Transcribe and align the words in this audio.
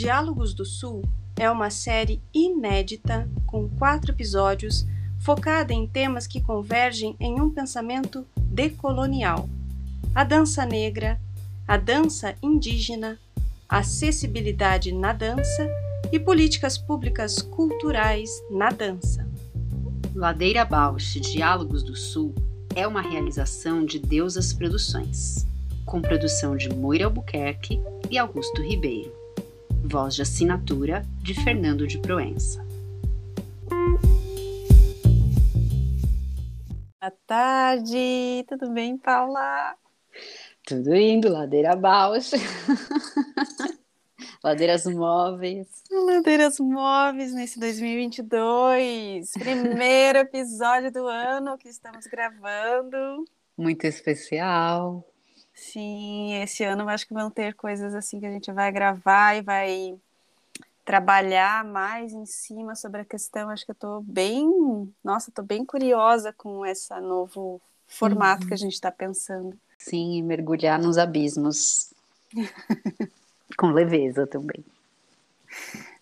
Diálogos 0.00 0.54
do 0.54 0.64
Sul 0.64 1.04
é 1.36 1.50
uma 1.50 1.68
série 1.68 2.22
inédita 2.32 3.28
com 3.46 3.68
quatro 3.68 4.12
episódios 4.12 4.86
focada 5.18 5.74
em 5.74 5.86
temas 5.86 6.26
que 6.26 6.40
convergem 6.40 7.14
em 7.20 7.38
um 7.38 7.50
pensamento 7.50 8.26
decolonial: 8.34 9.46
a 10.14 10.24
dança 10.24 10.64
negra, 10.64 11.20
a 11.68 11.76
dança 11.76 12.34
indígena, 12.42 13.18
acessibilidade 13.68 14.90
na 14.90 15.12
dança 15.12 15.68
e 16.10 16.18
políticas 16.18 16.78
públicas 16.78 17.42
culturais 17.42 18.30
na 18.50 18.70
dança. 18.70 19.28
Ladeira 20.14 20.64
Bausch 20.64 21.20
Diálogos 21.20 21.82
do 21.82 21.94
Sul 21.94 22.34
é 22.74 22.86
uma 22.86 23.02
realização 23.02 23.84
de 23.84 23.98
Deusas 23.98 24.50
Produções, 24.50 25.46
com 25.84 26.00
produção 26.00 26.56
de 26.56 26.70
Moira 26.70 27.04
Albuquerque 27.04 27.78
e 28.10 28.16
Augusto 28.16 28.62
Ribeiro 28.62 29.19
voz 29.90 30.14
de 30.14 30.22
assinatura 30.22 31.02
de 31.20 31.34
Fernando 31.34 31.84
de 31.84 31.98
Proença. 31.98 32.64
Boa 37.00 37.12
tarde, 37.26 38.44
tudo 38.48 38.70
bem, 38.70 38.96
Paula? 38.96 39.74
Tudo 40.64 40.94
indo, 40.94 41.28
ladeira 41.28 41.72
abaixo. 41.72 42.36
Ladeiras 44.44 44.86
móveis. 44.86 45.66
Ladeiras 45.90 46.60
móveis 46.60 47.34
nesse 47.34 47.58
2022. 47.58 49.32
Primeiro 49.32 50.20
episódio 50.20 50.92
do 50.92 51.08
ano 51.08 51.58
que 51.58 51.68
estamos 51.68 52.06
gravando. 52.06 53.24
Muito 53.58 53.84
especial. 53.86 55.04
Sim, 55.60 56.40
esse 56.42 56.64
ano 56.64 56.84
eu 56.84 56.88
acho 56.88 57.06
que 57.06 57.12
vão 57.12 57.30
ter 57.30 57.54
coisas 57.54 57.94
assim 57.94 58.18
que 58.18 58.24
a 58.24 58.30
gente 58.30 58.50
vai 58.50 58.72
gravar 58.72 59.36
e 59.36 59.42
vai 59.42 59.94
trabalhar 60.86 61.62
mais 61.66 62.14
em 62.14 62.24
cima 62.24 62.74
sobre 62.74 63.02
a 63.02 63.04
questão. 63.04 63.50
Acho 63.50 63.66
que 63.66 63.70
eu 63.70 63.74
estou 63.74 64.00
bem, 64.00 64.90
nossa, 65.04 65.28
estou 65.28 65.44
bem 65.44 65.62
curiosa 65.62 66.32
com 66.32 66.64
esse 66.64 66.98
novo 67.00 67.60
formato 67.86 68.42
uhum. 68.42 68.48
que 68.48 68.54
a 68.54 68.56
uhum. 68.56 68.58
gente 68.58 68.72
está 68.72 68.90
pensando. 68.90 69.54
Sim, 69.78 70.22
mergulhar 70.22 70.80
nos 70.80 70.96
abismos. 70.96 71.92
com 73.58 73.70
leveza 73.70 74.26
também. 74.26 74.64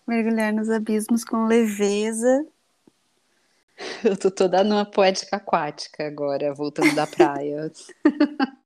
Mergulhar 0.07 0.53
nos 0.53 0.69
abismos 0.69 1.25
com 1.25 1.47
leveza. 1.47 2.47
Eu 4.05 4.15
tô 4.15 4.31
toda 4.31 4.63
numa 4.63 4.85
poética 4.85 5.35
aquática 5.35 6.07
agora, 6.07 6.53
voltando 6.53 6.95
da 6.95 7.05
praia. 7.05 7.69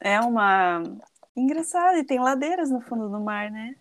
é 0.00 0.20
uma 0.20 0.82
engraçado 1.36 1.98
e 1.98 2.04
tem 2.04 2.18
ladeiras 2.18 2.70
no 2.70 2.80
fundo 2.80 3.08
do 3.08 3.20
mar, 3.20 3.50
né? 3.50 3.76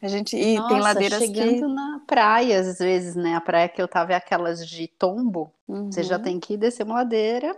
A 0.00 0.08
gente 0.08 0.36
e 0.36 0.56
Nossa, 0.56 0.68
tem 0.68 0.80
ladeiras 0.80 1.18
chegando 1.20 1.66
que... 1.66 1.74
na 1.74 2.02
praia 2.06 2.60
às 2.60 2.78
vezes, 2.78 3.14
né? 3.14 3.34
A 3.36 3.40
praia 3.40 3.68
que 3.68 3.80
eu 3.80 3.86
tava 3.86 4.12
é 4.12 4.16
aquelas 4.16 4.66
de 4.66 4.88
tombo. 4.88 5.52
Uhum. 5.68 5.90
Você 5.90 6.02
já 6.02 6.16
uhum. 6.16 6.22
tem 6.22 6.40
que 6.40 6.56
descer 6.56 6.84
uma 6.84 6.96
ladeira. 6.96 7.56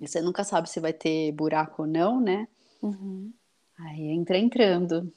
E 0.00 0.08
você 0.08 0.22
nunca 0.22 0.44
sabe 0.44 0.70
se 0.70 0.80
vai 0.80 0.92
ter 0.92 1.32
buraco 1.32 1.82
ou 1.82 1.88
não, 1.88 2.20
né? 2.20 2.48
Uhum. 2.82 3.32
Aí 3.78 4.08
entra 4.08 4.38
entrando. 4.38 5.12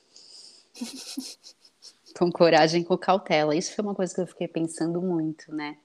com 2.18 2.32
coragem, 2.32 2.84
com 2.84 2.98
cautela. 2.98 3.56
Isso 3.56 3.74
foi 3.76 3.84
uma 3.84 3.96
coisa 3.96 4.14
que 4.14 4.22
eu 4.22 4.28
fiquei 4.28 4.48
pensando 4.48 5.02
muito, 5.02 5.54
né? 5.54 5.78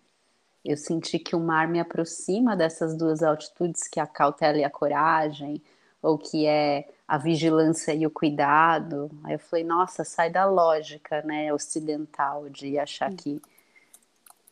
Eu 0.64 0.76
senti 0.76 1.18
que 1.18 1.36
o 1.36 1.40
mar 1.40 1.68
me 1.68 1.80
aproxima 1.80 2.56
dessas 2.56 2.96
duas 2.96 3.22
altitudes, 3.22 3.88
que 3.88 4.00
é 4.00 4.02
a 4.02 4.06
cautela 4.06 4.58
e 4.58 4.64
a 4.64 4.70
coragem, 4.70 5.62
ou 6.02 6.18
que 6.18 6.46
é 6.46 6.88
a 7.06 7.16
vigilância 7.18 7.94
e 7.94 8.06
o 8.06 8.10
cuidado. 8.10 9.10
Aí 9.24 9.34
eu 9.34 9.38
falei, 9.38 9.64
nossa, 9.64 10.04
sai 10.04 10.30
da 10.30 10.44
lógica, 10.44 11.22
né, 11.22 11.52
ocidental 11.52 12.48
de 12.48 12.78
achar 12.78 13.12
que 13.14 13.40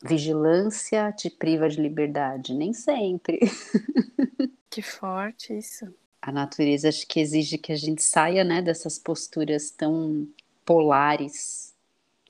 vigilância 0.01 1.11
te 1.11 1.29
priva 1.29 1.69
de 1.69 1.81
liberdade. 1.81 2.53
Nem 2.53 2.73
sempre. 2.73 3.39
Que 4.69 4.81
forte 4.83 5.57
isso. 5.57 5.91
A 6.21 6.31
natureza 6.31 6.89
acho 6.89 7.07
que 7.07 7.19
exige 7.19 7.57
que 7.57 7.71
a 7.71 7.75
gente 7.75 8.03
saia, 8.03 8.43
né, 8.43 8.61
dessas 8.61 8.99
posturas 8.99 9.71
tão 9.71 10.27
polares. 10.63 11.73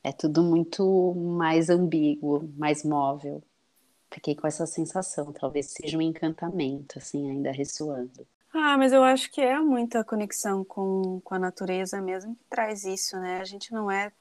É 0.02 0.14
tudo 0.14 0.42
muito 0.44 1.14
mais 1.14 1.70
ambíguo, 1.70 2.50
mais 2.56 2.86
móvel. 2.86 3.44
Fiquei 4.10 4.34
com 4.34 4.48
essa 4.48 4.66
sensação, 4.66 5.34
talvez 5.34 5.72
seja 5.72 5.98
um 5.98 6.02
encantamento, 6.02 6.98
assim, 6.98 7.30
ainda 7.30 7.52
ressoando. 7.52 8.26
Ah, 8.60 8.76
mas 8.76 8.92
eu 8.92 9.04
acho 9.04 9.32
que 9.32 9.40
é 9.40 9.60
muita 9.60 10.04
conexão 10.04 10.64
com, 10.64 11.22
com 11.24 11.36
a 11.36 11.40
natureza 11.40 12.02
mesmo 12.02 12.36
que 12.36 12.44
traz 12.50 12.86
isso, 12.86 13.16
né? 13.20 13.40
A 13.40 13.44
gente 13.44 13.72
não 13.72 13.90
é 13.90 14.12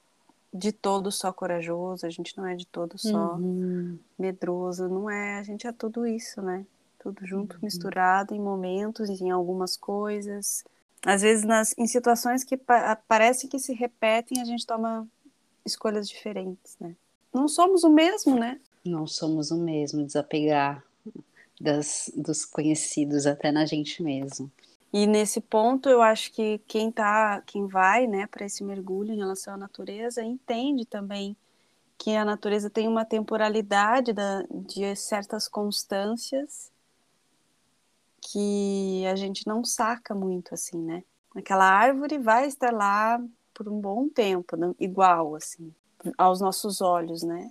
de 0.52 0.72
todo 0.72 1.10
só 1.10 1.32
corajoso, 1.32 2.04
a 2.04 2.10
gente 2.10 2.36
não 2.36 2.47
é 2.47 2.54
de 2.54 2.66
todo 2.66 2.98
só 2.98 3.34
uhum. 3.36 3.98
medroso, 4.18 4.88
não 4.88 5.09
é, 5.09 5.38
a 5.38 5.42
gente 5.42 5.66
é 5.66 5.72
tudo 5.72 6.06
isso, 6.06 6.42
né? 6.42 6.66
Tudo 6.98 7.27
junto, 7.27 7.54
uhum. 7.54 7.60
misturado 7.62 8.34
em 8.34 8.41
momentos, 8.41 9.09
em 9.09 9.30
algumas 9.30 9.74
coisas. 9.74 10.62
Às 11.04 11.22
vezes 11.22 11.44
nas, 11.44 11.74
em 11.78 11.86
situações 11.86 12.44
que 12.44 12.59
pa 12.59 12.94
parece 13.09 13.48
que 13.48 13.59
se 13.59 13.72
repetem, 13.72 14.42
a 14.42 14.44
gente 14.44 14.66
toma 14.66 15.09
escolhas 15.65 16.06
diferentes, 16.06 16.77
né? 16.78 16.94
Não 17.32 17.48
somos 17.48 17.84
o 17.84 17.91
mesmo, 17.91 18.39
né? 18.39 18.60
Não 18.84 19.06
somos 19.06 19.50
o 19.50 19.56
mesmo, 19.56 20.04
desapegar 20.04 20.85
das, 21.60 22.10
dos 22.16 22.44
conhecidos 22.44 23.26
até 23.26 23.50
na 23.50 23.64
gente 23.64 24.03
mesmo. 24.03 24.50
E 24.92 25.06
nesse 25.06 25.41
ponto 25.41 25.88
eu 25.88 26.00
acho 26.00 26.32
que 26.32 26.58
quem 26.66 26.91
tá, 26.91 27.42
quem 27.44 27.66
vai, 27.66 28.06
né, 28.06 28.26
para 28.26 28.47
esse 28.47 28.64
mergulho 28.64 29.12
em 29.12 29.18
relação 29.18 29.54
à 29.54 29.56
natureza, 29.56 30.22
entende 30.22 30.86
também 30.86 31.36
que 31.98 32.14
a 32.14 32.24
natureza 32.24 32.70
tem 32.70 32.86
uma 32.86 33.04
temporalidade 33.04 34.12
da, 34.12 34.42
de 34.50 34.94
certas 34.97 35.48
constâncias 35.48 36.70
que 38.20 39.04
a 39.06 39.16
gente 39.16 39.47
não 39.47 39.64
saca 39.64 40.14
muito 40.14 40.53
assim, 40.53 40.78
né? 40.78 41.03
Aquela 41.34 41.64
árvore 41.64 42.18
vai 42.18 42.47
estar 42.47 42.72
lá 42.72 43.22
por 43.54 43.68
um 43.68 43.80
bom 43.80 44.08
tempo, 44.08 44.56
igual 44.78 45.34
assim. 45.34 45.74
aos 46.18 46.41
nossos 46.41 46.80
olhos, 46.80 47.22
né? 47.22 47.50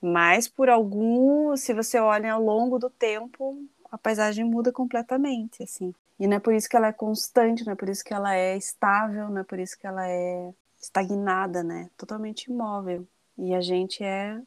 Mas 0.00 0.48
por 0.48 0.68
algum, 0.68 1.56
se 1.56 1.74
você 1.74 1.98
olha 1.98 2.32
ao 2.32 2.42
longo 2.42 2.78
do 2.78 2.88
tempo, 2.88 3.62
a 3.90 3.98
paisagem 3.98 4.44
muda 4.44 4.72
completamente, 4.72 5.62
assim. 5.62 5.94
E 6.18 6.26
não 6.26 6.36
é 6.36 6.40
por 6.40 6.54
isso 6.54 6.68
que 6.68 6.76
ela 6.76 6.88
é 6.88 6.92
constante, 6.92 7.64
não 7.64 7.72
é 7.72 7.76
por 7.76 7.88
isso 7.88 8.04
que 8.04 8.14
ela 8.14 8.34
é 8.34 8.56
estável, 8.56 9.28
não 9.28 9.38
é 9.38 9.44
por 9.44 9.58
isso 9.58 9.78
que 9.78 9.86
ela 9.86 10.08
é 10.08 10.52
estagnada, 10.80 11.62
né? 11.62 11.90
Totalmente 11.96 12.50
imóvel. 12.50 13.06
E 13.36 13.54
a 13.54 13.60
gente 13.60 14.02
é 14.04 14.40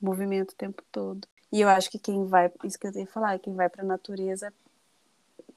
movimento 0.00 0.52
o 0.52 0.56
tempo 0.56 0.82
todo. 0.90 1.26
E 1.52 1.60
eu 1.60 1.68
acho 1.68 1.90
que 1.90 1.98
quem 1.98 2.26
vai, 2.26 2.50
isso 2.64 2.78
que 2.78 2.86
eu 2.86 2.92
tenho 2.92 3.06
que 3.06 3.12
falar, 3.12 3.38
quem 3.38 3.54
vai 3.54 3.68
para 3.68 3.82
a 3.82 3.86
natureza 3.86 4.52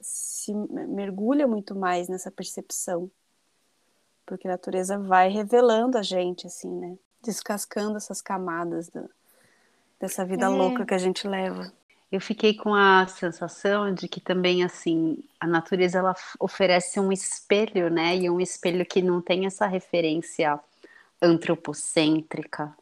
se 0.02 0.54
mergulha 0.54 1.48
muito 1.48 1.76
mais 1.76 2.10
nessa 2.10 2.32
percepção. 2.32 3.10
Porque 4.26 4.48
a 4.48 4.52
natureza 4.52 4.98
vai 4.98 5.30
revelando 5.30 5.98
a 5.98 6.02
gente, 6.02 6.48
assim, 6.48 6.70
né? 6.70 6.98
Descascando 7.24 7.98
essas 7.98 8.22
camadas 8.22 8.90
do, 8.90 9.10
dessa 10.00 10.26
vida 10.26 10.46
é. 10.46 10.50
louca 10.50 10.86
que 10.86 10.94
a 10.94 10.98
gente 10.98 11.28
leva. 11.28 11.72
Eu 12.12 12.22
fiquei 12.22 12.54
com 12.54 12.76
a 12.76 13.08
sensação 13.08 13.92
de 13.94 14.08
que 14.08 14.22
também, 14.22 14.64
assim, 14.64 15.18
a 15.40 15.48
natureza 15.48 15.98
ela 15.98 16.16
oferece 16.40 17.00
um 17.00 17.12
espelho, 17.12 17.90
né? 17.90 18.16
E 18.16 18.30
um 18.30 18.40
espelho 18.40 18.86
que 18.86 19.02
não 19.02 19.20
tem 19.20 19.48
essa 19.48 19.66
referência 19.66 20.60
antropocêntrica, 21.20 22.76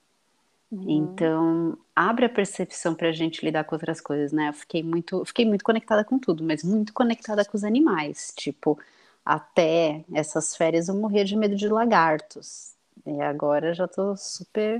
Uhum. 0.71 0.85
Então, 0.87 1.77
abre 1.93 2.25
a 2.25 2.29
percepção 2.29 2.95
para 2.95 3.09
a 3.09 3.11
gente 3.11 3.43
lidar 3.43 3.65
com 3.65 3.75
outras 3.75 3.99
coisas, 3.99 4.31
né? 4.31 4.49
Eu 4.49 4.53
fiquei 4.53 4.81
muito, 4.81 5.25
fiquei 5.25 5.45
muito 5.45 5.65
conectada 5.65 6.03
com 6.05 6.17
tudo, 6.17 6.43
mas 6.43 6.63
muito 6.63 6.93
conectada 6.93 7.43
com 7.43 7.57
os 7.57 7.65
animais. 7.65 8.31
Tipo, 8.37 8.79
até 9.25 10.05
essas 10.13 10.55
férias 10.55 10.87
eu 10.87 10.95
morria 10.95 11.25
de 11.25 11.35
medo 11.35 11.55
de 11.55 11.67
lagartos. 11.67 12.73
E 13.05 13.21
agora 13.21 13.73
já 13.73 13.87
tô 13.87 14.15
super 14.15 14.79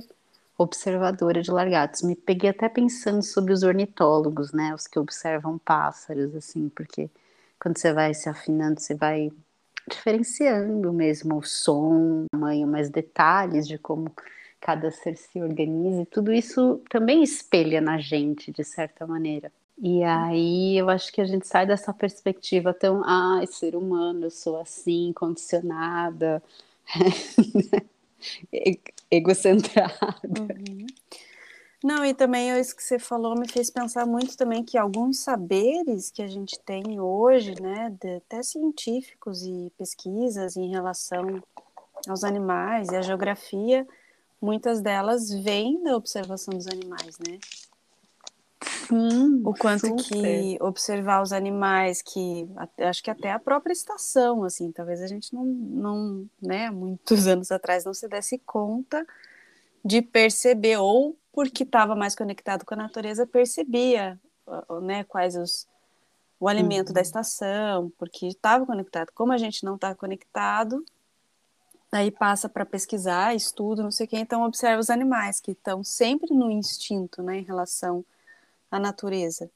observadora 0.57 1.41
de 1.41 1.51
lagartos. 1.51 2.03
Me 2.03 2.15
peguei 2.15 2.49
até 2.49 2.69
pensando 2.69 3.23
sobre 3.23 3.53
os 3.53 3.63
ornitólogos, 3.63 4.51
né? 4.51 4.73
Os 4.73 4.87
que 4.87 4.99
observam 4.99 5.57
pássaros, 5.57 6.35
assim, 6.35 6.69
porque 6.69 7.09
quando 7.59 7.77
você 7.77 7.93
vai 7.93 8.13
se 8.13 8.29
afinando, 8.29 8.79
você 8.79 8.95
vai 8.95 9.31
diferenciando 9.89 10.93
mesmo 10.93 11.37
o 11.37 11.43
som, 11.43 12.23
o 12.23 12.25
tamanho, 12.31 12.67
mais 12.67 12.89
detalhes 12.89 13.67
de 13.67 13.77
como 13.77 14.11
cada 14.59 14.91
ser 14.91 15.17
se 15.17 15.41
organiza, 15.41 16.03
e 16.03 16.05
tudo 16.05 16.31
isso 16.31 16.79
também 16.89 17.23
espelha 17.23 17.81
na 17.81 17.97
gente, 17.97 18.51
de 18.51 18.63
certa 18.63 19.07
maneira. 19.07 19.51
E 19.77 20.03
aí 20.03 20.77
eu 20.77 20.87
acho 20.89 21.11
que 21.11 21.19
a 21.19 21.25
gente 21.25 21.47
sai 21.47 21.65
dessa 21.65 21.91
perspectiva 21.91 22.71
tão, 22.71 23.03
ah, 23.03 23.43
ser 23.47 23.75
humano, 23.75 24.25
eu 24.27 24.29
sou 24.29 24.61
assim, 24.61 25.11
condicionada, 25.13 26.43
egocentrada. 29.09 29.95
Uhum. 30.25 30.87
Não, 31.83 32.05
e 32.05 32.13
também 32.13 32.57
isso 32.59 32.75
que 32.75 32.83
você 32.83 32.99
falou 32.99 33.35
me 33.35 33.47
fez 33.47 33.71
pensar 33.71 34.05
muito 34.05 34.37
também 34.37 34.63
que 34.63 34.77
alguns 34.77 35.19
saberes 35.19 36.11
que 36.11 36.21
a 36.21 36.27
gente 36.27 36.59
tem 36.59 36.99
hoje, 36.99 37.59
né, 37.59 37.91
de, 37.99 38.17
até 38.17 38.43
científicos 38.43 39.41
e 39.43 39.71
pesquisas 39.77 40.55
em 40.55 40.69
relação 40.69 41.41
aos 42.07 42.23
animais 42.23 42.89
e 42.89 42.95
à 42.95 43.01
geografia, 43.01 43.87
muitas 44.39 44.79
delas 44.79 45.31
vêm 45.31 45.81
da 45.83 45.95
observação 45.95 46.53
dos 46.53 46.67
animais, 46.67 47.17
né? 47.27 47.39
Sim, 48.91 49.41
o 49.45 49.53
quanto 49.53 49.87
super. 49.87 50.03
que 50.03 50.57
observar 50.61 51.21
os 51.21 51.31
animais, 51.31 52.01
que 52.01 52.47
acho 52.79 53.01
que 53.01 53.09
até 53.09 53.31
a 53.31 53.39
própria 53.39 53.71
estação, 53.71 54.43
assim, 54.43 54.71
talvez 54.71 55.01
a 55.01 55.07
gente 55.07 55.33
não, 55.33 55.45
não, 55.45 56.29
né, 56.41 56.69
muitos 56.69 57.25
anos 57.27 57.51
atrás 57.51 57.85
não 57.85 57.93
se 57.93 58.07
desse 58.07 58.37
conta 58.39 59.05
de 59.83 60.01
perceber, 60.01 60.77
ou 60.77 61.17
porque 61.31 61.63
estava 61.63 61.95
mais 61.95 62.15
conectado 62.15 62.65
com 62.65 62.73
a 62.73 62.77
natureza, 62.77 63.25
percebia, 63.25 64.19
né, 64.81 65.03
quais 65.05 65.37
os, 65.37 65.65
o 66.39 66.47
alimento 66.47 66.89
uhum. 66.89 66.93
da 66.93 67.01
estação, 67.01 67.91
porque 67.97 68.27
estava 68.27 68.65
conectado. 68.65 69.11
Como 69.15 69.31
a 69.31 69.37
gente 69.37 69.63
não 69.63 69.75
está 69.75 69.95
conectado, 69.95 70.83
Aí 71.91 72.09
passa 72.09 72.47
para 72.47 72.65
pesquisar, 72.65 73.35
estudo, 73.35 73.83
não 73.83 73.91
sei 73.91 74.05
o 74.05 74.09
que, 74.09 74.17
então 74.17 74.43
observa 74.43 74.79
os 74.79 74.89
animais 74.89 75.41
que 75.41 75.51
estão 75.51 75.83
sempre 75.83 76.33
no 76.33 76.49
instinto, 76.49 77.21
né, 77.21 77.39
em 77.39 77.43
relação 77.43 78.05
à 78.71 78.79
natureza. 78.79 79.51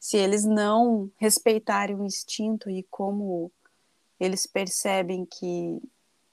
Se 0.00 0.16
eles 0.16 0.44
não 0.44 1.10
respeitarem 1.16 1.96
o 1.96 2.04
instinto 2.04 2.68
e 2.68 2.82
como 2.90 3.52
eles 4.18 4.46
percebem 4.46 5.24
que 5.24 5.80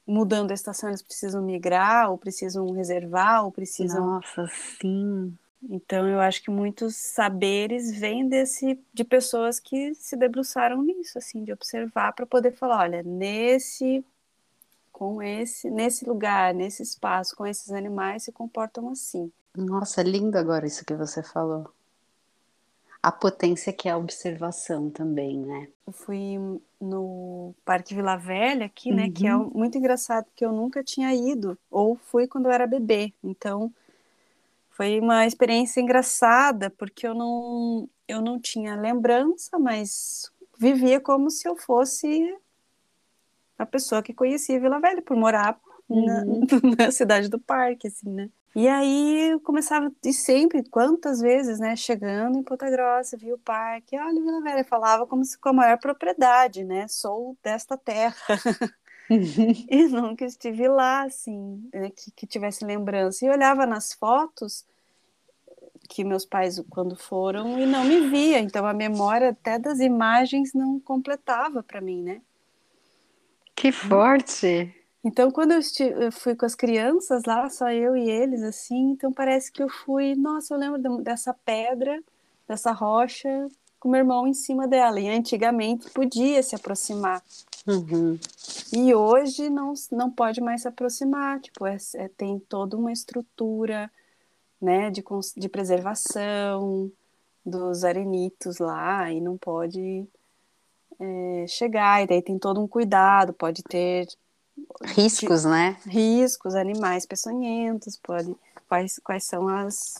mudando 0.05 0.51
a 0.51 0.53
estação 0.53 0.89
eles 0.89 1.01
precisam 1.01 1.41
migrar, 1.41 2.09
ou 2.09 2.17
precisam 2.17 2.71
reservar, 2.71 3.45
ou 3.45 3.51
precisam. 3.51 4.05
Nossa, 4.05 4.47
sim. 4.79 5.37
Então 5.69 6.07
eu 6.07 6.19
acho 6.19 6.41
que 6.41 6.49
muitos 6.49 6.95
saberes 6.95 7.91
vêm 7.97 8.27
desse 8.27 8.79
de 8.93 9.03
pessoas 9.03 9.59
que 9.59 9.93
se 9.93 10.17
debruçaram 10.17 10.81
nisso, 10.81 11.17
assim, 11.17 11.43
de 11.43 11.53
observar 11.53 12.13
para 12.13 12.25
poder 12.25 12.51
falar, 12.53 12.81
olha, 12.81 13.03
nesse 13.03 14.03
com 14.91 15.21
esse, 15.21 15.69
nesse 15.69 16.05
lugar, 16.05 16.53
nesse 16.53 16.83
espaço, 16.83 17.35
com 17.35 17.45
esses 17.45 17.71
animais 17.71 18.23
se 18.23 18.31
comportam 18.31 18.89
assim. 18.89 19.31
Nossa, 19.55 20.03
lindo 20.03 20.37
agora 20.37 20.67
isso 20.67 20.85
que 20.85 20.93
você 20.93 21.23
falou. 21.23 21.71
A 23.03 23.11
potência 23.11 23.73
que 23.73 23.89
é 23.89 23.91
a 23.91 23.97
observação 23.97 24.89
também, 24.89 25.39
né? 25.39 25.67
Eu 25.87 25.93
fui 25.93 26.37
no 26.79 27.55
Parque 27.65 27.95
Vila 27.95 28.15
Velha 28.15 28.67
aqui, 28.67 28.91
né, 28.91 29.09
que 29.09 29.25
é 29.25 29.35
uhum. 29.35 29.49
muito 29.53 29.77
engraçado 29.77 30.25
porque 30.25 30.45
eu 30.45 30.51
nunca 30.51 30.83
tinha 30.83 31.13
ido 31.13 31.57
ou 31.69 31.95
fui 31.95 32.27
quando 32.27 32.45
eu 32.45 32.51
era 32.51 32.67
bebê. 32.67 33.11
Então, 33.23 33.73
foi 34.69 34.99
uma 34.99 35.25
experiência 35.25 35.81
engraçada 35.81 36.69
porque 36.69 37.07
eu 37.07 37.13
não 37.13 37.89
eu 38.07 38.21
não 38.21 38.39
tinha 38.39 38.75
lembrança, 38.75 39.57
mas 39.57 40.31
vivia 40.57 40.99
como 40.99 41.29
se 41.31 41.47
eu 41.47 41.55
fosse 41.55 42.37
a 43.57 43.65
pessoa 43.65 44.03
que 44.03 44.13
conhecia 44.13 44.59
Vila 44.59 44.79
Velha, 44.79 45.01
por 45.01 45.15
morar 45.15 45.59
uhum. 45.87 46.05
na, 46.05 46.25
na, 46.85 46.91
cidade 46.91 47.29
do 47.29 47.39
parque, 47.39 47.87
assim, 47.87 48.09
né? 48.09 48.29
E 48.53 48.67
aí 48.67 49.31
eu 49.31 49.39
começava, 49.39 49.89
e 50.03 50.11
sempre, 50.11 50.61
quantas 50.69 51.21
vezes, 51.21 51.57
né, 51.57 51.75
chegando 51.75 52.37
em 52.37 52.43
Ponta 52.43 52.69
Grossa, 52.69 53.15
via 53.15 53.33
o 53.33 53.39
parque, 53.39 53.97
olha 53.97 54.21
Vila 54.21 54.41
Velha, 54.41 54.63
falava 54.65 55.07
como 55.07 55.23
se 55.23 55.37
com 55.37 55.49
a 55.49 55.53
maior 55.53 55.79
propriedade, 55.79 56.63
né, 56.63 56.85
sou 56.89 57.37
desta 57.41 57.77
terra. 57.77 58.15
e 59.09 59.87
nunca 59.87 60.25
estive 60.25 60.67
lá, 60.67 61.03
assim, 61.03 61.69
né, 61.73 61.91
que, 61.91 62.11
que 62.11 62.27
tivesse 62.27 62.65
lembrança. 62.65 63.25
E 63.25 63.29
olhava 63.29 63.65
nas 63.65 63.93
fotos 63.93 64.65
que 65.87 66.03
meus 66.03 66.25
pais, 66.25 66.61
quando 66.69 66.95
foram, 66.95 67.59
e 67.59 67.65
não 67.65 67.83
me 67.83 68.09
via, 68.09 68.39
então 68.39 68.65
a 68.65 68.73
memória 68.73 69.29
até 69.29 69.59
das 69.59 69.79
imagens 69.79 70.53
não 70.53 70.79
completava 70.79 71.61
para 71.61 71.81
mim, 71.81 72.01
né? 72.01 72.21
Que 73.55 73.71
forte! 73.71 74.73
Então, 75.03 75.31
quando 75.31 75.51
eu, 75.51 75.59
estive, 75.59 76.05
eu, 76.05 76.11
fui 76.11 76.35
com 76.35 76.45
as 76.45 76.53
crianças 76.53 77.23
lá, 77.25 77.49
só 77.49 77.71
eu 77.71 77.95
e 77.95 78.09
eles, 78.09 78.43
assim, 78.43 78.91
então 78.91 79.11
parece 79.11 79.51
que 79.51 79.63
eu 79.63 79.67
fui, 79.67 80.15
nossa, 80.15 80.53
eu 80.53 80.59
lembro 80.59 81.01
dessa 81.01 81.33
pedra, 81.33 82.01
dessa 82.47 82.71
rocha, 82.71 83.49
com 83.79 83.89
meu 83.89 83.99
irmão 83.99 84.27
em 84.27 84.33
cima 84.33 84.67
dela. 84.67 84.99
E 84.99 85.09
antigamente 85.09 85.89
podia 85.89 86.43
se 86.43 86.55
aproximar. 86.55 87.23
Uhum. 87.67 88.19
E 88.71 88.93
hoje 88.93 89.49
não, 89.49 89.73
não 89.91 90.11
pode 90.11 90.39
mais 90.39 90.61
se 90.61 90.67
aproximar. 90.67 91.39
Tipo, 91.39 91.65
é, 91.65 91.77
é, 91.95 92.07
tem 92.09 92.37
toda 92.39 92.77
uma 92.77 92.91
estrutura 92.91 93.91
né, 94.61 94.91
de, 94.91 95.03
de 95.35 95.49
preservação 95.49 96.91
dos 97.43 97.83
arenitos 97.83 98.59
lá, 98.59 99.11
e 99.11 99.19
não 99.19 99.35
pode 99.35 100.05
é, 100.99 101.45
chegar, 101.47 102.03
e 102.03 102.07
daí 102.07 102.21
tem 102.21 102.37
todo 102.37 102.61
um 102.61 102.67
cuidado, 102.67 103.33
pode 103.33 103.63
ter 103.63 104.07
riscos, 104.85 105.45
né? 105.45 105.77
Riscos, 105.85 106.55
animais 106.55 107.05
peçonhentos, 107.05 107.97
pode, 107.97 108.35
quais, 108.67 108.99
quais 109.03 109.23
são 109.23 109.47
as 109.47 109.95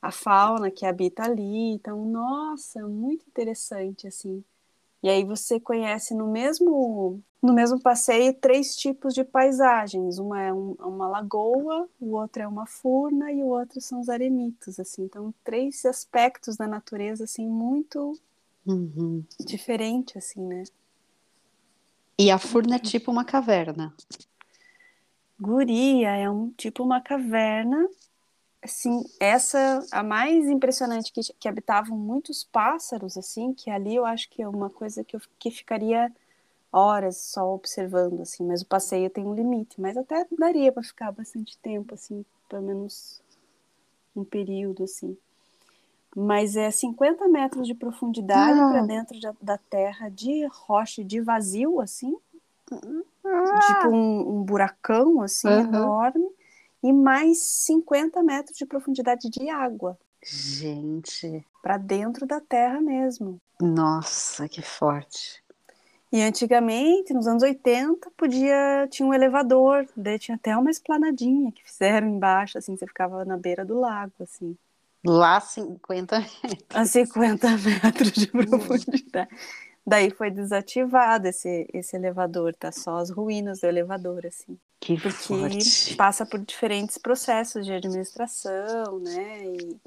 a 0.00 0.12
fauna 0.12 0.70
que 0.70 0.86
habita 0.86 1.24
ali. 1.24 1.72
Então, 1.72 2.04
nossa, 2.04 2.86
muito 2.86 3.26
interessante 3.26 4.06
assim. 4.06 4.44
E 5.02 5.08
aí 5.08 5.24
você 5.24 5.60
conhece 5.60 6.14
no 6.14 6.28
mesmo 6.28 7.20
no 7.40 7.52
mesmo 7.54 7.80
passeio 7.80 8.34
três 8.34 8.74
tipos 8.74 9.14
de 9.14 9.22
paisagens. 9.22 10.18
Uma 10.18 10.42
é 10.42 10.52
um, 10.52 10.72
uma 10.80 11.06
lagoa, 11.08 11.88
o 12.00 12.16
outro 12.16 12.42
é 12.42 12.48
uma 12.48 12.66
furna 12.66 13.30
e 13.32 13.42
o 13.42 13.46
outro 13.46 13.80
são 13.80 14.00
os 14.00 14.08
arenitos, 14.08 14.80
assim. 14.80 15.04
Então, 15.04 15.32
três 15.44 15.84
aspectos 15.84 16.56
da 16.56 16.66
natureza 16.66 17.24
assim 17.24 17.46
muito 17.46 18.18
Uhum. 18.66 19.24
Diferente, 19.40 20.18
assim, 20.18 20.44
né? 20.44 20.62
E 22.18 22.30
a 22.32 22.38
furna 22.38 22.76
é 22.76 22.78
tipo 22.80 23.12
uma 23.12 23.24
caverna. 23.24 23.94
Guria 25.40 26.16
é 26.16 26.28
um 26.28 26.50
tipo 26.50 26.82
uma 26.82 27.00
caverna. 27.00 27.88
Assim, 28.60 29.04
essa 29.20 29.86
a 29.92 30.02
mais 30.02 30.46
impressionante 30.48 31.12
que, 31.12 31.20
que 31.38 31.48
habitavam 31.48 31.96
muitos 31.96 32.42
pássaros, 32.42 33.16
assim, 33.16 33.54
que 33.54 33.70
ali 33.70 33.94
eu 33.94 34.04
acho 34.04 34.28
que 34.28 34.42
é 34.42 34.48
uma 34.48 34.68
coisa 34.68 35.04
que, 35.04 35.14
eu, 35.14 35.20
que 35.38 35.48
ficaria 35.48 36.12
horas 36.72 37.18
só 37.18 37.54
observando, 37.54 38.20
assim, 38.20 38.44
mas 38.44 38.62
o 38.62 38.66
passeio 38.66 39.08
tem 39.08 39.24
um 39.24 39.34
limite, 39.34 39.80
mas 39.80 39.96
até 39.96 40.26
daria 40.36 40.72
para 40.72 40.82
ficar 40.82 41.12
bastante 41.12 41.56
tempo, 41.58 41.94
assim, 41.94 42.24
pelo 42.48 42.62
menos 42.62 43.22
um 44.14 44.24
período, 44.24 44.82
assim. 44.82 45.16
Mas 46.20 46.56
é 46.56 46.68
50 46.68 47.28
metros 47.28 47.64
de 47.64 47.74
profundidade 47.74 48.58
para 48.58 48.82
dentro 48.82 49.20
de, 49.20 49.28
da 49.40 49.56
terra, 49.56 50.08
de 50.08 50.44
rocha, 50.50 51.04
de 51.04 51.20
vazio, 51.20 51.80
assim, 51.80 52.16
ah. 52.72 53.60
tipo 53.66 53.88
um, 53.88 54.38
um, 54.38 54.42
buracão, 54.42 55.22
assim, 55.22 55.46
uhum. 55.46 55.60
enorme, 55.60 56.28
e 56.82 56.92
mais 56.92 57.38
50 57.38 58.20
metros 58.24 58.58
de 58.58 58.66
profundidade 58.66 59.30
de 59.30 59.48
água. 59.48 59.96
Gente. 60.20 61.46
Para 61.62 61.76
dentro 61.76 62.26
da 62.26 62.40
terra 62.40 62.80
mesmo. 62.80 63.40
Nossa, 63.60 64.48
que 64.48 64.60
forte. 64.60 65.40
E 66.10 66.20
antigamente, 66.20 67.14
nos 67.14 67.28
anos 67.28 67.44
80, 67.44 68.10
podia 68.16 68.88
tinha 68.90 69.06
um 69.06 69.14
elevador, 69.14 69.86
daí 69.96 70.18
tinha 70.18 70.34
até 70.34 70.56
uma 70.56 70.70
esplanadinha 70.70 71.52
que 71.52 71.62
fizeram 71.62 72.08
embaixo, 72.08 72.58
assim, 72.58 72.76
você 72.76 72.88
ficava 72.88 73.24
na 73.24 73.36
beira 73.36 73.64
do 73.64 73.78
lago, 73.78 74.14
assim. 74.20 74.56
Lá 75.08 75.40
50 75.40 76.20
metros. 76.20 76.66
A 76.70 76.84
50 76.84 77.48
metros 77.56 78.12
de 78.12 78.26
profundidade. 78.28 79.28
Daí 79.86 80.10
foi 80.10 80.30
desativado 80.30 81.28
esse, 81.28 81.66
esse 81.72 81.96
elevador, 81.96 82.54
tá 82.54 82.70
só 82.70 82.98
as 82.98 83.08
ruínas 83.08 83.60
do 83.60 83.66
elevador, 83.66 84.26
assim. 84.26 84.58
Que 84.78 85.00
Porque 85.00 85.10
forte. 85.10 85.96
passa 85.96 86.26
por 86.26 86.38
diferentes 86.40 86.98
processos 86.98 87.64
de 87.64 87.72
administração, 87.72 88.98
né? 88.98 89.46
E 89.46 89.80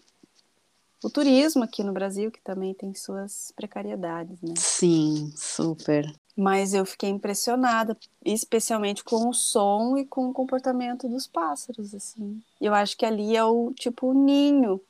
o 1.03 1.09
turismo 1.09 1.63
aqui 1.63 1.83
no 1.83 1.93
Brasil, 1.93 2.31
que 2.31 2.41
também 2.41 2.73
tem 2.73 2.95
suas 2.95 3.53
precariedades, 3.55 4.41
né? 4.41 4.55
Sim, 4.57 5.31
super. 5.35 6.11
Mas 6.35 6.73
eu 6.73 6.85
fiquei 6.85 7.09
impressionada, 7.09 7.95
especialmente 8.25 9.03
com 9.03 9.29
o 9.29 9.33
som 9.33 9.97
e 9.97 10.05
com 10.05 10.29
o 10.29 10.33
comportamento 10.33 11.07
dos 11.07 11.27
pássaros, 11.27 11.93
assim. 11.93 12.41
Eu 12.59 12.73
acho 12.73 12.97
que 12.97 13.05
ali 13.05 13.35
é 13.35 13.43
o 13.43 13.71
tipo 13.73 14.07
o 14.07 14.13
ninho, 14.13 14.81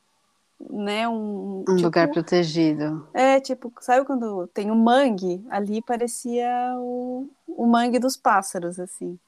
né? 0.70 1.08
Um, 1.08 1.60
um 1.60 1.64
tipo, 1.64 1.82
lugar 1.82 2.08
protegido. 2.08 3.06
É, 3.12 3.40
tipo, 3.40 3.72
sabe 3.80 4.06
quando 4.06 4.46
tem 4.48 4.70
o 4.70 4.74
um 4.74 4.82
mangue? 4.82 5.44
Ali 5.50 5.82
parecia 5.82 6.74
o, 6.78 7.28
o 7.46 7.66
mangue 7.66 7.98
dos 7.98 8.16
pássaros, 8.16 8.78
assim. 8.78 9.18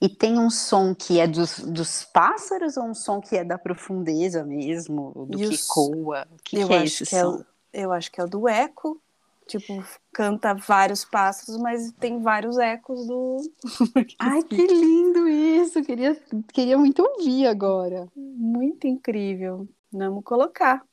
E 0.00 0.08
tem 0.08 0.38
um 0.38 0.50
som 0.50 0.94
que 0.94 1.18
é 1.18 1.26
dos, 1.26 1.58
dos 1.60 2.04
pássaros 2.04 2.76
ou 2.76 2.84
um 2.84 2.94
som 2.94 3.20
que 3.20 3.36
é 3.36 3.44
da 3.44 3.56
profundeza 3.56 4.44
mesmo, 4.44 5.26
do 5.30 5.42
e 5.42 5.48
que 5.48 5.54
os... 5.54 5.66
coa? 5.66 6.26
O 6.30 6.42
que, 6.42 6.58
eu 6.58 6.68
que 6.68 6.74
é 6.74 6.76
acho 6.76 6.84
esse 6.84 7.04
que 7.04 7.20
som? 7.20 7.44
É, 7.72 7.82
eu 7.84 7.92
acho 7.92 8.12
que 8.12 8.20
é 8.20 8.24
o 8.24 8.28
do 8.28 8.48
eco. 8.48 9.00
Tipo, 9.46 9.84
canta 10.12 10.54
vários 10.54 11.04
pássaros, 11.04 11.56
mas 11.62 11.92
tem 11.92 12.20
vários 12.20 12.58
ecos 12.58 13.06
do. 13.06 13.36
Ai, 14.18 14.42
que 14.42 14.66
lindo 14.66 15.28
isso! 15.28 15.82
Queria, 15.84 16.20
queria 16.52 16.76
muito 16.76 17.00
ouvir 17.00 17.46
agora. 17.46 18.08
Muito 18.16 18.88
incrível. 18.88 19.68
Vamos 19.90 20.22
colocar. 20.24 20.84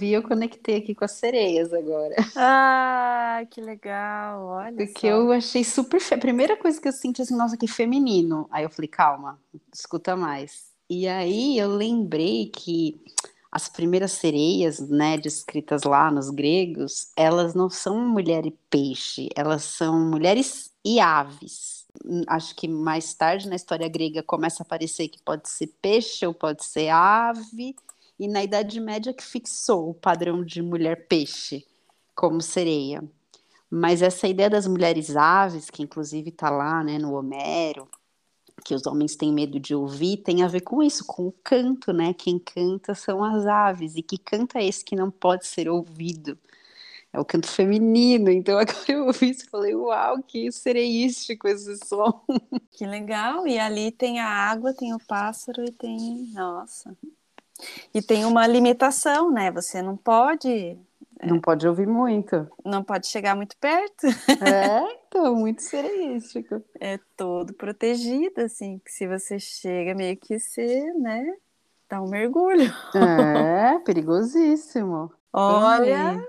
Vi, 0.00 0.12
eu 0.12 0.22
conectei 0.22 0.76
aqui 0.76 0.94
com 0.94 1.04
as 1.04 1.12
sereias 1.12 1.72
agora. 1.74 2.16
Ah, 2.34 3.42
que 3.50 3.60
legal, 3.60 4.44
olha 4.46 4.76
Porque 4.76 5.08
só. 5.10 5.14
eu 5.14 5.30
achei 5.30 5.62
super... 5.62 6.00
Fe... 6.00 6.14
A 6.14 6.18
primeira 6.18 6.56
coisa 6.56 6.80
que 6.80 6.88
eu 6.88 6.92
senti, 6.92 7.20
assim, 7.20 7.36
nossa, 7.36 7.56
que 7.56 7.68
feminino. 7.68 8.48
Aí 8.50 8.64
eu 8.64 8.70
falei, 8.70 8.88
calma, 8.88 9.38
escuta 9.72 10.16
mais. 10.16 10.70
E 10.88 11.06
aí 11.06 11.58
eu 11.58 11.68
lembrei 11.68 12.46
que 12.46 13.00
as 13.52 13.68
primeiras 13.68 14.12
sereias, 14.12 14.80
né, 14.88 15.18
descritas 15.18 15.82
lá 15.82 16.10
nos 16.10 16.30
gregos, 16.30 17.12
elas 17.16 17.54
não 17.54 17.68
são 17.68 18.00
mulher 18.00 18.46
e 18.46 18.56
peixe, 18.70 19.28
elas 19.36 19.64
são 19.64 20.00
mulheres 20.00 20.72
e 20.84 20.98
aves. 20.98 21.86
Acho 22.28 22.54
que 22.54 22.68
mais 22.68 23.12
tarde 23.12 23.48
na 23.48 23.56
história 23.56 23.88
grega 23.88 24.22
começa 24.22 24.62
a 24.62 24.64
aparecer 24.64 25.08
que 25.08 25.20
pode 25.22 25.48
ser 25.48 25.66
peixe 25.82 26.26
ou 26.26 26.32
pode 26.32 26.64
ser 26.64 26.88
ave, 26.88 27.74
e 28.20 28.28
na 28.28 28.44
Idade 28.44 28.78
Média 28.78 29.14
que 29.14 29.24
fixou 29.24 29.88
o 29.88 29.94
padrão 29.94 30.44
de 30.44 30.60
mulher 30.60 31.08
peixe 31.08 31.66
como 32.14 32.42
sereia. 32.42 33.02
Mas 33.70 34.02
essa 34.02 34.28
ideia 34.28 34.50
das 34.50 34.66
mulheres 34.66 35.16
aves, 35.16 35.70
que 35.70 35.82
inclusive 35.82 36.28
está 36.28 36.50
lá 36.50 36.84
né, 36.84 36.98
no 36.98 37.14
Homero, 37.14 37.88
que 38.62 38.74
os 38.74 38.86
homens 38.86 39.16
têm 39.16 39.32
medo 39.32 39.58
de 39.58 39.74
ouvir, 39.74 40.18
tem 40.18 40.42
a 40.42 40.48
ver 40.48 40.60
com 40.60 40.82
isso, 40.82 41.02
com 41.06 41.28
o 41.28 41.32
canto, 41.42 41.94
né? 41.94 42.12
Quem 42.12 42.38
canta 42.38 42.94
são 42.94 43.24
as 43.24 43.46
aves, 43.46 43.96
e 43.96 44.02
que 44.02 44.18
canta 44.18 44.58
é 44.58 44.66
esse 44.66 44.84
que 44.84 44.94
não 44.94 45.10
pode 45.10 45.46
ser 45.46 45.66
ouvido? 45.70 46.38
É 47.10 47.18
o 47.18 47.24
canto 47.24 47.48
feminino, 47.48 48.30
então 48.30 48.58
agora 48.60 48.84
eu 48.86 49.06
ouvi 49.06 49.30
isso 49.30 49.46
e 49.46 49.50
falei, 49.50 49.74
uau, 49.74 50.22
que 50.22 50.52
sereístico 50.52 51.48
esse 51.48 51.74
som. 51.86 52.22
Que 52.70 52.86
legal, 52.86 53.46
e 53.46 53.58
ali 53.58 53.90
tem 53.90 54.20
a 54.20 54.28
água, 54.28 54.74
tem 54.74 54.94
o 54.94 54.98
pássaro 54.98 55.64
e 55.64 55.70
tem, 55.70 56.30
nossa, 56.32 56.96
e 57.94 58.02
tem 58.02 58.24
uma 58.24 58.46
limitação, 58.46 59.30
né? 59.30 59.50
Você 59.50 59.82
não 59.82 59.96
pode. 59.96 60.78
É, 61.18 61.26
não 61.26 61.40
pode 61.40 61.66
ouvir 61.66 61.86
muito. 61.86 62.48
Não 62.64 62.82
pode 62.82 63.06
chegar 63.06 63.36
muito 63.36 63.56
perto. 63.56 64.06
É, 64.42 65.00
então, 65.06 65.34
muito 65.34 65.62
sereístico. 65.62 66.62
É 66.78 66.98
todo 67.16 67.52
protegido, 67.52 68.40
assim, 68.40 68.80
que 68.84 68.92
se 68.92 69.06
você 69.06 69.38
chega 69.38 69.94
meio 69.94 70.16
que 70.16 70.38
você, 70.38 70.92
né, 70.94 71.34
dá 71.88 72.00
um 72.00 72.08
mergulho. 72.08 72.72
É, 72.94 73.78
perigosíssimo. 73.84 75.12
Olha, 75.32 76.10
Amei. 76.10 76.26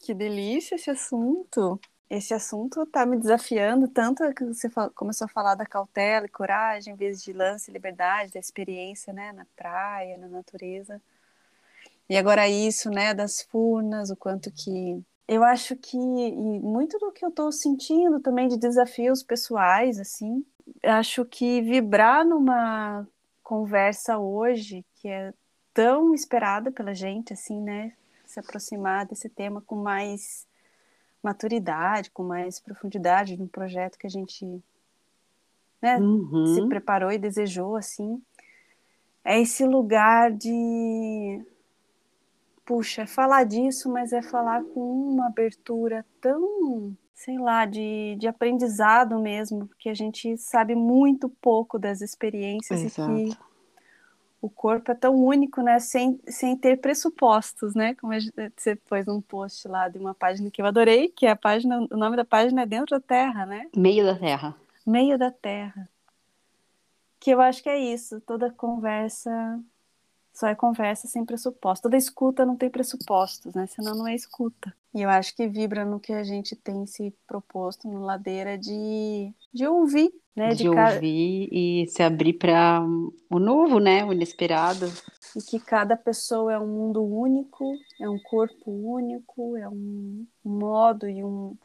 que 0.00 0.14
delícia 0.14 0.76
esse 0.76 0.90
assunto 0.90 1.80
esse 2.10 2.32
assunto 2.32 2.82
está 2.82 3.04
me 3.04 3.18
desafiando 3.18 3.86
tanto 3.86 4.32
que 4.32 4.44
você 4.44 4.70
começou 4.94 5.26
a 5.26 5.28
falar 5.28 5.54
da 5.54 5.66
cautela 5.66 6.26
e 6.26 6.30
coragem, 6.30 6.94
vigilância 6.94 7.70
e 7.70 7.74
liberdade, 7.74 8.32
da 8.32 8.40
experiência, 8.40 9.12
né, 9.12 9.32
na 9.32 9.46
praia, 9.56 10.16
na 10.16 10.28
natureza. 10.28 11.00
E 12.08 12.16
agora 12.16 12.48
isso, 12.48 12.90
né, 12.90 13.12
das 13.12 13.42
furnas, 13.42 14.08
o 14.10 14.16
quanto 14.16 14.50
que 14.50 15.02
eu 15.26 15.44
acho 15.44 15.76
que 15.76 15.98
muito 15.98 16.98
do 16.98 17.12
que 17.12 17.22
eu 17.22 17.28
estou 17.28 17.52
sentindo 17.52 18.18
também 18.18 18.48
de 18.48 18.56
desafios 18.56 19.22
pessoais, 19.22 19.98
assim, 19.98 20.42
acho 20.82 21.22
que 21.26 21.60
vibrar 21.60 22.24
numa 22.24 23.06
conversa 23.42 24.18
hoje 24.18 24.84
que 24.94 25.08
é 25.08 25.34
tão 25.74 26.14
esperada 26.14 26.72
pela 26.72 26.94
gente, 26.94 27.34
assim, 27.34 27.60
né, 27.60 27.92
se 28.24 28.40
aproximar 28.40 29.04
desse 29.04 29.28
tema 29.28 29.60
com 29.60 29.76
mais 29.76 30.46
maturidade, 31.28 32.10
com 32.10 32.22
mais 32.22 32.58
profundidade 32.58 33.36
no 33.36 33.46
projeto 33.46 33.98
que 33.98 34.06
a 34.06 34.10
gente 34.10 34.44
né, 35.80 35.96
uhum. 35.98 36.46
se 36.54 36.66
preparou 36.68 37.12
e 37.12 37.18
desejou, 37.18 37.76
assim, 37.76 38.20
é 39.24 39.40
esse 39.40 39.64
lugar 39.64 40.32
de 40.32 41.44
puxa, 42.64 43.02
é 43.02 43.06
falar 43.06 43.44
disso, 43.44 43.90
mas 43.90 44.12
é 44.12 44.20
falar 44.20 44.62
com 44.62 44.80
uma 44.80 45.28
abertura 45.28 46.04
tão, 46.20 46.94
sei 47.14 47.38
lá, 47.38 47.64
de, 47.64 48.14
de 48.18 48.28
aprendizado 48.28 49.18
mesmo, 49.18 49.66
porque 49.66 49.88
a 49.88 49.94
gente 49.94 50.36
sabe 50.36 50.74
muito 50.74 51.30
pouco 51.30 51.78
das 51.78 52.02
experiências 52.02 52.82
Exato. 52.82 53.10
e 53.16 53.30
que 53.30 53.38
o 54.40 54.48
corpo 54.48 54.92
é 54.92 54.94
tão 54.94 55.14
único, 55.14 55.60
né? 55.62 55.78
Sem, 55.78 56.20
sem 56.28 56.56
ter 56.56 56.80
pressupostos, 56.80 57.74
né? 57.74 57.94
Como 57.94 58.12
você 58.56 58.76
pôs 58.76 59.08
um 59.08 59.20
post 59.20 59.66
lá 59.66 59.88
de 59.88 59.98
uma 59.98 60.14
página 60.14 60.50
que 60.50 60.62
eu 60.62 60.66
adorei, 60.66 61.08
que 61.08 61.26
é 61.26 61.30
a 61.30 61.36
página, 61.36 61.86
o 61.90 61.96
nome 61.96 62.16
da 62.16 62.24
página 62.24 62.62
é 62.62 62.66
Dentro 62.66 62.98
da 62.98 63.00
Terra, 63.00 63.46
né? 63.46 63.68
Meio 63.76 64.04
da 64.04 64.14
Terra. 64.14 64.54
Meio 64.86 65.18
da 65.18 65.30
Terra. 65.30 65.88
Que 67.20 67.30
eu 67.32 67.40
acho 67.40 67.62
que 67.62 67.68
é 67.68 67.78
isso, 67.78 68.20
toda 68.20 68.50
conversa 68.50 69.60
só 70.38 70.46
é 70.46 70.54
conversa 70.54 71.08
sem 71.08 71.24
pressuposto. 71.24 71.82
Toda 71.82 71.96
escuta 71.96 72.46
não 72.46 72.56
tem 72.56 72.70
pressupostos, 72.70 73.52
né? 73.54 73.66
Senão 73.66 73.96
não 73.96 74.06
é 74.06 74.14
escuta. 74.14 74.72
E 74.94 75.02
eu 75.02 75.10
acho 75.10 75.34
que 75.34 75.48
vibra 75.48 75.84
no 75.84 75.98
que 75.98 76.12
a 76.12 76.22
gente 76.22 76.54
tem 76.54 76.86
se 76.86 77.12
proposto 77.26 77.88
no 77.88 78.04
Ladeira 78.04 78.56
de, 78.56 79.34
de 79.52 79.66
ouvir, 79.66 80.12
né? 80.36 80.50
De, 80.50 80.62
de 80.62 80.68
ouvir 80.68 81.48
e 81.50 81.86
se 81.88 82.04
abrir 82.04 82.34
para 82.34 82.80
o 83.28 83.40
novo, 83.40 83.80
né? 83.80 84.04
O 84.04 84.12
inesperado. 84.12 84.86
E 85.34 85.42
que 85.42 85.58
cada 85.58 85.96
pessoa 85.96 86.52
é 86.52 86.58
um 86.58 86.68
mundo 86.68 87.02
único, 87.02 87.74
é 88.00 88.08
um 88.08 88.18
corpo 88.20 88.70
único, 88.70 89.56
é 89.56 89.68
um 89.68 90.24
modo 90.44 91.08
e 91.08 91.24
um, 91.24 91.56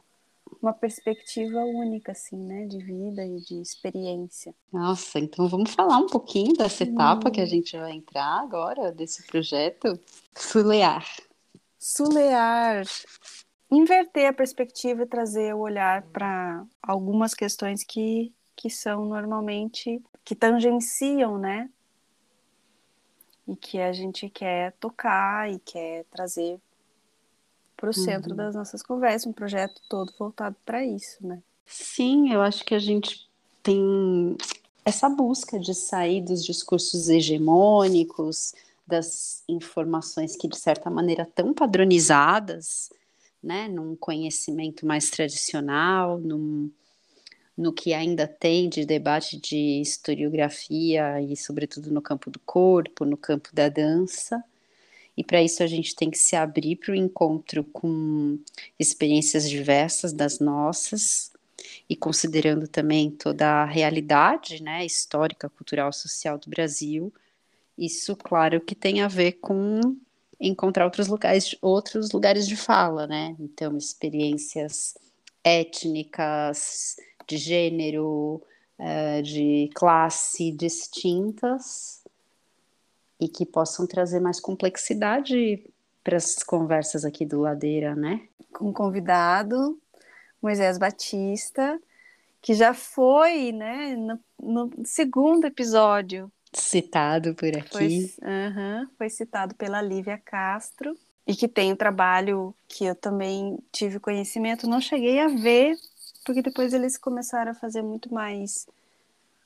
uma 0.60 0.72
perspectiva 0.72 1.60
única, 1.60 2.12
assim, 2.12 2.36
né, 2.36 2.66
de 2.66 2.78
vida 2.78 3.24
e 3.24 3.36
de 3.40 3.60
experiência. 3.60 4.54
Nossa, 4.72 5.18
então 5.18 5.48
vamos 5.48 5.72
falar 5.72 5.98
um 5.98 6.06
pouquinho 6.06 6.54
dessa 6.54 6.84
etapa 6.84 7.28
hum. 7.28 7.32
que 7.32 7.40
a 7.40 7.46
gente 7.46 7.76
vai 7.76 7.92
entrar 7.92 8.40
agora, 8.40 8.92
desse 8.92 9.26
projeto 9.26 9.98
Sulear. 10.34 11.06
Sulear. 11.78 12.84
Inverter 13.70 14.28
a 14.28 14.32
perspectiva 14.32 15.02
e 15.02 15.06
trazer 15.06 15.54
o 15.54 15.60
olhar 15.60 16.02
para 16.04 16.64
algumas 16.82 17.34
questões 17.34 17.82
que, 17.84 18.32
que 18.54 18.70
são 18.70 19.04
normalmente, 19.04 20.02
que 20.24 20.34
tangenciam, 20.34 21.38
né? 21.38 21.68
E 23.46 23.56
que 23.56 23.80
a 23.80 23.92
gente 23.92 24.30
quer 24.30 24.72
tocar 24.80 25.50
e 25.50 25.58
quer 25.58 26.04
trazer 26.10 26.58
para 27.84 27.90
o 27.90 27.92
centro 27.92 28.30
uhum. 28.30 28.36
das 28.36 28.54
nossas 28.54 28.82
conversas, 28.82 29.26
um 29.26 29.32
projeto 29.32 29.78
todo 29.90 30.10
voltado 30.18 30.56
para 30.64 30.82
isso, 30.82 31.18
né? 31.20 31.42
Sim, 31.66 32.32
eu 32.32 32.40
acho 32.40 32.64
que 32.64 32.74
a 32.74 32.78
gente 32.78 33.28
tem 33.62 34.36
essa 34.84 35.06
busca 35.08 35.58
de 35.58 35.74
sair 35.74 36.22
dos 36.22 36.42
discursos 36.42 37.10
hegemônicos, 37.10 38.54
das 38.86 39.42
informações 39.46 40.34
que 40.34 40.48
de 40.48 40.56
certa 40.56 40.88
maneira 40.88 41.24
estão 41.24 41.52
padronizadas, 41.52 42.90
né, 43.42 43.68
num 43.68 43.94
conhecimento 43.96 44.86
mais 44.86 45.10
tradicional, 45.10 46.18
num, 46.18 46.70
no 47.56 47.70
que 47.70 47.92
ainda 47.92 48.26
tem 48.26 48.68
de 48.68 48.86
debate 48.86 49.38
de 49.38 49.80
historiografia 49.80 51.20
e 51.20 51.36
sobretudo 51.36 51.90
no 51.90 52.00
campo 52.00 52.30
do 52.30 52.38
corpo, 52.40 53.04
no 53.04 53.16
campo 53.16 53.50
da 53.52 53.68
dança, 53.68 54.42
e 55.16 55.22
para 55.22 55.42
isso 55.42 55.62
a 55.62 55.66
gente 55.66 55.94
tem 55.94 56.10
que 56.10 56.18
se 56.18 56.34
abrir 56.34 56.76
para 56.76 56.92
o 56.92 56.96
encontro 56.96 57.64
com 57.64 58.38
experiências 58.78 59.48
diversas 59.48 60.12
das 60.12 60.40
nossas 60.40 61.32
e 61.88 61.94
considerando 61.94 62.66
também 62.66 63.10
toda 63.10 63.46
a 63.46 63.64
realidade, 63.64 64.62
né, 64.62 64.84
histórica, 64.84 65.48
cultural, 65.48 65.92
social 65.92 66.38
do 66.38 66.50
Brasil. 66.50 67.12
Isso, 67.78 68.16
claro, 68.16 68.60
que 68.60 68.74
tem 68.74 69.02
a 69.02 69.08
ver 69.08 69.32
com 69.32 69.80
encontrar 70.40 70.84
outros 70.84 71.08
lugares, 71.08 71.56
outros 71.62 72.10
lugares 72.12 72.46
de 72.46 72.56
fala, 72.56 73.06
né? 73.06 73.36
Então, 73.38 73.76
experiências 73.76 74.94
étnicas, 75.42 76.96
de 77.26 77.36
gênero, 77.36 78.42
eh, 78.78 79.22
de 79.22 79.70
classe 79.74 80.52
distintas 80.52 82.03
e 83.20 83.28
que 83.28 83.46
possam 83.46 83.86
trazer 83.86 84.20
mais 84.20 84.40
complexidade 84.40 85.64
para 86.02 86.16
as 86.16 86.42
conversas 86.42 87.04
aqui 87.04 87.24
do 87.24 87.40
Ladeira, 87.40 87.94
né? 87.94 88.28
Com 88.52 88.70
o 88.70 88.72
convidado, 88.72 89.78
Moisés 90.42 90.78
Batista, 90.78 91.80
que 92.42 92.54
já 92.54 92.74
foi, 92.74 93.52
né, 93.52 93.96
no, 93.96 94.20
no 94.40 94.70
segundo 94.84 95.46
episódio. 95.46 96.30
Citado 96.52 97.34
por 97.34 97.48
aqui. 97.56 97.68
Foi, 97.70 98.28
uh 98.28 98.54
-huh, 98.54 98.88
foi 98.98 99.10
citado 99.10 99.54
pela 99.54 99.80
Lívia 99.80 100.20
Castro, 100.22 100.94
e 101.26 101.34
que 101.34 101.48
tem 101.48 101.72
um 101.72 101.76
trabalho 101.76 102.54
que 102.68 102.84
eu 102.84 102.94
também 102.94 103.58
tive 103.72 103.98
conhecimento, 103.98 104.68
não 104.68 104.80
cheguei 104.80 105.20
a 105.20 105.28
ver, 105.28 105.76
porque 106.24 106.42
depois 106.42 106.72
eles 106.72 106.98
começaram 106.98 107.52
a 107.52 107.54
fazer 107.54 107.82
muito 107.82 108.12
mais 108.12 108.66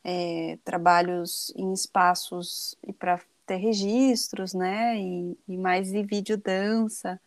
é, 0.03 0.59
trabalhos 0.65 1.53
em 1.57 1.73
espaços 1.73 2.77
e 2.87 2.93
para 2.93 3.21
ter 3.49 3.57
registros, 3.57 4.53
né? 4.53 5.01
E, 5.01 5.39
e 5.49 5.57
mais 5.57 5.91
de 5.91 6.03
vídeo 6.03 6.37
dança. 6.37 7.19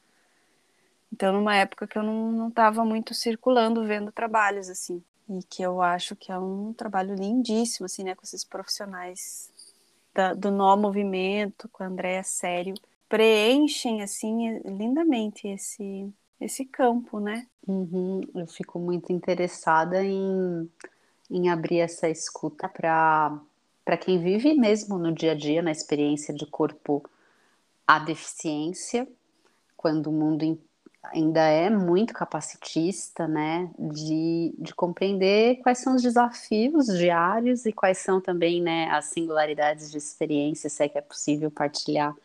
Então, 1.12 1.34
numa 1.34 1.56
época 1.56 1.88
que 1.88 1.98
eu 1.98 2.04
não 2.04 2.48
estava 2.48 2.86
muito 2.86 3.14
circulando, 3.14 3.86
vendo 3.86 4.12
trabalhos, 4.12 4.70
assim. 4.70 5.04
E 5.28 5.44
que 5.44 5.64
eu 5.64 5.82
acho 5.82 6.16
que 6.16 6.32
é 6.32 6.38
um 6.38 6.74
trabalho 6.74 7.16
lindíssimo, 7.16 7.86
assim, 7.86 8.04
né? 8.04 8.16
Com 8.16 8.24
esses 8.24 8.46
profissionais 8.46 9.52
da, 10.14 10.34
do 10.34 10.52
nó 10.52 10.78
movimento, 10.78 11.68
com 11.70 11.84
a 11.84 11.88
Andréa 11.88 12.24
Sério. 12.24 12.76
Preenchem, 13.10 14.02
assim, 14.02 14.60
lindamente 14.60 15.48
esse, 15.48 16.08
esse 16.40 16.66
campo, 16.66 17.20
né? 17.20 17.48
Uhum. 17.68 18.22
Eu 18.36 18.48
fico 18.48 18.80
muito 18.80 19.12
interessada 19.12 20.04
em, 20.04 20.70
em 21.30 21.50
abrir 21.50 21.80
essa 21.80 22.08
escuta 22.08 22.70
para 22.70 23.38
para 23.92 23.98
quem 23.98 24.20
vive 24.20 24.54
mesmo 24.54 24.98
no 24.98 25.12
dia 25.12 25.34
a 25.34 25.36
dia, 25.36 25.62
na 25.62 25.70
experiência 25.70 26.34
de 26.34 26.46
corpo 26.46 27.04
a 27.86 28.00
deficiência, 28.00 29.06
quando 29.76 30.08
o 30.08 30.14
mundo 30.14 30.58
ainda 31.04 31.42
é 31.42 31.70
muito 31.70 32.14
capacitista, 32.14 33.28
né, 33.28 33.70
de, 33.78 34.56
de 34.58 34.74
compreender 34.74 35.58
quais 35.58 35.80
são 35.80 35.98
os 35.98 36.02
desafios 36.02 36.86
diários 36.86 37.66
e 37.66 37.74
quais 37.74 37.98
são 37.98 38.22
também, 38.22 38.62
né, 38.62 38.90
as 38.92 39.08
singularidades 39.08 39.92
de 39.92 39.98
experiência, 39.98 40.70
se 40.70 40.86
é 40.86 40.88
que 40.88 40.98
é 40.98 41.02
possível 41.02 41.52
partilhar 41.52 42.16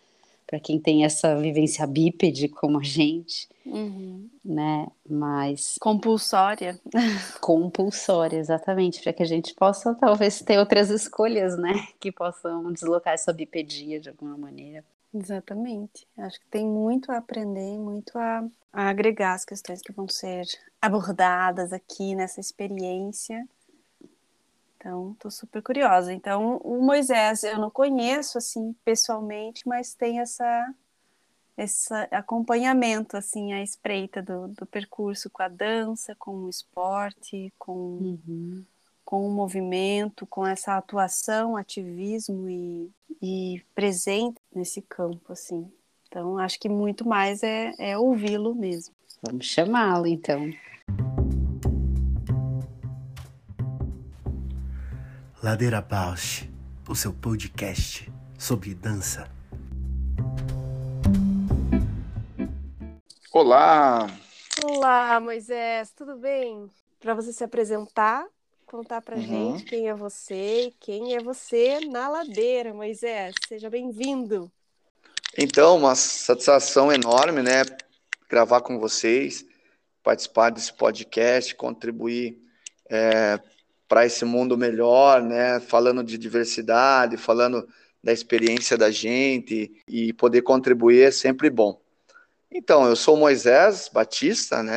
para 0.47 0.61
quem 0.61 0.79
tem 0.79 1.05
essa 1.05 1.37
vivência 1.37 1.87
bípede 1.87 2.49
como 2.49 2.79
a 2.79 2.83
gente, 2.83 3.49
uhum. 3.65 4.29
né? 4.45 4.87
Mas 5.09 5.77
compulsória. 5.81 6.79
compulsória, 7.41 8.39
exatamente, 8.39 9.03
para 9.03 9.13
que 9.13 9.23
a 9.23 9.27
gente 9.27 9.55
possa 9.55 9.95
talvez 9.95 10.41
ter 10.43 10.59
outras 10.59 10.89
escolhas, 10.89 11.59
né? 11.59 11.87
Que 11.99 12.13
possam 12.13 12.73
deslocar 12.73 13.15
essa 13.15 13.33
bipedia 13.33 13.99
de 13.99 14.09
alguma 14.09 14.37
maneira. 14.37 14.85
Exatamente. 15.13 16.07
Acho 16.19 16.39
que 16.39 16.47
tem 16.47 16.67
muito 16.67 17.11
a 17.11 17.17
aprender, 17.17 17.79
muito 17.79 18.17
a, 18.19 18.47
a 18.73 18.89
agregar 18.89 19.35
as 19.35 19.45
questões 19.45 19.81
que 19.81 19.93
vão 19.93 20.09
ser 20.09 20.45
abordadas 20.81 21.73
aqui 21.73 22.15
nessa 22.15 22.41
experiência 22.41 23.47
então, 24.77 25.13
estou 25.13 25.31
super 25.31 25.63
curiosa. 25.63 26.13
Então, 26.13 26.59
o 26.59 26.83
Moisés 26.83 27.43
eu 27.45 27.59
não 27.59 27.71
conheço 27.71 28.39
assim 28.39 28.75
pessoalmente, 28.85 29.63
mas 29.67 29.95
tem 29.95 30.21
essa 30.21 30.75
esse 31.57 31.95
acompanhamento 32.11 33.17
assim 33.17 33.55
à 33.55 33.63
espreita 33.63 34.23
do, 34.23 34.49
do 34.49 34.67
percurso 34.67 35.31
com 35.31 35.43
a 35.43 35.49
dança, 35.49 36.15
com 36.17 36.45
o 36.45 36.51
esporte, 36.51 37.51
com 37.59 37.73
uhum. 37.73 38.65
com 39.05 39.27
o 39.27 39.33
movimento, 39.33 40.27
com 40.27 40.47
essa 40.47 40.77
atuação, 40.77 41.57
ativismo 41.57 42.49
e, 42.51 42.91
e 43.23 43.65
presente 43.75 44.39
nesse 44.55 44.83
campo 44.83 45.33
assim. 45.33 45.71
Então, 46.09 46.39
acho 46.39 46.61
que 46.61 46.69
muito 46.69 47.09
mais 47.09 47.43
é, 47.43 47.73
é 47.79 47.97
ouvi-lo 47.99 48.55
mesmo. 48.55 48.95
Vamos 49.23 49.47
chamá-lo 49.47 50.07
então. 50.07 50.53
Ladeira 55.43 55.83
Bausch, 55.83 56.49
o 56.89 56.95
seu 56.95 57.13
podcast 57.13 58.11
sobre 58.39 58.75
dança. 58.75 59.31
Olá! 63.31 64.07
Olá, 64.65 65.21
Moisés, 65.21 65.93
tudo 65.95 66.17
bem? 66.17 66.71
Para 66.99 67.13
você 67.13 67.35
se 67.35 67.45
apresentar, 67.45 68.27
contar 68.65 69.03
para 69.03 69.17
uhum. 69.17 69.23
gente 69.59 69.65
quem 69.67 69.91
é 69.91 69.95
você 69.95 70.69
e 70.69 70.75
quem 70.81 71.15
é 71.15 71.21
você 71.21 71.81
na 71.81 72.09
ladeira, 72.09 72.73
Moisés. 72.73 73.35
Seja 73.47 73.69
bem-vindo. 73.69 74.51
Então, 75.37 75.77
uma 75.77 75.95
satisfação 75.95 76.91
enorme, 76.91 77.43
né? 77.43 77.63
Gravar 78.27 78.63
com 78.63 78.79
vocês, 78.79 79.45
participar 80.03 80.49
desse 80.49 80.73
podcast, 80.73 81.55
contribuir 81.55 82.43
é, 82.89 83.39
para 83.89 84.05
esse 84.05 84.25
mundo 84.25 84.57
melhor, 84.57 85.23
né? 85.23 85.61
Falando 85.61 86.03
de 86.03 86.19
diversidade, 86.19 87.17
falando 87.17 87.67
da 88.03 88.13
experiência 88.13 88.77
da 88.77 88.91
gente 88.91 89.83
e 89.89 90.13
poder 90.13 90.43
contribuir 90.43 91.03
é 91.03 91.11
sempre 91.11 91.51
bom. 91.51 91.81
Então, 92.51 92.87
eu 92.87 92.97
sou 92.97 93.17
Moisés 93.17 93.91
Batista, 93.93 94.63
né? 94.63 94.77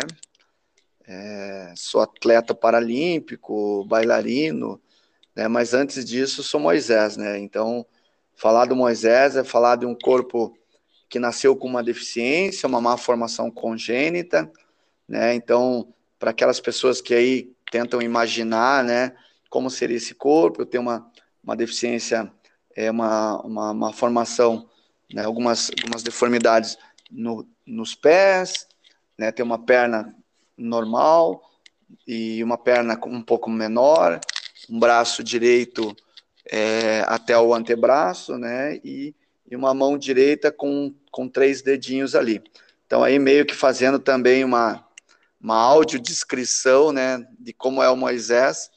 É, 1.08 1.74
sou 1.76 2.02
atleta 2.02 2.54
paralímpico, 2.54 3.86
bailarino, 3.86 4.82
né? 5.36 5.48
Mas 5.48 5.74
antes 5.74 6.04
disso, 6.06 6.44
sou 6.44 6.60
Moisés, 6.60 7.18
né? 7.18 7.40
Então, 7.40 7.86
falar 8.36 8.66
do 8.66 8.76
Moisés 8.76 9.36
é 9.36 9.44
falar 9.44 9.76
de 9.76 9.86
um 9.86 9.96
corpo 9.96 10.58
que 11.08 11.20
nasceu 11.20 11.56
com 11.56 11.68
uma 11.68 11.84
deficiência, 11.84 12.68
uma 12.68 12.80
má 12.80 12.96
formação 12.98 13.50
congênita, 13.50 14.52
né? 15.08 15.34
Então, 15.34 15.94
para 16.20 16.32
aquelas 16.32 16.60
pessoas 16.60 17.02
que 17.02 17.16
aí 17.16 17.52
tentam 17.72 18.02
imaginar, 18.02 18.84
né, 18.84 19.16
como 19.50 19.70
seria 19.70 19.98
esse 19.98 20.14
corpo. 20.14 20.62
Eu 20.62 20.66
tenho 20.66 20.84
uma, 20.84 21.10
uma 21.44 21.56
deficiência, 21.56 22.32
é 22.76 22.90
uma, 22.92 23.42
uma, 23.42 23.72
uma 23.72 23.94
formação 23.94 24.70
né, 25.14 25.24
algumas, 25.24 25.72
algumas 25.80 26.04
deformidades 26.04 26.78
no, 27.10 27.48
nos 27.66 27.96
pés, 27.96 28.68
né, 29.18 29.32
tem 29.32 29.44
uma 29.44 29.58
perna 29.58 30.16
normal 30.58 31.42
e 32.08 32.44
uma 32.44 32.58
perna 32.58 33.00
um 33.06 33.22
pouco 33.22 33.50
menor, 33.50 34.20
um 34.70 34.80
braço 34.80 35.24
direito 35.24 35.96
é, 36.46 37.04
até 37.08 37.38
o 37.38 37.54
antebraço, 37.54 38.38
né, 38.38 38.80
e, 38.84 39.16
e 39.50 39.56
uma 39.56 39.74
mão 39.74 39.98
direita 39.98 40.52
com, 40.52 40.94
com 41.12 41.28
três 41.28 41.62
dedinhos 41.62 42.16
ali. 42.16 42.42
Então, 42.86 43.04
aí 43.04 43.20
meio 43.20 43.46
que 43.46 43.54
fazendo 43.54 44.00
também 44.00 44.44
uma, 44.44 44.84
uma 45.40 45.56
audiodescrição, 45.56 46.92
né, 46.92 47.26
de 47.40 47.54
como 47.54 47.82
é 47.82 47.90
o 47.90 47.96
Moisés. 47.96 48.70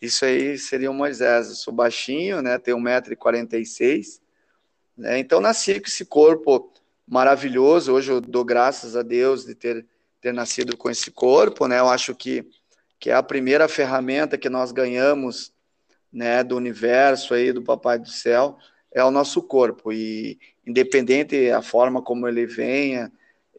Isso 0.00 0.24
aí 0.24 0.58
seria 0.58 0.90
o 0.90 0.94
Moisés. 0.94 1.48
Eu 1.48 1.54
sou 1.54 1.72
baixinho, 1.72 2.42
né, 2.42 2.58
tenho 2.58 2.76
1,46m, 2.78 4.20
né, 4.96 5.18
então 5.18 5.40
nasci 5.40 5.80
com 5.80 5.86
esse 5.86 6.04
corpo 6.04 6.72
maravilhoso. 7.06 7.92
Hoje 7.92 8.12
eu 8.12 8.20
dou 8.20 8.44
graças 8.44 8.96
a 8.96 9.02
Deus 9.02 9.44
de 9.44 9.54
ter, 9.54 9.86
ter 10.20 10.32
nascido 10.32 10.76
com 10.76 10.90
esse 10.90 11.10
corpo, 11.10 11.66
né, 11.66 11.80
eu 11.80 11.88
acho 11.88 12.14
que, 12.14 12.46
que 12.98 13.10
é 13.10 13.14
a 13.14 13.22
primeira 13.22 13.66
ferramenta 13.66 14.36
que 14.36 14.50
nós 14.50 14.72
ganhamos, 14.72 15.52
né, 16.12 16.44
do 16.44 16.56
universo 16.56 17.34
aí, 17.34 17.52
do 17.52 17.62
Papai 17.62 17.98
do 17.98 18.08
Céu, 18.08 18.58
é 18.92 19.02
o 19.02 19.10
nosso 19.10 19.42
corpo, 19.42 19.92
e 19.92 20.38
independente 20.64 21.50
a 21.50 21.60
forma 21.60 22.00
como 22.00 22.28
ele 22.28 22.46
venha, 22.46 23.10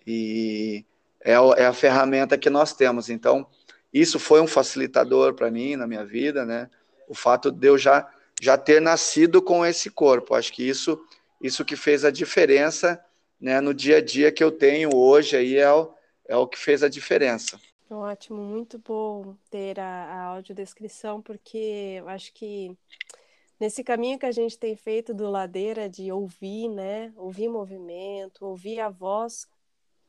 e 0.07 0.85
é, 1.25 1.33
é 1.33 1.65
a 1.65 1.73
ferramenta 1.73 2.37
que 2.37 2.51
nós 2.51 2.71
temos. 2.71 3.09
Então, 3.09 3.47
isso 3.91 4.19
foi 4.19 4.39
um 4.39 4.47
facilitador 4.47 5.33
para 5.33 5.49
mim 5.49 5.75
na 5.75 5.87
minha 5.87 6.05
vida, 6.05 6.45
né? 6.45 6.69
O 7.07 7.15
fato 7.15 7.51
de 7.51 7.67
eu 7.67 7.77
já, 7.77 8.07
já 8.39 8.57
ter 8.57 8.79
nascido 8.79 9.41
com 9.41 9.65
esse 9.65 9.89
corpo. 9.89 10.35
Acho 10.35 10.53
que 10.53 10.67
isso, 10.67 11.03
isso 11.41 11.65
que 11.65 11.75
fez 11.75 12.05
a 12.05 12.11
diferença 12.11 13.03
né, 13.41 13.59
no 13.59 13.73
dia 13.73 13.97
a 13.97 14.01
dia 14.01 14.31
que 14.31 14.43
eu 14.43 14.51
tenho 14.51 14.95
hoje 14.95 15.35
aí 15.35 15.57
é 15.57 15.71
o, 15.71 15.91
é 16.27 16.35
o 16.37 16.47
que 16.47 16.57
fez 16.57 16.83
a 16.83 16.87
diferença. 16.87 17.59
Ótimo, 17.89 18.41
muito 18.43 18.79
bom 18.79 19.35
ter 19.49 19.79
a, 19.79 19.85
a 19.85 20.23
audiodescrição, 20.25 21.21
porque 21.21 21.97
eu 21.99 22.09
acho 22.09 22.33
que 22.33 22.75
nesse 23.59 23.83
caminho 23.83 24.17
que 24.17 24.25
a 24.25 24.31
gente 24.31 24.57
tem 24.57 24.75
feito 24.75 25.13
do 25.13 25.29
Ladeira, 25.29 25.89
de 25.89 26.11
ouvir, 26.11 26.69
né? 26.69 27.11
Ouvir 27.15 27.47
movimento, 27.47 28.45
ouvir 28.45 28.79
a 28.79 28.89
voz 28.89 29.47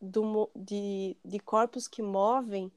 do, 0.01 0.51
de, 0.55 1.17
de 1.25 1.39
corpos 1.39 1.89
que 1.89 2.03
movem, 2.03 2.71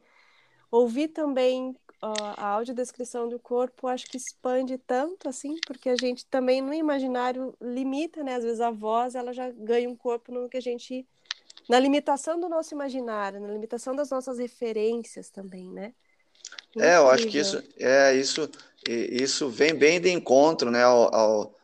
ouvir 0.72 1.10
também 1.10 1.76
uh, 2.04 2.34
a 2.38 2.48
audiodescrição 2.48 3.28
do 3.28 3.40
corpo, 3.40 3.88
acho 3.88 4.06
que 4.06 4.18
expande 4.18 4.78
tanto 4.78 5.28
assim, 5.28 5.56
porque 5.66 5.90
a 5.90 5.96
gente 5.96 6.26
também 6.26 6.62
no 6.62 6.74
imaginário 6.74 7.56
limita, 7.62 8.24
né? 8.24 8.36
Às 8.36 8.44
vezes 8.44 8.62
a 8.62 8.72
voz 8.72 9.16
ela 9.16 9.34
já 9.34 9.50
ganha 9.50 9.90
um 9.90 9.96
corpo 9.96 10.32
no 10.32 10.50
que 10.50 10.58
a 10.58 10.62
gente 10.62 11.08
na 11.68 11.80
limitação 11.80 12.40
do 12.40 12.50
nosso 12.50 12.74
imaginário, 12.74 13.40
na 13.40 13.48
limitação 13.50 13.96
das 13.96 14.10
nossas 14.10 14.40
referências 14.40 15.30
também, 15.30 15.70
né? 15.72 15.94
Incrível. 16.70 16.90
É, 16.90 16.98
eu 16.98 17.10
acho 17.10 17.28
que 17.28 17.38
isso 17.38 17.64
é 17.78 18.16
isso 18.16 18.50
isso 18.88 19.50
vem 19.50 19.76
bem 19.76 20.00
de 20.00 20.10
encontro, 20.10 20.72
né, 20.72 20.84
ao, 20.84 21.14
ao 21.14 21.56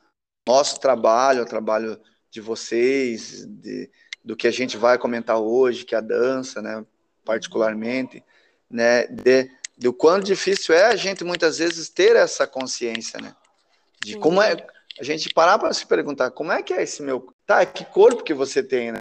nosso 0.48 0.80
trabalho, 0.80 1.40
ao 1.40 1.46
trabalho 1.46 2.00
de 2.30 2.42
vocês, 2.42 3.46
de, 3.46 3.90
do 4.26 4.36
que 4.36 4.48
a 4.48 4.52
gente 4.52 4.76
vai 4.76 4.98
comentar 4.98 5.40
hoje, 5.40 5.86
que 5.86 5.94
é 5.94 6.00
a 6.00 6.02
dança, 6.02 6.60
né, 6.60 6.84
particularmente, 7.24 8.24
né, 8.68 9.06
de, 9.06 9.50
do 9.78 9.94
quão 9.94 10.20
difícil 10.20 10.74
é 10.74 10.86
a 10.86 10.96
gente 10.96 11.24
muitas 11.24 11.60
vezes 11.60 11.90
ter 11.90 12.16
essa 12.16 12.48
consciência, 12.48 13.22
né, 13.22 13.36
de 14.04 14.14
Sim. 14.14 14.20
como 14.20 14.42
é 14.42 14.66
a 15.00 15.04
gente 15.04 15.30
parar 15.30 15.60
para 15.60 15.74
se 15.74 15.86
perguntar 15.86 16.32
como 16.32 16.52
é 16.52 16.64
que 16.64 16.74
é 16.74 16.82
esse 16.82 17.04
meu, 17.04 17.32
tá, 17.46 17.64
que 17.66 17.86
corpo 17.86 18.24
que 18.24 18.34
você 18.34 18.64
tem, 18.64 18.94
né? 18.94 19.00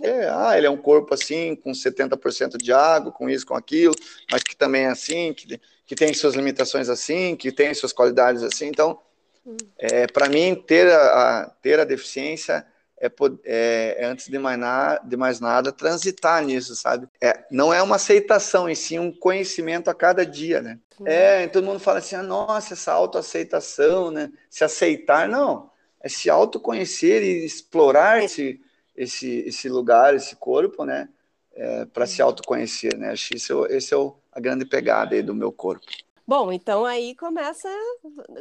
É, 0.00 0.28
ah, 0.28 0.56
ele 0.56 0.66
é 0.66 0.70
um 0.70 0.76
corpo 0.76 1.14
assim, 1.14 1.54
com 1.54 1.72
70% 1.72 2.56
de 2.56 2.72
água, 2.72 3.12
com 3.12 3.28
isso, 3.28 3.46
com 3.46 3.54
aquilo, 3.54 3.94
mas 4.30 4.42
que 4.42 4.56
também 4.56 4.84
é 4.84 4.88
assim, 4.88 5.32
que, 5.32 5.60
que 5.86 5.94
tem 5.94 6.12
suas 6.12 6.34
limitações 6.34 6.88
assim, 6.88 7.36
que 7.36 7.52
tem 7.52 7.72
suas 7.74 7.92
qualidades 7.92 8.42
assim. 8.42 8.66
Então, 8.66 8.98
hum. 9.46 9.56
é, 9.78 10.06
para 10.06 10.28
mim, 10.28 10.54
ter 10.54 10.90
a, 10.90 11.42
a, 11.42 11.50
ter 11.62 11.78
a 11.78 11.84
deficiência 11.84 12.66
é, 13.04 13.12
é, 13.44 13.96
é, 13.98 14.06
antes 14.06 14.28
de 14.28 14.38
mais, 14.38 14.58
nada, 14.58 15.02
de 15.04 15.16
mais 15.16 15.38
nada, 15.38 15.70
transitar 15.70 16.42
nisso, 16.42 16.74
sabe? 16.74 17.06
É, 17.20 17.44
não 17.50 17.72
é 17.72 17.82
uma 17.82 17.96
aceitação, 17.96 18.68
em 18.68 18.74
si 18.74 18.98
um 18.98 19.12
conhecimento 19.12 19.90
a 19.90 19.94
cada 19.94 20.24
dia, 20.24 20.62
né? 20.62 20.78
É, 21.04 21.46
todo 21.48 21.64
mundo 21.64 21.80
fala 21.80 21.98
assim, 21.98 22.16
ah, 22.16 22.22
nossa, 22.22 22.72
essa 22.72 22.92
autoaceitação, 22.92 24.10
né? 24.10 24.32
Se 24.48 24.64
aceitar, 24.64 25.28
não. 25.28 25.70
É 26.00 26.08
se 26.08 26.30
autoconhecer 26.30 27.22
e 27.22 27.44
explorar 27.44 28.24
esse, 28.24 28.60
esse, 28.96 29.40
esse 29.46 29.68
lugar, 29.68 30.14
esse 30.14 30.36
corpo, 30.36 30.84
né? 30.84 31.08
É, 31.52 31.84
para 31.84 32.06
se 32.06 32.22
autoconhecer, 32.22 32.96
né? 32.96 33.10
Acho 33.10 33.28
que 33.28 33.36
isso, 33.36 33.66
esse 33.66 33.92
é 33.92 33.96
o, 33.96 34.16
a 34.32 34.40
grande 34.40 34.64
pegada 34.64 35.14
aí 35.14 35.22
do 35.22 35.34
meu 35.34 35.52
corpo. 35.52 35.86
Bom, 36.26 36.50
então 36.50 36.86
aí 36.86 37.14
começa 37.14 37.68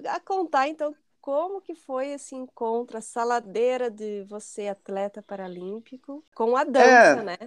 a 0.07 0.19
contar, 0.21 0.69
então, 0.69 0.95
como 1.23 1.61
que 1.61 1.73
foi 1.73 2.09
esse 2.09 2.35
encontro, 2.35 2.97
a 2.97 3.01
saladeira 3.01 3.89
de 3.89 4.23
você, 4.23 4.67
atleta 4.67 5.21
paralímpico, 5.21 6.21
com 6.35 6.57
a 6.57 6.65
dança, 6.65 6.85
é, 6.85 7.23
né? 7.23 7.37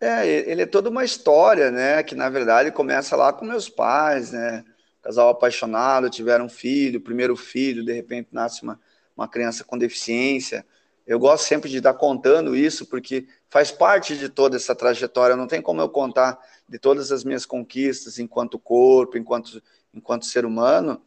É, 0.00 0.50
ele 0.50 0.62
é 0.62 0.66
toda 0.66 0.90
uma 0.90 1.04
história, 1.04 1.70
né? 1.70 2.02
Que 2.02 2.16
na 2.16 2.28
verdade 2.28 2.72
começa 2.72 3.14
lá 3.14 3.32
com 3.32 3.44
meus 3.44 3.68
pais, 3.68 4.32
né? 4.32 4.64
Casal 5.00 5.28
apaixonado, 5.28 6.10
tiveram 6.10 6.46
um 6.46 6.48
filho, 6.48 7.00
primeiro 7.00 7.36
filho, 7.36 7.84
de 7.84 7.92
repente 7.92 8.30
nasce 8.32 8.64
uma, 8.64 8.80
uma 9.16 9.28
criança 9.28 9.62
com 9.62 9.78
deficiência. 9.78 10.66
Eu 11.06 11.20
gosto 11.20 11.44
sempre 11.44 11.70
de 11.70 11.76
estar 11.76 11.94
contando 11.94 12.56
isso, 12.56 12.86
porque 12.86 13.28
faz 13.48 13.70
parte 13.70 14.16
de 14.18 14.28
toda 14.28 14.56
essa 14.56 14.74
trajetória. 14.74 15.36
Não 15.36 15.46
tem 15.46 15.62
como 15.62 15.80
eu 15.80 15.88
contar 15.88 16.40
de 16.68 16.76
todas 16.76 17.12
as 17.12 17.22
minhas 17.22 17.46
conquistas 17.46 18.18
enquanto 18.18 18.58
corpo, 18.58 19.16
enquanto, 19.16 19.62
enquanto 19.94 20.26
ser 20.26 20.44
humano, 20.44 21.00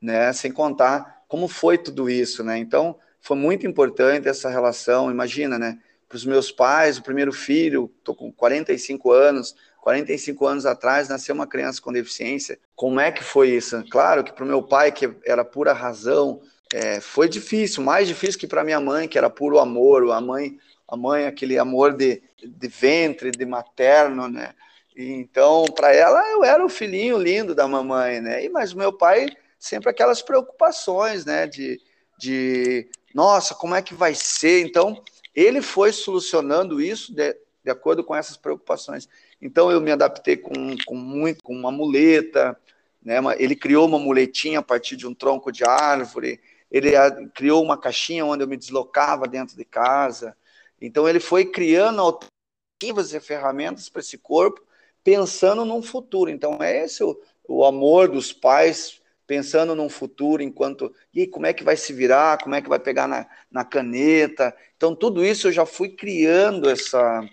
né? 0.00 0.32
Sem 0.32 0.50
contar 0.50 1.21
como 1.32 1.48
foi 1.48 1.78
tudo 1.78 2.10
isso, 2.10 2.44
né? 2.44 2.58
Então, 2.58 2.94
foi 3.18 3.38
muito 3.38 3.66
importante 3.66 4.28
essa 4.28 4.50
relação. 4.50 5.10
Imagina, 5.10 5.58
né? 5.58 5.78
Para 6.06 6.16
os 6.16 6.26
meus 6.26 6.52
pais, 6.52 6.98
o 6.98 7.02
primeiro 7.02 7.32
filho, 7.32 7.90
estou 7.98 8.14
com 8.14 8.30
45 8.30 9.10
anos, 9.10 9.56
45 9.80 10.46
anos 10.46 10.66
atrás 10.66 11.08
nasceu 11.08 11.34
uma 11.34 11.46
criança 11.46 11.80
com 11.80 11.90
deficiência. 11.90 12.58
Como 12.76 13.00
é 13.00 13.10
que 13.10 13.24
foi 13.24 13.48
isso? 13.48 13.82
Claro 13.90 14.22
que 14.22 14.30
para 14.30 14.44
o 14.44 14.46
meu 14.46 14.62
pai, 14.62 14.92
que 14.92 15.10
era 15.24 15.42
pura 15.42 15.72
razão, 15.72 16.42
é, 16.70 17.00
foi 17.00 17.30
difícil, 17.30 17.82
mais 17.82 18.06
difícil 18.06 18.38
que 18.38 18.46
para 18.46 18.62
minha 18.62 18.78
mãe, 18.78 19.08
que 19.08 19.16
era 19.16 19.30
puro 19.30 19.58
amor. 19.58 20.12
A 20.12 20.20
mãe, 20.20 20.58
a 20.86 20.98
mãe 20.98 21.24
aquele 21.24 21.58
amor 21.58 21.96
de, 21.96 22.22
de 22.44 22.68
ventre, 22.68 23.30
de 23.30 23.46
materno, 23.46 24.28
né? 24.28 24.50
Então, 24.94 25.64
para 25.74 25.94
ela, 25.94 26.30
eu 26.30 26.44
era 26.44 26.62
o 26.62 26.68
filhinho 26.68 27.16
lindo 27.16 27.54
da 27.54 27.66
mamãe, 27.66 28.20
né? 28.20 28.44
E, 28.44 28.50
mas 28.50 28.74
o 28.74 28.76
meu 28.76 28.92
pai 28.92 29.34
sempre 29.62 29.88
aquelas 29.88 30.20
preocupações, 30.20 31.24
né? 31.24 31.46
De, 31.46 31.80
de 32.18 32.90
nossa, 33.14 33.54
como 33.54 33.76
é 33.76 33.80
que 33.80 33.94
vai 33.94 34.12
ser? 34.12 34.66
Então, 34.66 35.00
ele 35.32 35.62
foi 35.62 35.92
solucionando 35.92 36.80
isso 36.80 37.14
de, 37.14 37.32
de 37.62 37.70
acordo 37.70 38.02
com 38.02 38.14
essas 38.14 38.36
preocupações. 38.36 39.08
Então, 39.40 39.70
eu 39.70 39.80
me 39.80 39.92
adaptei 39.92 40.36
com, 40.36 40.52
com 40.84 40.96
muito, 40.96 41.44
com 41.44 41.54
uma 41.54 41.70
muleta, 41.70 42.58
né? 43.00 43.18
Ele 43.38 43.54
criou 43.54 43.86
uma 43.86 44.00
muletinha 44.00 44.58
a 44.58 44.62
partir 44.62 44.96
de 44.96 45.06
um 45.06 45.14
tronco 45.14 45.52
de 45.52 45.64
árvore, 45.64 46.40
ele 46.68 46.90
criou 47.32 47.62
uma 47.62 47.78
caixinha 47.78 48.26
onde 48.26 48.42
eu 48.42 48.48
me 48.48 48.56
deslocava 48.56 49.28
dentro 49.28 49.56
de 49.56 49.64
casa. 49.64 50.36
Então, 50.80 51.08
ele 51.08 51.20
foi 51.20 51.44
criando 51.44 52.00
alternativas 52.00 53.14
e 53.14 53.20
ferramentas 53.20 53.88
para 53.88 54.00
esse 54.00 54.18
corpo, 54.18 54.60
pensando 55.04 55.64
num 55.64 55.82
futuro. 55.82 56.30
Então, 56.30 56.60
é 56.60 56.84
esse 56.84 57.04
o, 57.04 57.16
o 57.46 57.64
amor 57.64 58.08
dos 58.08 58.32
pais 58.32 59.01
pensando 59.32 59.74
num 59.74 59.88
futuro 59.88 60.42
enquanto. 60.42 60.94
E 61.14 61.26
como 61.26 61.46
é 61.46 61.54
que 61.54 61.64
vai 61.64 61.74
se 61.74 61.90
virar? 61.90 62.36
Como 62.36 62.54
é 62.54 62.60
que 62.60 62.68
vai 62.68 62.78
pegar 62.78 63.08
na, 63.08 63.26
na 63.50 63.64
caneta? 63.64 64.54
Então, 64.76 64.94
tudo 64.94 65.24
isso 65.24 65.48
eu 65.48 65.52
já 65.52 65.64
fui 65.64 65.88
criando 65.88 66.68
essa 66.68 67.26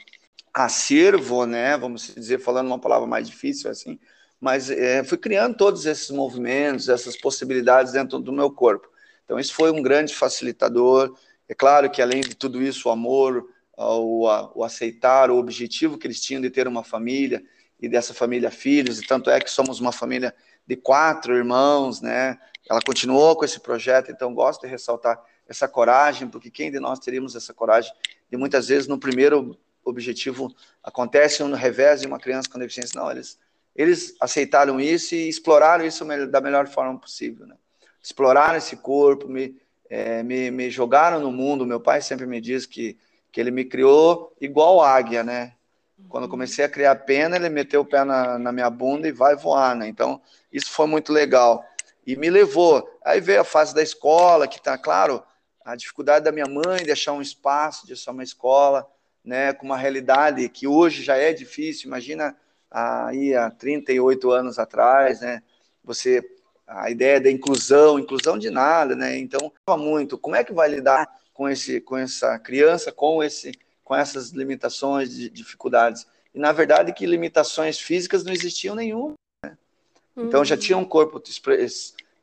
acervo, 0.54 1.46
né? 1.46 1.78
Vamos 1.78 2.16
dizer, 2.16 2.40
falando 2.40 2.68
uma 2.68 2.80
palavra 2.80 3.06
mais 3.06 3.28
difícil 3.28 3.70
assim, 3.70 4.00
mas 4.40 4.70
é, 4.70 5.04
fui 5.04 5.18
criando 5.18 5.58
todos 5.58 5.86
esses 5.86 6.10
movimentos, 6.10 6.88
essas 6.88 7.18
possibilidades 7.18 7.92
dentro 7.92 8.18
do 8.18 8.32
meu 8.32 8.50
corpo. 8.50 8.88
Então, 9.26 9.38
isso 9.38 9.54
foi 9.54 9.70
um 9.70 9.82
grande 9.82 10.16
facilitador. 10.16 11.14
É 11.50 11.54
claro 11.54 11.90
que, 11.92 12.02
além 12.02 12.22
de 12.22 12.34
tudo 12.34 12.64
isso, 12.64 12.88
o 12.88 12.92
amor, 12.94 13.46
o, 13.76 14.26
o 14.56 14.64
aceitar, 14.64 15.30
o 15.30 15.38
objetivo 15.38 15.98
que 15.98 16.08
eles 16.08 16.22
tinham 16.22 16.42
de 16.42 16.50
ter 16.50 16.66
uma 16.66 16.82
família 16.82 17.44
e 17.80 17.88
dessa 17.88 18.14
família 18.14 18.52
filhos, 18.52 19.00
e 19.00 19.08
tanto 19.08 19.30
é 19.30 19.40
que 19.40 19.50
somos 19.50 19.80
uma 19.80 19.92
família 19.92 20.36
de 20.68 20.76
quatro 20.76 21.36
irmãos, 21.36 22.02
né? 22.02 22.38
Ela 22.70 22.82
continuou 22.86 23.36
com 23.36 23.46
esse 23.46 23.60
projeto, 23.60 24.12
então 24.12 24.34
gosto 24.34 24.62
de 24.62 24.68
ressaltar 24.68 25.20
essa 25.48 25.68
coragem, 25.68 26.28
porque 26.28 26.52
quem 26.52 26.72
de 26.72 26.80
nós 26.80 27.00
teríamos 27.00 27.36
essa 27.36 27.54
coragem 27.54 27.92
de 28.30 28.38
muitas 28.38 28.68
vezes 28.68 28.88
no 28.88 29.00
primeiro 29.00 29.58
objetivo 29.84 30.54
acontece 30.84 31.44
no 31.44 31.56
revés 31.56 32.02
de 32.02 32.08
uma 32.08 32.20
criança 32.20 32.50
com 32.50 32.60
deficiência, 32.60 33.00
não, 33.00 33.10
eles 33.10 33.40
eles 33.80 34.14
aceitaram 34.20 34.78
isso 34.78 35.16
e 35.16 35.30
exploraram 35.30 35.86
isso 35.86 36.04
da 36.28 36.42
melhor 36.42 36.68
forma 36.68 37.00
possível, 37.00 37.48
né? 37.48 37.56
Exploraram 38.04 38.58
esse 38.58 38.76
corpo, 38.76 39.30
me, 39.30 39.56
é, 39.90 40.22
me, 40.22 40.52
me 40.52 40.70
jogaram 40.70 41.22
no 41.22 41.32
mundo. 41.32 41.66
Meu 41.66 41.80
pai 41.80 42.02
sempre 42.02 42.26
me 42.26 42.42
diz 42.42 42.66
que, 42.66 42.98
que 43.32 43.40
ele 43.40 43.52
me 43.52 43.64
criou 43.64 44.36
igual 44.42 44.82
águia, 44.82 45.24
né? 45.24 45.54
Quando 46.08 46.30
comecei 46.30 46.64
a 46.64 46.70
criar 46.70 46.96
pena, 46.96 47.36
ele 47.36 47.50
meteu 47.50 47.82
o 47.82 47.86
pé 47.86 48.04
na, 48.04 48.40
na 48.40 48.52
minha 48.52 48.70
bunda 48.70 49.08
e 49.08 49.12
vai 49.12 49.36
voar, 49.36 49.76
né? 49.76 49.88
Então, 49.88 50.22
isso 50.52 50.72
foi 50.72 50.88
muito 50.88 51.12
legal. 51.12 51.64
E 52.06 52.16
me 52.16 52.30
levou. 52.30 52.90
Aí 53.04 53.20
veio 53.20 53.42
a 53.42 53.44
fase 53.44 53.74
da 53.76 53.84
escola, 53.84 54.48
que 54.48 54.62
tá, 54.62 54.78
claro, 54.78 55.24
a 55.64 55.76
dificuldade 55.76 56.26
da 56.26 56.32
minha 56.32 56.48
mãe 56.48 56.84
de 56.84 57.10
um 57.12 57.22
espaço, 57.22 57.86
de 57.86 57.94
achar 57.94 58.12
uma 58.12 58.24
escola, 58.24 58.88
né, 59.24 59.54
com 59.54 59.66
uma 59.66 59.78
realidade 59.78 60.48
que 60.50 60.66
hoje 60.66 61.04
já 61.04 61.16
é 61.18 61.34
difícil. 61.34 61.88
Imagina 61.88 62.36
aí 62.72 63.36
há 63.36 63.52
38 63.52 64.32
anos 64.32 64.58
atrás, 64.58 65.22
né? 65.22 65.44
Você 65.84 66.24
a 66.70 66.92
ideia 66.92 67.20
da 67.20 67.32
inclusão, 67.32 67.98
inclusão 67.98 68.38
de 68.38 68.52
nada, 68.52 68.96
né? 68.96 69.18
Então, 69.18 69.52
muito. 69.78 70.18
Como 70.18 70.36
é 70.36 70.44
que 70.44 70.54
vai 70.54 70.70
lidar 70.70 71.10
com 71.34 71.50
esse, 71.50 71.82
com 71.82 71.98
essa 71.98 72.38
criança, 72.38 72.92
com 72.92 73.24
esse, 73.24 73.52
com 73.90 73.96
essas 73.96 74.30
limitações, 74.30 75.10
de 75.10 75.30
dificuldades? 75.32 76.06
E 76.32 76.38
na 76.38 76.52
verdade, 76.52 76.94
que 76.94 77.08
limitações 77.08 77.80
físicas 77.80 78.24
não 78.24 78.32
existiam 78.32 78.76
nenhuma. 78.76 79.16
Né? 79.44 79.58
Então, 80.16 80.46
já 80.46 80.56
tinha 80.56 80.78
um 80.78 80.86
corpo 80.86 81.20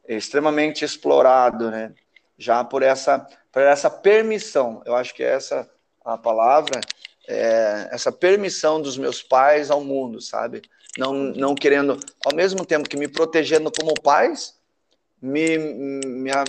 extremamente 0.06 0.84
explorado, 0.84 1.68
né? 1.70 1.92
Já 2.38 2.62
por 2.62 2.82
essa, 2.82 3.26
por 3.50 3.62
essa 3.62 3.90
permissão. 3.90 4.80
Eu 4.86 4.94
acho 4.94 5.12
que 5.12 5.24
é 5.24 5.32
essa 5.32 5.68
a 6.04 6.16
palavra, 6.16 6.80
é, 7.26 7.88
essa 7.90 8.12
permissão 8.12 8.80
dos 8.80 8.96
meus 8.96 9.20
pais 9.20 9.72
ao 9.72 9.82
mundo, 9.82 10.20
sabe? 10.20 10.62
não, 10.96 11.12
não 11.12 11.54
querendo, 11.54 11.98
ao 12.24 12.34
mesmo 12.34 12.64
tempo 12.64 12.88
que 12.88 12.96
me 12.96 13.06
protegendo 13.06 13.70
como 13.70 13.94
pais, 14.00 14.54
me, 15.20 15.58
me, 15.58 16.00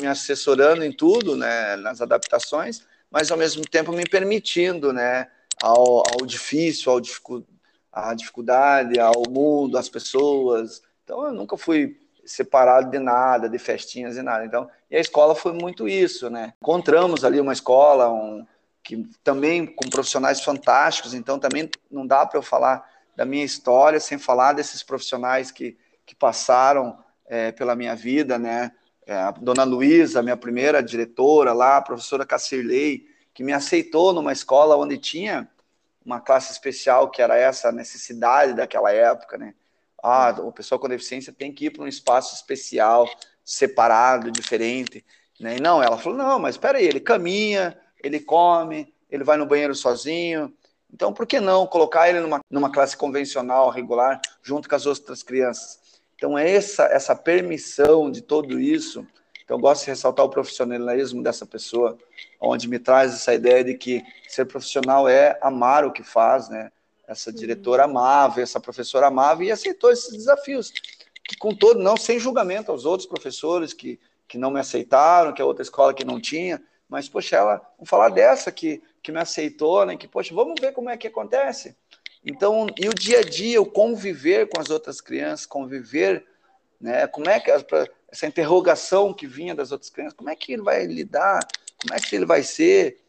me 0.02 0.08
assessorando 0.08 0.84
em 0.84 0.92
tudo, 0.92 1.36
né, 1.36 1.76
nas 1.78 2.02
adaptações, 2.02 2.86
mas 3.12 3.32
ao 3.32 3.38
mesmo 3.38 3.64
tempo 3.66 3.92
me 3.92 4.04
permitindo, 4.04 4.92
né, 4.94 5.28
ao, 5.62 6.04
ao 6.12 6.26
difícil, 6.26 6.92
ao 6.92 7.00
dificu, 7.00 7.46
à 7.92 8.14
dificuldade, 8.14 9.00
ao 9.00 9.24
mundo, 9.30 9.78
às 9.78 9.90
pessoas. 9.90 10.82
Então 11.04 11.26
eu 11.26 11.34
nunca 11.34 11.58
fui 11.58 11.98
separado 12.26 12.92
de 12.92 13.00
nada, 13.00 13.50
de 13.50 13.58
festinhas 13.58 14.18
e 14.18 14.22
nada. 14.22 14.46
Então, 14.46 14.70
e 14.92 14.98
a 14.98 15.00
escola 15.00 15.34
foi 15.34 15.54
muito 15.54 15.88
isso, 15.88 16.30
né? 16.30 16.54
Encontramos 16.62 17.24
ali 17.24 17.40
uma 17.40 17.54
escola 17.54 18.12
um, 18.12 18.46
que 18.84 19.06
também 19.24 19.66
com 19.66 19.90
profissionais 19.90 20.42
fantásticos, 20.42 21.14
então 21.14 21.40
também 21.40 21.70
não 21.90 22.06
dá 22.06 22.26
para 22.26 22.38
eu 22.38 22.44
falar 22.44 22.88
da 23.16 23.26
minha 23.26 23.44
história, 23.44 24.00
sem 24.00 24.18
falar 24.18 24.54
desses 24.54 24.84
profissionais 24.84 25.50
que, 25.50 25.78
que 26.06 26.14
passaram 26.14 26.98
é, 27.26 27.52
pela 27.52 27.76
minha 27.76 27.96
vida, 27.96 28.38
né? 28.38 28.72
É, 29.08 29.16
a 29.16 29.32
dona 29.32 29.64
Luísa, 29.64 30.22
minha 30.22 30.38
primeira 30.38 30.84
diretora 30.84 31.54
lá, 31.54 31.78
a 31.78 31.82
professora 31.82 32.26
Cassirley, 32.26 33.08
que 33.34 33.42
me 33.42 33.54
aceitou 33.54 34.12
numa 34.12 34.34
escola 34.34 34.76
onde 34.76 34.98
tinha 34.98 35.50
uma 36.06 36.20
classe 36.20 36.52
especial, 36.52 37.10
que 37.10 37.22
era 37.22 37.36
essa 37.38 37.72
necessidade 37.72 38.54
daquela 38.54 38.92
época, 38.92 39.38
né? 39.38 39.54
Ah, 40.04 40.36
o 40.40 40.52
pessoal 40.52 40.78
com 40.78 40.88
deficiência 40.88 41.34
tem 41.34 41.52
que 41.52 41.66
ir 41.66 41.70
para 41.72 41.84
um 41.84 41.88
espaço 41.88 42.36
especial, 42.36 43.10
separado, 43.44 44.30
diferente. 44.30 45.04
Né? 45.40 45.58
E 45.58 45.62
não, 45.62 45.82
ela 45.82 45.98
falou, 45.98 46.18
não, 46.18 46.38
mas 46.38 46.56
espera 46.56 46.78
aí, 46.78 46.86
ele 46.86 47.00
caminha, 47.00 47.78
ele 48.04 48.20
come, 48.20 48.94
ele 49.10 49.24
vai 49.24 49.38
no 49.38 49.46
banheiro 49.46 49.74
sozinho, 49.74 50.54
então, 50.94 51.14
por 51.14 51.26
que 51.26 51.40
não 51.40 51.68
colocar 51.68 52.10
ele 52.10 52.20
numa, 52.22 52.40
numa 52.50 52.72
classe 52.72 52.96
convencional, 52.96 53.70
regular, 53.70 54.22
junto 54.42 54.70
com 54.70 54.76
as 54.76 54.86
outras 54.86 55.22
crianças? 55.22 55.80
Então, 56.18 56.38
é 56.38 56.52
essa, 56.52 56.86
essa 56.86 57.16
permissão 57.16 58.10
de 58.10 58.22
tudo 58.22 58.60
isso. 58.60 59.06
Então, 59.46 59.56
eu 59.56 59.62
gosto 59.62 59.86
de 59.86 59.92
ressaltar 59.92 60.26
o 60.26 60.30
profissionalismo 60.30 61.22
dessa 61.22 61.46
pessoa, 61.46 61.96
onde 62.42 62.68
me 62.68 62.80
traz 62.80 63.14
essa 63.14 63.34
ideia 63.34 63.64
de 63.64 63.76
que 63.76 64.04
ser 64.28 64.46
profissional 64.46 65.08
é 65.08 65.38
amar 65.42 65.86
o 65.86 65.92
que 65.92 66.04
faz, 66.04 66.50
né? 66.50 66.72
Essa 67.08 67.32
diretora 67.32 67.86
amava, 67.86 68.42
essa 68.42 68.60
professora 68.60 69.08
amava 69.08 69.44
e 69.44 69.52
aceitou 69.52 69.92
esses 69.92 70.12
desafios. 70.12 70.74
Que 71.24 71.38
com 71.38 71.54
todo, 71.54 71.80
não 71.80 71.96
sem 71.96 72.20
julgamento 72.20 72.72
aos 72.72 72.84
outros 72.84 73.08
professores 73.08 73.72
que, 73.72 74.00
que 74.28 74.38
não 74.38 74.52
me 74.52 74.60
aceitaram, 74.60 75.32
que 75.32 75.42
a 75.42 75.46
outra 75.46 75.64
escola 75.64 75.94
que 75.94 76.04
não 76.04 76.20
tinha, 76.20 76.62
mas, 76.90 77.08
poxa, 77.08 77.36
ela, 77.38 77.62
vamos 77.78 77.90
falar 77.90 78.10
dessa 78.10 78.52
que, 78.52 78.82
que 79.04 79.12
me 79.12 79.20
aceitou, 79.20 79.86
né? 79.86 79.96
Que, 79.96 80.08
poxa, 80.08 80.34
vamos 80.34 80.60
ver 80.60 80.74
como 80.74 80.90
é 80.90 80.98
que 80.98 81.08
acontece. 81.08 81.78
Então, 82.30 82.68
e 82.78 82.90
o 82.90 82.94
dia 82.94 83.20
a 83.20 83.24
dia, 83.24 83.62
o 83.62 83.66
conviver 83.66 84.50
com 84.50 84.60
as 84.60 84.70
outras 84.70 85.00
crianças, 85.00 85.46
conviver, 85.46 86.26
né? 86.80 87.08
Como 87.08 87.30
é 87.30 87.40
que 87.40 87.50
essa 87.50 88.28
interrogação 88.28 89.14
que 89.14 89.26
vinha 89.26 89.56
das 89.56 89.72
outras 89.72 89.90
crianças, 89.90 90.14
como 90.14 90.30
é 90.30 90.36
que 90.36 90.52
ele 90.52 90.62
vai 90.62 90.86
lidar? 90.86 91.40
Como 91.82 91.94
é 91.94 92.00
que 92.00 92.14
ele 92.14 92.26
vai 92.26 92.44
ser? 92.44 93.00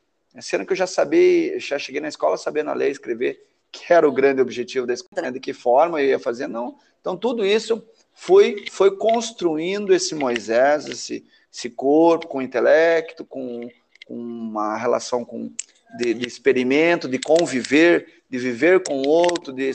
Sendo 0.40 0.64
que 0.64 0.72
eu 0.72 0.76
já 0.76 0.86
sabia, 0.86 1.58
já 1.58 1.78
cheguei 1.80 2.00
na 2.00 2.08
escola 2.08 2.36
sabendo 2.36 2.70
a 2.70 2.74
ler, 2.74 2.92
escrever, 2.92 3.44
que 3.72 3.92
era 3.92 4.08
o 4.08 4.12
grande 4.12 4.40
objetivo 4.40 4.86
da 4.86 4.94
escola, 4.94 5.22
né? 5.22 5.30
de 5.32 5.40
que 5.40 5.52
forma 5.52 6.00
eu 6.00 6.10
ia 6.10 6.18
fazer, 6.18 6.46
não. 6.46 6.78
Então, 7.00 7.16
tudo 7.16 7.44
isso 7.44 7.84
foi, 8.14 8.66
foi 8.70 8.96
construindo 8.96 9.92
esse 9.92 10.14
Moisés, 10.14 10.86
esse, 10.86 11.26
esse 11.52 11.70
corpo, 11.70 12.28
com 12.28 12.40
intelecto, 12.40 13.24
com, 13.24 13.68
com 14.06 14.14
uma 14.14 14.76
relação 14.76 15.24
com, 15.24 15.52
de, 15.96 16.14
de, 16.14 16.26
experimento, 16.26 17.08
de 17.08 17.18
conviver, 17.18 18.22
de 18.28 18.38
viver 18.38 18.82
com 18.82 19.02
o 19.02 19.08
outro, 19.08 19.52
de, 19.52 19.70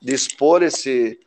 de 0.00 0.14
expor 0.14 0.62
esse, 0.62 1.18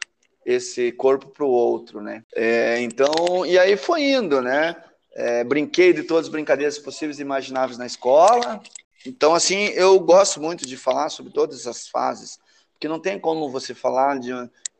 esse 0.45 0.91
corpo 0.91 1.27
para 1.27 1.45
o 1.45 1.49
outro, 1.49 2.01
né? 2.01 2.23
É, 2.35 2.81
então, 2.81 3.45
e 3.45 3.57
aí 3.57 3.77
foi 3.77 4.03
indo, 4.03 4.41
né? 4.41 4.75
É, 5.15 5.43
brinquei 5.43 5.93
de 5.93 6.03
todas 6.03 6.25
as 6.25 6.31
brincadeiras 6.31 6.77
possíveis 6.77 7.19
e 7.19 7.23
imagináveis 7.23 7.77
na 7.77 7.85
escola. 7.85 8.61
Então, 9.05 9.33
assim, 9.33 9.67
eu 9.69 9.99
gosto 9.99 10.41
muito 10.41 10.65
de 10.65 10.77
falar 10.77 11.09
sobre 11.09 11.31
todas 11.31 11.59
essas 11.59 11.87
fases, 11.87 12.37
porque 12.73 12.87
não 12.87 12.99
tem 12.99 13.19
como 13.19 13.49
você 13.49 13.73
falar 13.73 14.19
de, 14.19 14.31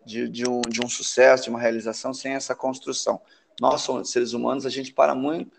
de, 0.06 0.28
de, 0.30 0.48
um, 0.48 0.62
de 0.62 0.84
um 0.84 0.90
sucesso, 0.90 1.46
de 1.46 1.50
uma 1.50 1.60
realização, 1.60 2.14
sem 2.14 2.34
essa 2.34 2.54
construção 2.54 3.22
nós 3.60 3.88
seres 4.06 4.34
humanos, 4.34 4.66
a 4.66 4.70
gente 4.70 4.94
para 4.94 5.16
muito, 5.16 5.52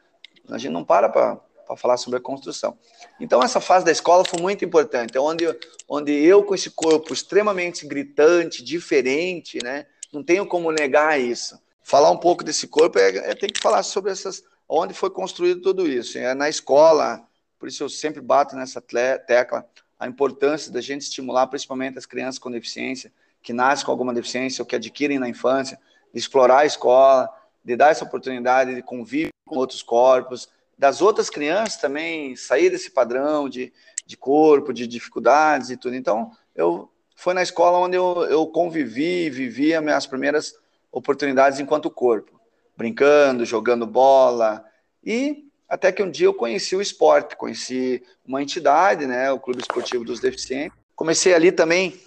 a 0.48 0.58
gente 0.58 0.72
não 0.72 0.84
para 0.84 1.08
para 1.08 1.40
falar 1.76 1.96
sobre 1.96 2.18
a 2.18 2.22
construção. 2.22 2.78
Então, 3.20 3.42
essa 3.42 3.60
fase 3.60 3.84
da 3.84 3.92
escola 3.92 4.24
foi 4.24 4.40
muito 4.40 4.64
importante, 4.64 5.16
é 5.16 5.20
onde, 5.20 5.44
onde 5.88 6.12
eu, 6.12 6.42
com 6.42 6.54
esse 6.54 6.70
corpo 6.70 7.12
extremamente 7.12 7.86
gritante, 7.86 8.62
diferente, 8.62 9.58
né, 9.62 9.86
não 10.12 10.22
tenho 10.22 10.46
como 10.46 10.70
negar 10.70 11.20
isso. 11.20 11.58
Falar 11.82 12.10
um 12.10 12.16
pouco 12.16 12.44
desse 12.44 12.66
corpo 12.66 12.98
é, 12.98 13.30
é 13.30 13.34
ter 13.34 13.50
que 13.50 13.60
falar 13.60 13.82
sobre 13.82 14.10
essas, 14.10 14.42
onde 14.68 14.94
foi 14.94 15.10
construído 15.10 15.62
tudo 15.62 15.86
isso. 15.86 16.18
É 16.18 16.34
na 16.34 16.48
escola, 16.48 17.26
por 17.58 17.68
isso 17.68 17.82
eu 17.82 17.88
sempre 17.88 18.20
bato 18.20 18.54
nessa 18.56 18.80
tecla, 18.80 19.66
a 19.98 20.06
importância 20.06 20.70
da 20.70 20.80
gente 20.80 21.02
estimular 21.02 21.46
principalmente 21.46 21.98
as 21.98 22.06
crianças 22.06 22.38
com 22.38 22.50
deficiência, 22.50 23.12
que 23.42 23.52
nascem 23.52 23.84
com 23.84 23.90
alguma 23.90 24.14
deficiência 24.14 24.62
ou 24.62 24.66
que 24.66 24.76
adquirem 24.76 25.18
na 25.18 25.28
infância, 25.28 25.78
explorar 26.14 26.58
a 26.58 26.66
escola, 26.66 27.28
de 27.64 27.76
dar 27.76 27.90
essa 27.90 28.04
oportunidade 28.04 28.74
de 28.74 28.82
convívio 28.82 29.30
com 29.46 29.56
outros 29.56 29.82
corpos, 29.82 30.48
das 30.78 31.02
outras 31.02 31.28
crianças 31.28 31.80
também 31.80 32.36
sair 32.36 32.70
desse 32.70 32.90
padrão 32.90 33.48
de, 33.48 33.72
de 34.06 34.16
corpo, 34.16 34.72
de 34.72 34.86
dificuldades 34.86 35.70
e 35.70 35.76
tudo. 35.76 35.96
Então, 35.96 36.30
eu 36.54 36.90
foi 37.16 37.34
na 37.34 37.42
escola 37.42 37.78
onde 37.78 37.96
eu, 37.96 38.24
eu 38.30 38.46
convivi, 38.46 39.28
vivi 39.28 39.74
as 39.74 39.82
minhas 39.82 40.06
primeiras 40.06 40.54
oportunidades 40.92 41.58
enquanto 41.58 41.90
corpo, 41.90 42.40
brincando, 42.76 43.44
jogando 43.44 43.84
bola 43.88 44.64
e 45.04 45.44
até 45.68 45.90
que 45.90 46.02
um 46.02 46.10
dia 46.10 46.26
eu 46.26 46.32
conheci 46.32 46.76
o 46.76 46.80
esporte, 46.80 47.36
conheci 47.36 48.02
uma 48.24 48.40
entidade, 48.40 49.04
né, 49.04 49.32
o 49.32 49.40
Clube 49.40 49.60
Esportivo 49.60 50.04
dos 50.04 50.20
Deficientes. 50.20 50.78
Comecei 50.94 51.34
ali 51.34 51.50
também 51.50 52.00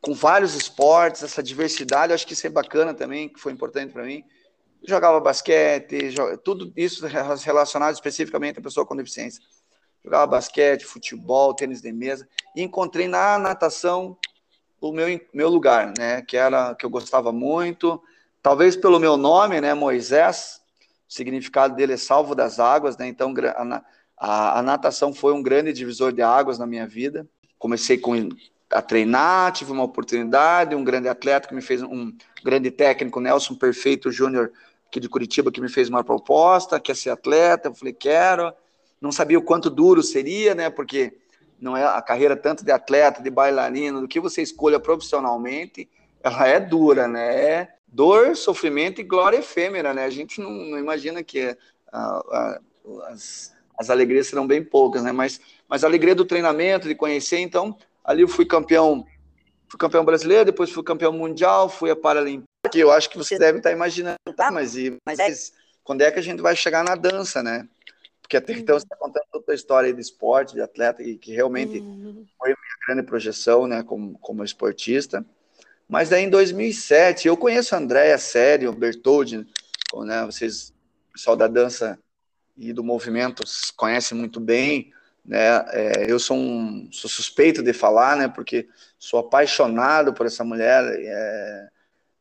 com 0.00 0.14
vários 0.14 0.54
esportes, 0.54 1.24
essa 1.24 1.42
diversidade, 1.42 2.12
acho 2.12 2.26
que 2.26 2.32
isso 2.32 2.46
é 2.46 2.50
bacana 2.50 2.94
também, 2.94 3.28
que 3.28 3.40
foi 3.40 3.52
importante 3.52 3.92
para 3.92 4.04
mim 4.04 4.24
jogava 4.86 5.20
basquete, 5.20 6.14
tudo 6.44 6.72
isso 6.76 7.06
relacionado 7.06 7.94
especificamente 7.94 8.58
à 8.58 8.62
pessoa 8.62 8.86
com 8.86 8.96
deficiência. 8.96 9.42
Jogava 10.04 10.26
basquete, 10.26 10.84
futebol, 10.84 11.54
tênis 11.54 11.82
de 11.82 11.92
mesa, 11.92 12.26
e 12.56 12.62
encontrei 12.62 13.06
na 13.06 13.38
natação 13.38 14.16
o 14.80 14.92
meu, 14.92 15.20
meu 15.32 15.48
lugar, 15.50 15.92
né, 15.98 16.22
que 16.22 16.36
era 16.36 16.74
que 16.74 16.86
eu 16.86 16.90
gostava 16.90 17.30
muito, 17.30 18.02
talvez 18.42 18.76
pelo 18.76 18.98
meu 18.98 19.16
nome, 19.18 19.60
né, 19.60 19.74
Moisés, 19.74 20.62
o 21.08 21.12
significado 21.12 21.74
dele 21.74 21.92
é 21.92 21.96
salvo 21.98 22.34
das 22.34 22.58
águas, 22.58 22.96
né, 22.96 23.06
então 23.06 23.34
a, 23.56 23.82
a, 24.16 24.58
a 24.58 24.62
natação 24.62 25.12
foi 25.12 25.34
um 25.34 25.42
grande 25.42 25.72
divisor 25.72 26.12
de 26.12 26.22
águas 26.22 26.58
na 26.58 26.66
minha 26.66 26.86
vida. 26.86 27.28
Comecei 27.58 27.98
com 27.98 28.14
a 28.70 28.80
treinar, 28.80 29.52
tive 29.52 29.72
uma 29.72 29.82
oportunidade, 29.82 30.74
um 30.74 30.84
grande 30.84 31.08
atleta 31.08 31.48
que 31.48 31.54
me 31.54 31.60
fez 31.60 31.82
um 31.82 32.16
grande 32.42 32.70
técnico, 32.70 33.20
Nelson 33.20 33.54
Perfeito 33.54 34.12
Júnior, 34.12 34.52
aqui 34.90 34.98
de 34.98 35.08
Curitiba 35.08 35.52
que 35.52 35.60
me 35.60 35.68
fez 35.68 35.88
uma 35.88 36.02
proposta, 36.02 36.80
quer 36.80 36.96
ser 36.96 37.10
atleta, 37.10 37.68
eu 37.68 37.74
falei, 37.74 37.94
quero. 37.94 38.52
Não 39.00 39.12
sabia 39.12 39.38
o 39.38 39.42
quanto 39.42 39.70
duro 39.70 40.02
seria, 40.02 40.54
né? 40.54 40.68
Porque 40.68 41.16
não 41.60 41.76
é 41.76 41.84
a 41.84 42.02
carreira 42.02 42.36
tanto 42.36 42.64
de 42.64 42.72
atleta, 42.72 43.22
de 43.22 43.30
bailarino, 43.30 44.00
do 44.00 44.08
que 44.08 44.18
você 44.18 44.42
escolha 44.42 44.80
profissionalmente, 44.80 45.88
ela 46.22 46.46
é 46.46 46.58
dura, 46.58 47.06
né? 47.06 47.36
É 47.36 47.74
dor, 47.86 48.36
sofrimento 48.36 49.00
e 49.00 49.04
glória 49.04 49.38
efêmera, 49.38 49.94
né? 49.94 50.04
A 50.04 50.10
gente 50.10 50.40
não, 50.40 50.50
não 50.50 50.78
imagina 50.78 51.22
que 51.22 51.38
é, 51.38 51.56
a, 51.92 52.00
a, 52.00 52.60
as, 53.08 53.54
as 53.78 53.90
alegrias 53.90 54.26
serão 54.26 54.46
bem 54.46 54.62
poucas, 54.62 55.04
né? 55.04 55.12
Mas, 55.12 55.40
mas 55.68 55.84
a 55.84 55.86
alegria 55.86 56.14
do 56.14 56.24
treinamento, 56.24 56.88
de 56.88 56.94
conhecer, 56.96 57.38
então, 57.38 57.76
ali 58.04 58.22
eu 58.22 58.28
fui 58.28 58.44
campeão, 58.44 59.06
fui 59.70 59.78
campeão 59.78 60.04
brasileiro, 60.04 60.44
depois 60.44 60.70
fui 60.70 60.82
campeão 60.82 61.12
mundial, 61.12 61.68
fui 61.68 61.90
a 61.90 61.96
Paralimpíada, 61.96 62.44
que 62.70 62.80
eu 62.80 62.90
acho 62.90 63.08
que 63.08 63.16
você 63.16 63.38
deve 63.38 63.58
estar 63.58 63.70
imaginando, 63.70 64.18
tá, 64.36 64.50
mas, 64.50 64.76
e, 64.76 64.96
mas 65.06 65.18
é... 65.18 65.32
quando 65.84 66.02
é 66.02 66.10
que 66.10 66.18
a 66.18 66.22
gente 66.22 66.42
vai 66.42 66.56
chegar 66.56 66.82
na 66.82 66.96
dança, 66.96 67.42
né? 67.42 67.68
Porque 68.20 68.36
até 68.36 68.52
então 68.52 68.78
você 68.78 68.84
está 68.84 68.96
contando 68.96 69.24
toda 69.32 69.52
a 69.52 69.54
história 69.54 69.92
de 69.92 70.00
esporte, 70.00 70.54
de 70.54 70.60
atleta, 70.60 71.02
e 71.02 71.16
que 71.16 71.32
realmente 71.32 71.78
uhum. 71.78 72.26
foi 72.38 72.52
a 72.52 72.56
minha 72.56 72.86
grande 72.86 73.02
projeção, 73.04 73.66
né, 73.66 73.82
como, 73.82 74.18
como 74.18 74.44
esportista. 74.44 75.24
Mas 75.88 76.08
daí 76.08 76.24
em 76.24 76.30
2007, 76.30 77.26
eu 77.26 77.36
conheço 77.36 77.74
a 77.74 77.78
Andréia 77.78 78.18
Sério, 78.18 78.72
Bertoldi, 78.72 79.46
né, 80.04 80.24
vocês, 80.24 80.72
o 81.08 81.12
pessoal 81.12 81.36
da 81.36 81.48
dança 81.48 81.98
e 82.56 82.72
do 82.72 82.84
movimento 82.84 83.42
conhecem 83.76 84.16
muito 84.16 84.38
bem, 84.38 84.92
né, 85.24 85.64
é, 85.70 86.06
eu 86.08 86.18
sou, 86.20 86.36
um, 86.36 86.88
sou 86.92 87.10
suspeito 87.10 87.64
de 87.64 87.72
falar, 87.72 88.16
né, 88.16 88.28
porque 88.28 88.68
sou 89.00 89.18
apaixonado 89.18 90.12
por 90.12 90.26
essa 90.26 90.44
mulher, 90.44 90.84
é, 90.84 91.68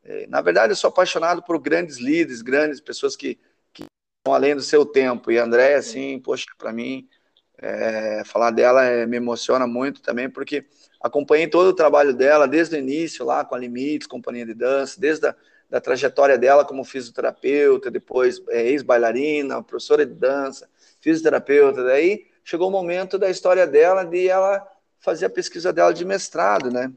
é, 0.05 0.27
na 0.27 0.41
verdade 0.41 0.71
eu 0.71 0.77
sou 0.77 0.87
apaixonado 0.87 1.43
por 1.43 1.59
grandes 1.59 1.97
líderes, 1.97 2.41
grandes 2.41 2.79
pessoas 2.81 3.15
que, 3.15 3.37
que 3.71 3.83
estão 3.83 4.33
além 4.33 4.55
do 4.55 4.61
seu 4.61 4.83
tempo, 4.85 5.31
e 5.31 5.37
a 5.37 5.43
Andréia, 5.43 5.77
assim, 5.77 6.17
poxa, 6.19 6.45
para 6.57 6.71
mim, 6.71 7.07
é, 7.57 8.23
falar 8.25 8.51
dela 8.51 8.83
é, 8.85 9.05
me 9.05 9.17
emociona 9.17 9.67
muito 9.67 10.01
também, 10.01 10.29
porque 10.29 10.65
acompanhei 11.01 11.47
todo 11.47 11.67
o 11.67 11.75
trabalho 11.75 12.13
dela 12.13 12.47
desde 12.47 12.77
o 12.77 12.79
início, 12.79 13.25
lá 13.25 13.45
com 13.45 13.53
a 13.53 13.59
Limites, 13.59 14.07
companhia 14.07 14.45
de 14.45 14.53
dança, 14.53 14.99
desde 14.99 15.27
a 15.27 15.35
da 15.69 15.79
trajetória 15.79 16.37
dela 16.37 16.65
como 16.65 16.83
fisioterapeuta, 16.83 17.91
depois 17.91 18.41
é, 18.49 18.63
ex-bailarina, 18.69 19.61
professora 19.61 20.05
de 20.05 20.13
dança, 20.13 20.67
fisioterapeuta. 20.99 21.83
Daí 21.83 22.25
chegou 22.43 22.69
o 22.69 22.71
momento 22.71 23.19
da 23.19 23.29
história 23.29 23.67
dela 23.67 24.03
de 24.03 24.27
ela 24.27 24.67
fazer 24.99 25.25
a 25.25 25.29
pesquisa 25.29 25.71
dela 25.71 25.93
de 25.93 26.05
mestrado, 26.05 26.71
né? 26.71 26.91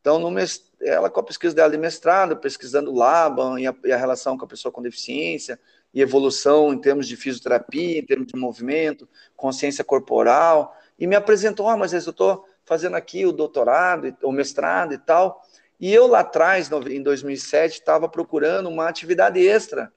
Então, 0.00 0.18
no 0.18 0.30
mest... 0.30 0.64
ela 0.80 1.08
com 1.08 1.20
a 1.20 1.22
pesquisa 1.22 1.54
dela 1.54 1.70
de 1.70 1.78
mestrado, 1.78 2.36
pesquisando 2.36 2.92
Laban 2.92 3.60
e 3.60 3.66
a, 3.66 3.74
e 3.84 3.92
a 3.92 3.96
relação 3.96 4.36
com 4.36 4.44
a 4.44 4.48
pessoa 4.48 4.72
com 4.72 4.82
deficiência, 4.82 5.58
e 5.94 6.00
evolução 6.00 6.72
em 6.72 6.78
termos 6.80 7.06
de 7.06 7.16
fisioterapia, 7.16 7.98
em 7.98 8.04
termos 8.04 8.26
de 8.26 8.36
movimento, 8.36 9.08
consciência 9.36 9.84
corporal, 9.84 10.76
e 10.98 11.06
me 11.06 11.14
apresentou, 11.14 11.68
ah, 11.68 11.76
mas 11.76 11.92
eu 11.92 11.98
estou 11.98 12.46
fazendo 12.64 12.96
aqui 12.96 13.26
o 13.26 13.32
doutorado, 13.32 14.16
o 14.22 14.32
mestrado 14.32 14.94
e 14.94 14.98
tal. 14.98 15.42
E 15.78 15.92
eu 15.92 16.06
lá 16.06 16.20
atrás, 16.20 16.70
em 16.88 17.02
2007, 17.02 17.74
estava 17.74 18.08
procurando 18.08 18.68
uma 18.68 18.88
atividade 18.88 19.40
extra. 19.40 19.92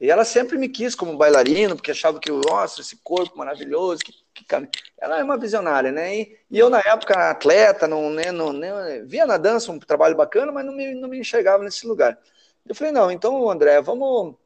E 0.00 0.10
ela 0.10 0.24
sempre 0.24 0.56
me 0.56 0.68
quis 0.68 0.94
como 0.94 1.16
bailarino, 1.16 1.76
porque 1.76 1.90
achava 1.90 2.18
que, 2.18 2.30
nossa, 2.30 2.80
esse 2.80 2.96
corpo 3.04 3.36
maravilhoso, 3.36 4.02
que, 4.02 4.14
que... 4.32 4.44
ela 4.98 5.20
é 5.20 5.24
uma 5.24 5.36
visionária, 5.36 5.92
né? 5.92 6.16
E, 6.16 6.38
e, 6.50 6.58
eu, 6.58 6.70
na 6.70 6.78
época, 6.78 7.30
atleta, 7.30 7.86
não, 7.86 8.08
né, 8.08 8.32
não, 8.32 8.52
né, 8.52 9.02
via 9.04 9.26
na 9.26 9.36
dança 9.36 9.70
um 9.70 9.78
trabalho 9.78 10.16
bacana, 10.16 10.50
mas 10.50 10.64
não 10.64 10.74
me, 10.74 10.94
não 10.94 11.08
me 11.08 11.18
enxergava 11.18 11.62
nesse 11.62 11.86
lugar. 11.86 12.18
Eu 12.66 12.74
falei, 12.74 12.92
não, 12.92 13.10
então, 13.10 13.50
André, 13.50 13.80
vamos. 13.82 14.36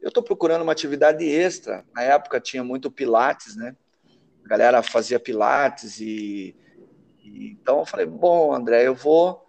Eu 0.00 0.08
estou 0.08 0.22
procurando 0.22 0.62
uma 0.62 0.72
atividade 0.72 1.24
extra. 1.24 1.84
Na 1.94 2.02
época 2.02 2.40
tinha 2.40 2.64
muito 2.64 2.90
Pilates, 2.90 3.54
né? 3.54 3.76
A 4.44 4.48
galera 4.48 4.82
fazia 4.82 5.20
Pilates 5.20 6.00
e 6.00 6.56
então 7.24 7.80
eu 7.80 7.86
falei, 7.86 8.06
bom, 8.06 8.52
André, 8.52 8.86
eu 8.86 8.94
vou, 8.94 9.46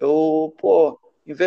eu, 0.00 0.54
pô, 0.58 0.98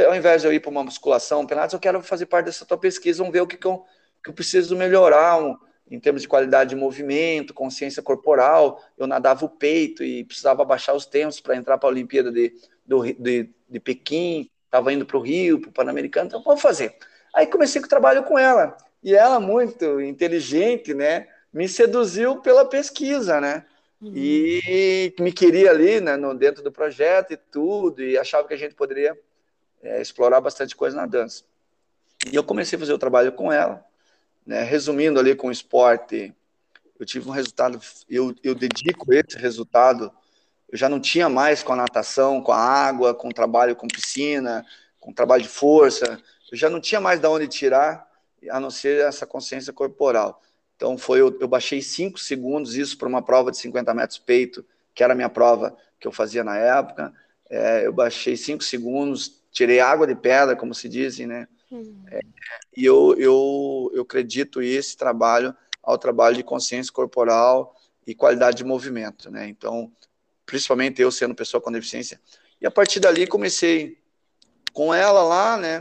ao 0.08 0.16
invés 0.16 0.42
de 0.42 0.48
eu 0.48 0.54
ir 0.54 0.60
para 0.60 0.70
uma 0.70 0.84
musculação, 0.84 1.46
Pilates, 1.46 1.74
eu 1.74 1.80
quero 1.80 2.02
fazer 2.02 2.26
parte 2.26 2.46
dessa 2.46 2.66
tua 2.66 2.78
pesquisa, 2.78 3.20
vamos 3.20 3.34
ver 3.34 3.42
o 3.42 3.48
que, 3.48 3.58
que, 3.58 3.66
eu, 3.68 3.84
que 4.24 4.30
eu 4.30 4.34
preciso 4.34 4.76
melhorar 4.76 5.42
um, 5.42 5.58
em 5.90 6.00
termos 6.00 6.22
de 6.22 6.28
qualidade 6.28 6.70
de 6.72 6.76
movimento, 6.76 7.54
consciência 7.54 8.02
corporal. 8.02 8.82
Eu 8.98 9.08
nadava 9.08 9.46
o 9.46 9.50
peito 9.50 10.04
e 10.04 10.24
precisava 10.24 10.64
baixar 10.64 10.94
os 10.94 11.06
tempos 11.06 11.42
para 11.42 11.56
entrar 11.56 11.78
para 11.78 11.90
a 11.90 11.92
Olimpíada 11.92 12.32
de, 12.32 12.54
de, 13.20 13.50
de 13.70 13.80
Pequim, 13.80 14.50
estava 14.66 14.94
indo 14.94 15.06
para 15.06 15.18
o 15.18 15.22
Rio, 15.22 15.60
para 15.60 15.70
o 15.70 15.74
Pan-Americano, 15.74 16.28
então 16.28 16.42
vamos 16.44 16.62
fazer. 16.62 16.96
Aí 17.34 17.46
comecei 17.48 17.82
com 17.82 17.88
o 17.88 17.90
trabalho 17.90 18.24
com 18.24 18.40
ela, 18.40 18.78
e 19.04 19.14
ela, 19.16 19.40
muito 19.40 20.00
inteligente, 20.00 20.94
né, 20.94 21.28
me 21.52 21.68
seduziu 21.68 22.38
pela 22.38 22.66
pesquisa, 22.66 23.42
né? 23.42 23.66
Uhum. 24.02 24.14
E 24.16 25.14
me 25.20 25.32
queria 25.32 25.72
ali, 25.72 26.00
né, 26.00 26.16
no, 26.16 26.34
dentro 26.34 26.64
do 26.64 26.72
projeto 26.72 27.34
e 27.34 27.38
tudo, 27.38 28.02
e 28.02 28.18
achava 28.18 28.48
que 28.48 28.54
a 28.54 28.58
gente 28.58 28.76
poderia 28.76 29.18
é, 29.84 30.02
explorar 30.02 30.42
bastante 30.42 30.76
coisa 30.76 30.96
na 30.96 31.06
dança. 31.06 31.44
E 32.32 32.36
eu 32.36 32.44
comecei 32.44 32.78
a 32.78 32.80
fazer 32.80 32.94
o 32.94 33.00
trabalho 33.00 33.32
com 33.32 33.52
ela, 33.52 33.84
né, 34.46 34.64
resumindo 34.64 35.20
ali 35.20 35.36
com 35.36 35.48
o 35.48 35.52
esporte, 35.52 36.34
eu 37.00 37.06
tive 37.06 37.28
um 37.28 37.32
resultado, 37.32 37.80
eu, 38.10 38.36
eu 38.44 38.54
dedico 38.54 39.12
esse 39.12 39.38
resultado, 39.38 40.12
eu 40.72 40.78
já 40.78 40.88
não 40.88 41.00
tinha 41.00 41.28
mais 41.28 41.64
com 41.64 41.74
a 41.74 41.76
natação, 41.76 42.42
com 42.42 42.52
a 42.52 42.60
água, 42.60 43.14
com 43.14 43.30
o 43.30 43.34
trabalho 43.34 43.76
com 43.76 43.88
piscina, 43.88 44.66
com 45.00 45.12
o 45.12 45.14
trabalho 45.14 45.42
de 45.42 45.50
força, 45.50 46.22
eu 46.52 46.58
já 46.58 46.70
não 46.70 46.80
tinha 46.80 47.02
mais 47.02 47.20
de 47.20 47.28
onde 47.28 47.48
tirar, 47.48 48.08
a 48.50 48.60
não 48.60 48.70
ser 48.70 49.02
essa 49.02 49.26
consciência 49.26 49.74
corporal. 49.74 50.42
Então 50.76 50.98
foi 50.98 51.22
eu, 51.22 51.38
eu 51.40 51.48
baixei 51.48 51.82
5 51.82 52.20
segundos 52.20 52.76
isso 52.76 52.98
para 52.98 53.08
uma 53.08 53.22
prova 53.22 53.52
de 53.52 53.58
50 53.58 53.94
metros 53.94 54.20
peito, 54.20 54.66
que 54.94 55.04
era 55.04 55.14
a 55.14 55.16
minha 55.16 55.30
prova 55.30 55.76
que 56.00 56.08
eu 56.08 56.12
fazia 56.12 56.44
na 56.44 56.58
época. 56.58 57.14
É, 57.50 57.86
eu 57.86 57.94
baixei 57.94 58.36
5 58.36 58.64
segundos, 58.64 59.41
tirei 59.52 59.80
água 59.80 60.08
de 60.08 60.16
pedra, 60.16 60.56
como 60.56 60.74
se 60.74 60.88
dizem, 60.88 61.28
né? 61.28 61.48
Uhum. 61.70 62.04
É, 62.12 62.20
e 62.76 62.86
eu, 62.86 63.16
eu, 63.18 63.92
eu 63.94 64.02
acredito 64.04 64.62
esse 64.62 64.98
trabalho 64.98 65.56
ao 65.84 65.98
trabalho 65.98 66.36
de 66.36 66.44
consciência 66.44 66.92
corporal 66.92 67.76
e 68.06 68.14
qualidade 68.16 68.58
de 68.58 68.64
movimento, 68.64 69.30
né? 69.30 69.48
Então, 69.48 69.92
principalmente 70.46 71.02
eu 71.02 71.12
sendo 71.12 71.36
pessoa 71.36 71.62
com 71.62 71.72
deficiência. 71.72 72.20
E 72.60 72.66
a 72.66 72.72
partir 72.72 73.00
dali 73.00 73.26
comecei 73.26 73.98
com 74.74 74.94
ela 74.94 75.24
lá, 75.24 75.58
né? 75.58 75.80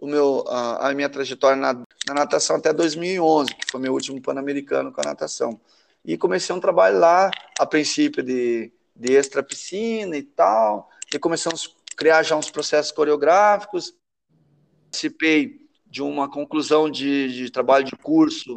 O 0.00 0.06
meu, 0.06 0.44
a, 0.48 0.88
a 0.88 0.94
minha 0.94 1.08
trajetória 1.08 1.56
na, 1.56 1.74
na 1.74 2.14
natação 2.14 2.56
até 2.56 2.72
2011, 2.72 3.54
que 3.54 3.70
foi 3.70 3.80
meu 3.80 3.92
último 3.92 4.20
Pan-Americano 4.20 4.92
com 4.92 5.00
a 5.00 5.04
natação. 5.04 5.60
E 6.04 6.16
comecei 6.16 6.54
um 6.54 6.60
trabalho 6.60 6.98
lá, 6.98 7.30
a 7.58 7.66
princípio 7.66 8.22
de, 8.22 8.72
de 8.96 9.14
extra 9.14 9.42
piscina 9.42 10.16
e 10.16 10.22
tal, 10.22 10.88
e 11.12 11.18
começamos 11.18 11.76
criar 11.96 12.22
já 12.22 12.36
uns 12.36 12.50
processos 12.50 12.92
coreográficos. 12.92 13.94
Participei 14.84 15.60
de 15.86 16.02
uma 16.02 16.30
conclusão 16.30 16.90
de, 16.90 17.32
de 17.32 17.50
trabalho 17.50 17.84
de 17.84 17.96
curso 17.96 18.54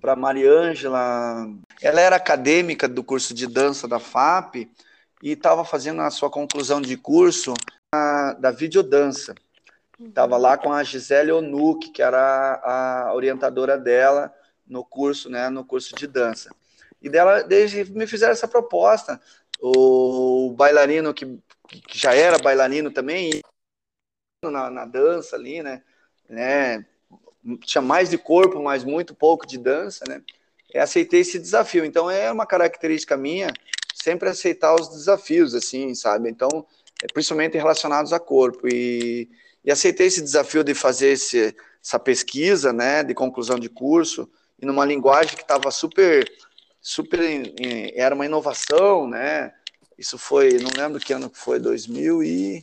para 0.00 0.14
Mariângela. 0.14 1.48
Ela 1.80 2.00
era 2.00 2.16
acadêmica 2.16 2.86
do 2.86 3.02
curso 3.02 3.32
de 3.32 3.46
dança 3.46 3.88
da 3.88 3.98
FAP 3.98 4.68
e 5.22 5.30
estava 5.30 5.64
fazendo 5.64 6.02
a 6.02 6.10
sua 6.10 6.28
conclusão 6.28 6.80
de 6.80 6.96
curso 6.96 7.54
a, 7.94 8.34
da 8.34 8.50
videodança. 8.50 9.34
Estava 9.98 10.36
lá 10.36 10.58
com 10.58 10.72
a 10.72 10.82
Gisele 10.82 11.32
Onuc, 11.32 11.90
que 11.90 12.02
era 12.02 12.60
a 12.62 13.14
orientadora 13.14 13.78
dela 13.78 14.32
no 14.66 14.84
curso, 14.84 15.30
né, 15.30 15.48
no 15.48 15.64
curso 15.64 15.94
de 15.94 16.06
dança. 16.06 16.50
E 17.00 17.08
dela, 17.08 17.42
desde 17.42 17.84
me 17.92 18.06
fizeram 18.06 18.32
essa 18.32 18.48
proposta. 18.48 19.20
O 19.60 20.54
bailarino 20.56 21.14
que, 21.14 21.38
que 21.68 21.98
já 21.98 22.14
era 22.14 22.38
bailarino 22.38 22.90
também 22.90 23.40
na, 24.42 24.70
na 24.70 24.84
dança 24.84 25.36
ali, 25.36 25.62
né, 25.62 25.82
né, 26.28 26.84
tinha 27.62 27.82
mais 27.82 28.10
de 28.10 28.18
corpo, 28.18 28.62
mas 28.62 28.84
muito 28.84 29.14
pouco 29.14 29.46
de 29.46 29.58
dança, 29.58 30.04
né? 30.08 30.22
E 30.72 30.78
aceitei 30.78 31.20
esse 31.20 31.38
desafio. 31.38 31.84
Então 31.84 32.10
é 32.10 32.32
uma 32.32 32.46
característica 32.46 33.16
minha 33.16 33.52
sempre 33.94 34.28
aceitar 34.28 34.74
os 34.74 34.88
desafios, 34.88 35.54
assim, 35.54 35.94
sabe? 35.94 36.28
Então, 36.30 36.66
é, 37.02 37.06
principalmente 37.12 37.56
relacionados 37.56 38.12
a 38.12 38.18
corpo. 38.18 38.66
E 38.66 39.28
e 39.64 39.72
aceitei 39.72 40.08
esse 40.08 40.20
desafio 40.20 40.62
de 40.62 40.74
fazer 40.74 41.08
esse, 41.08 41.56
essa 41.82 41.98
pesquisa, 41.98 42.72
né, 42.72 43.02
de 43.02 43.14
conclusão 43.14 43.58
de 43.58 43.68
curso, 43.68 44.30
e 44.60 44.66
numa 44.66 44.84
linguagem 44.84 45.34
que 45.34 45.42
estava 45.42 45.70
super, 45.70 46.30
super, 46.80 47.20
era 47.94 48.14
uma 48.14 48.26
inovação, 48.26 49.08
né, 49.08 49.54
isso 49.98 50.18
foi, 50.18 50.58
não 50.58 50.70
lembro 50.76 51.00
que 51.00 51.12
ano 51.12 51.30
que 51.30 51.38
foi, 51.38 51.58
2000 51.58 52.22
e, 52.22 52.62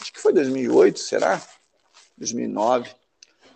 acho 0.00 0.12
que 0.12 0.20
foi 0.20 0.32
2008, 0.32 0.98
será? 0.98 1.40
2009, 2.16 2.90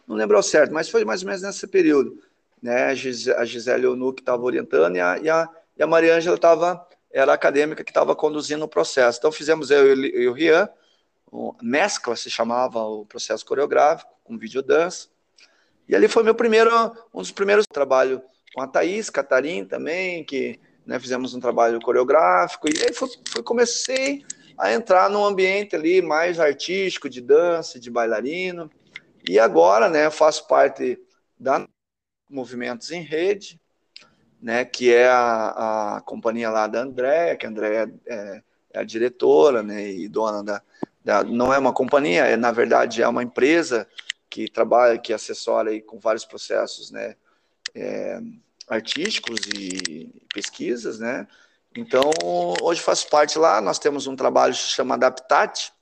não 0.07 0.17
lembro 0.17 0.37
ao 0.37 0.43
certo, 0.43 0.73
mas 0.73 0.89
foi 0.89 1.05
mais 1.05 1.23
ou 1.23 1.27
menos 1.27 1.43
nesse 1.43 1.67
período, 1.67 2.23
né, 2.63 2.87
a 2.87 3.45
Gisele 3.45 3.87
Onu 3.87 4.13
que 4.13 4.23
estava 4.23 4.43
orientando 4.43 4.97
e 4.97 5.01
a, 5.01 5.19
e 5.19 5.31
a, 5.31 5.49
e 5.77 5.83
a 5.83 5.87
Maria 5.87 6.17
Ângela 6.17 6.37
estava, 6.37 6.87
era 7.11 7.33
a 7.33 7.35
acadêmica 7.35 7.85
que 7.85 7.91
estava 7.91 8.17
conduzindo 8.17 8.65
o 8.65 8.69
processo, 8.69 9.19
então 9.19 9.31
fizemos 9.31 9.71
eu 9.71 9.95
e 9.95 10.29
o 10.29 10.33
Rian, 10.33 10.69
mescla 11.63 12.17
se 12.17 12.31
chamava 12.31 12.83
o 12.83 13.05
processo 13.05 13.45
coreográfico 13.45 14.11
com 14.25 14.39
videodança. 14.39 15.09
E 15.89 15.95
ali 15.95 16.09
foi 16.09 16.23
meu 16.23 16.35
primeiro, 16.35 16.71
um 17.13 17.21
dos 17.21 17.33
primeiros 17.33 17.67
trabalhos 17.67 18.21
com 18.55 18.63
a 18.63 18.67
Thaís, 18.67 19.11
Catarim 19.11 19.65
também, 19.65 20.25
que 20.25 20.61
né, 20.89 20.99
fizemos 20.99 21.35
um 21.35 21.41
trabalho 21.41 21.79
coreográfico. 21.83 22.67
E 22.67 22.83
aí 22.83 22.95
foi, 22.95 23.11
foi, 23.29 23.43
comecei 23.43 24.25
a 24.57 24.73
entrar 24.73 25.11
num 25.11 25.23
ambiente 25.23 25.77
ali 25.77 26.01
mais 26.01 26.41
artístico, 26.41 27.11
de 27.11 27.21
dança, 27.21 27.79
de 27.79 27.91
bailarino. 27.91 28.71
E 29.29 29.39
agora, 29.39 29.91
né, 29.91 30.11
faço 30.11 30.49
parte 30.49 30.99
da 31.39 31.69
Movimentos 32.31 32.91
em 32.91 33.03
Rede, 33.03 33.61
né, 34.41 34.65
que 34.65 34.93
é 34.93 35.09
a, 35.09 35.97
a 35.97 36.01
companhia 36.01 36.49
lá 36.49 36.67
da 36.67 36.81
Andréia, 36.81 37.37
que 37.37 37.45
a 37.45 37.51
Andréia 37.51 37.93
é, 38.07 38.43
é, 38.73 38.81
a 38.81 38.83
diretora 38.83 39.63
né, 39.63 39.91
e 39.91 40.09
dona 40.09 40.43
da, 40.43 40.63
da, 41.05 41.23
Não 41.23 41.53
é 41.53 41.59
uma 41.59 41.73
companhia, 41.75 42.25
é, 42.25 42.37
na 42.37 42.51
verdade 42.51 43.03
é 43.03 43.09
uma 43.09 43.23
empresa 43.23 43.87
que 44.31 44.51
trabalha, 44.51 44.99
que 44.99 45.13
assessora 45.13 45.71
aí 45.71 45.83
com 45.83 45.99
vários 45.99 46.25
processos 46.25 46.91
né, 46.91 47.15
é, 47.75 48.21
artísticos 48.69 49.41
e 49.55 50.23
pesquisas, 50.33 50.99
né? 50.99 51.27
Então, 51.77 52.11
hoje 52.63 52.81
faço 52.81 53.09
parte 53.09 53.39
lá, 53.39 53.61
nós 53.61 53.79
temos 53.79 54.07
um 54.07 54.17
trabalho 54.17 54.55
chamado 54.55 55.05
Habitat, 55.05 55.73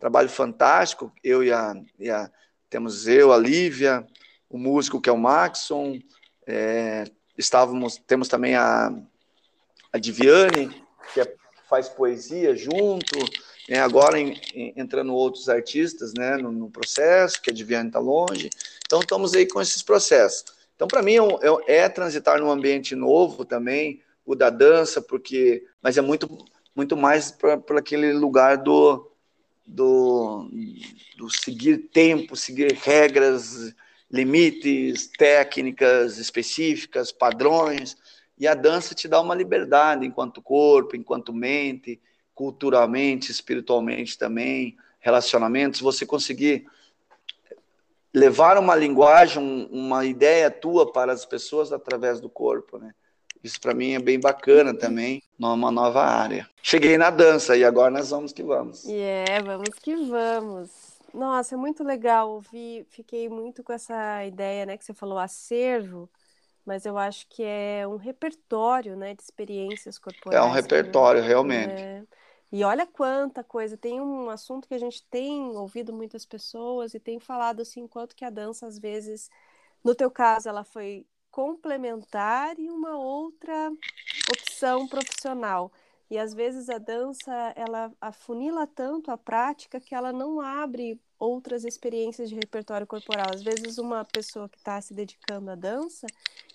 trabalho 0.00 0.28
fantástico, 0.28 1.12
eu 1.22 1.42
e 1.42 1.52
a, 1.52 1.74
e 1.98 2.10
a 2.10 2.30
temos 2.68 3.06
eu, 3.06 3.32
a 3.32 3.38
Lívia, 3.38 4.04
o 4.50 4.58
músico 4.58 5.00
que 5.00 5.08
é 5.08 5.12
o 5.12 5.18
Maxon, 5.18 5.98
é, 6.46 7.04
estávamos, 7.38 8.00
temos 8.06 8.28
também 8.28 8.54
a, 8.56 8.92
a 9.92 9.98
Diviane, 9.98 10.82
que 11.12 11.20
é, 11.20 11.34
faz 11.68 11.88
poesia 11.88 12.56
junto, 12.56 13.18
né, 13.68 13.78
agora 13.78 14.18
em, 14.18 14.40
em, 14.52 14.74
entrando 14.76 15.14
outros 15.14 15.48
artistas 15.48 16.12
né, 16.14 16.36
no, 16.36 16.50
no, 16.52 16.70
processo, 16.70 17.40
que 17.40 17.50
a 17.50 17.54
Diviane 17.54 17.88
está 17.88 17.98
longe, 17.98 18.50
então 18.84 19.00
estamos 19.00 19.34
aí 19.34 19.46
com 19.46 19.60
esses 19.60 19.82
processos. 19.82 20.44
Então, 20.74 20.88
para 20.88 21.02
mim, 21.02 21.16
é, 21.16 21.72
é, 21.72 21.76
é, 21.78 21.88
transitar 21.88 22.40
num 22.40 22.50
ambiente 22.50 22.94
novo 22.94 23.44
também, 23.44 24.02
o 24.26 24.34
da 24.34 24.50
dança, 24.50 25.00
porque, 25.00 25.64
mas 25.82 25.96
é 25.96 26.00
muito, 26.00 26.28
muito 26.74 26.96
mais 26.96 27.30
para 27.30 27.78
aquele 27.78 28.12
lugar 28.12 28.58
do, 28.58 29.10
do, 29.66 30.50
do 31.16 31.30
seguir 31.30 31.88
tempo, 31.92 32.36
seguir 32.36 32.72
regras, 32.72 33.74
limites, 34.10 35.08
técnicas 35.08 36.18
específicas, 36.18 37.12
padrões, 37.12 37.96
e 38.38 38.46
a 38.46 38.54
dança 38.54 38.94
te 38.94 39.06
dá 39.06 39.20
uma 39.20 39.34
liberdade 39.34 40.06
enquanto 40.06 40.42
corpo, 40.42 40.96
enquanto 40.96 41.32
mente, 41.32 42.00
culturalmente, 42.34 43.30
espiritualmente 43.30 44.18
também, 44.18 44.76
relacionamentos, 44.98 45.80
você 45.80 46.04
conseguir 46.04 46.66
levar 48.14 48.56
uma 48.56 48.76
linguagem, 48.76 49.68
uma 49.72 50.04
ideia 50.04 50.50
tua 50.50 50.90
para 50.92 51.12
as 51.12 51.26
pessoas 51.26 51.72
através 51.72 52.20
do 52.20 52.30
corpo, 52.30 52.78
né? 52.78 52.94
Isso 53.42 53.60
para 53.60 53.74
mim 53.74 53.92
é 53.92 53.98
bem 53.98 54.18
bacana 54.18 54.72
também, 54.72 55.22
numa 55.38 55.70
nova 55.70 56.02
área. 56.02 56.48
Cheguei 56.62 56.96
na 56.96 57.10
dança 57.10 57.54
e 57.54 57.64
agora 57.64 57.90
nós 57.90 58.08
vamos 58.08 58.32
que 58.32 58.42
vamos. 58.42 58.86
É, 58.88 58.92
yeah, 58.92 59.44
vamos 59.44 59.68
que 59.78 59.94
vamos. 59.96 60.70
Nossa, 61.12 61.54
é 61.54 61.58
muito 61.58 61.84
legal 61.84 62.30
ouvir. 62.30 62.86
Fiquei 62.88 63.28
muito 63.28 63.62
com 63.62 63.72
essa 63.72 64.24
ideia, 64.24 64.64
né, 64.64 64.78
que 64.78 64.84
você 64.84 64.94
falou 64.94 65.18
acervo, 65.18 66.08
mas 66.64 66.86
eu 66.86 66.96
acho 66.96 67.26
que 67.28 67.42
é 67.42 67.86
um 67.86 67.96
repertório, 67.96 68.96
né, 68.96 69.14
de 69.14 69.22
experiências 69.22 69.98
corporais. 69.98 70.42
É 70.42 70.42
um 70.42 70.50
repertório, 70.50 71.22
realmente. 71.22 71.82
É. 71.82 72.02
E 72.54 72.62
olha 72.62 72.86
quanta 72.86 73.42
coisa. 73.42 73.76
Tem 73.76 74.00
um 74.00 74.30
assunto 74.30 74.68
que 74.68 74.74
a 74.74 74.78
gente 74.78 75.02
tem 75.10 75.56
ouvido 75.56 75.92
muitas 75.92 76.24
pessoas 76.24 76.94
e 76.94 77.00
tem 77.00 77.18
falado 77.18 77.60
assim, 77.60 77.88
quanto 77.88 78.14
que 78.14 78.24
a 78.24 78.30
dança 78.30 78.64
às 78.64 78.78
vezes, 78.78 79.28
no 79.82 79.92
teu 79.92 80.08
caso, 80.08 80.48
ela 80.48 80.62
foi 80.62 81.04
complementar 81.32 82.56
e 82.56 82.70
uma 82.70 82.96
outra 82.96 83.72
opção 84.30 84.86
profissional. 84.86 85.72
E 86.08 86.16
às 86.16 86.32
vezes 86.32 86.68
a 86.68 86.78
dança 86.78 87.32
ela 87.56 87.92
afunila 88.00 88.68
tanto 88.68 89.10
a 89.10 89.18
prática 89.18 89.80
que 89.80 89.92
ela 89.92 90.12
não 90.12 90.40
abre 90.40 91.00
outras 91.18 91.64
experiências 91.64 92.28
de 92.28 92.36
repertório 92.36 92.86
corporal. 92.86 93.34
Às 93.34 93.42
vezes 93.42 93.78
uma 93.78 94.04
pessoa 94.04 94.48
que 94.48 94.58
está 94.58 94.80
se 94.80 94.94
dedicando 94.94 95.50
à 95.50 95.56
dança 95.56 96.06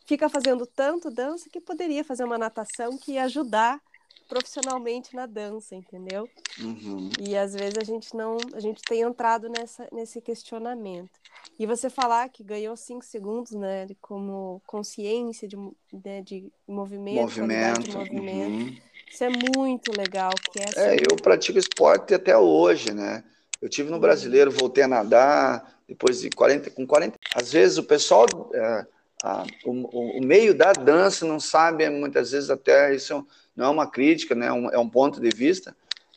fica 0.06 0.30
fazendo 0.30 0.66
tanto 0.66 1.12
dança 1.12 1.50
que 1.50 1.60
poderia 1.60 2.06
fazer 2.06 2.24
uma 2.24 2.38
natação 2.38 2.98
que 2.98 3.16
ia 3.16 3.26
ajudar 3.26 3.82
profissionalmente 4.30 5.16
na 5.16 5.26
dança, 5.26 5.76
entendeu? 5.76 6.30
Uhum. 6.62 7.10
E 7.20 7.36
às 7.36 7.54
vezes 7.54 7.80
a 7.80 7.84
gente 7.84 8.16
não, 8.16 8.38
a 8.54 8.60
gente 8.60 8.82
tem 8.84 9.02
entrado 9.02 9.50
nessa, 9.50 9.88
nesse 9.92 10.22
questionamento. 10.22 11.20
E 11.58 11.66
você 11.66 11.90
falar 11.90 12.30
que 12.30 12.44
ganhou 12.44 12.78
cinco 12.78 13.04
segundos, 13.04 13.52
né, 13.52 13.88
de 13.88 13.96
como 13.96 14.62
consciência 14.68 15.48
de, 15.48 15.58
né, 16.06 16.22
de 16.22 16.52
movimento, 16.68 17.22
movimento, 17.22 17.82
de 17.82 17.98
movimento. 17.98 18.52
Uhum. 18.52 18.78
Isso 19.12 19.24
é 19.24 19.30
muito 19.30 19.92
legal. 19.98 20.32
Que 20.54 20.60
é, 20.60 20.64
assim... 20.66 20.80
é, 20.80 20.96
eu 21.12 21.18
pratico 21.18 21.58
esporte 21.58 22.14
até 22.14 22.38
hoje, 22.38 22.94
né? 22.94 23.24
Eu 23.60 23.68
tive 23.68 23.90
no 23.90 23.96
uhum. 23.96 24.02
brasileiro, 24.02 24.52
voltei 24.52 24.84
a 24.84 24.88
nadar 24.88 25.82
depois 25.88 26.22
de 26.22 26.30
40, 26.30 26.70
com 26.70 26.86
40. 26.86 27.18
Às 27.34 27.52
vezes 27.52 27.80
o 27.80 27.84
pessoal, 27.84 28.28
é, 28.54 28.86
a, 29.24 29.44
o, 29.66 30.20
o, 30.20 30.24
meio 30.24 30.54
da 30.54 30.72
dança 30.72 31.26
não 31.26 31.40
sabe, 31.40 31.90
muitas 31.90 32.32
vezes 32.32 32.52
até 32.52 32.94
isso 32.94 33.26
não 33.60 33.66
é 33.66 33.70
uma 33.70 33.92
crítica, 33.92 34.34
né? 34.34 34.48
É 34.48 34.54
um, 34.54 34.70
é 34.70 34.80
um 34.80 34.88
ponto 34.88 35.20
de 35.20 35.30
vista, 35.30 35.76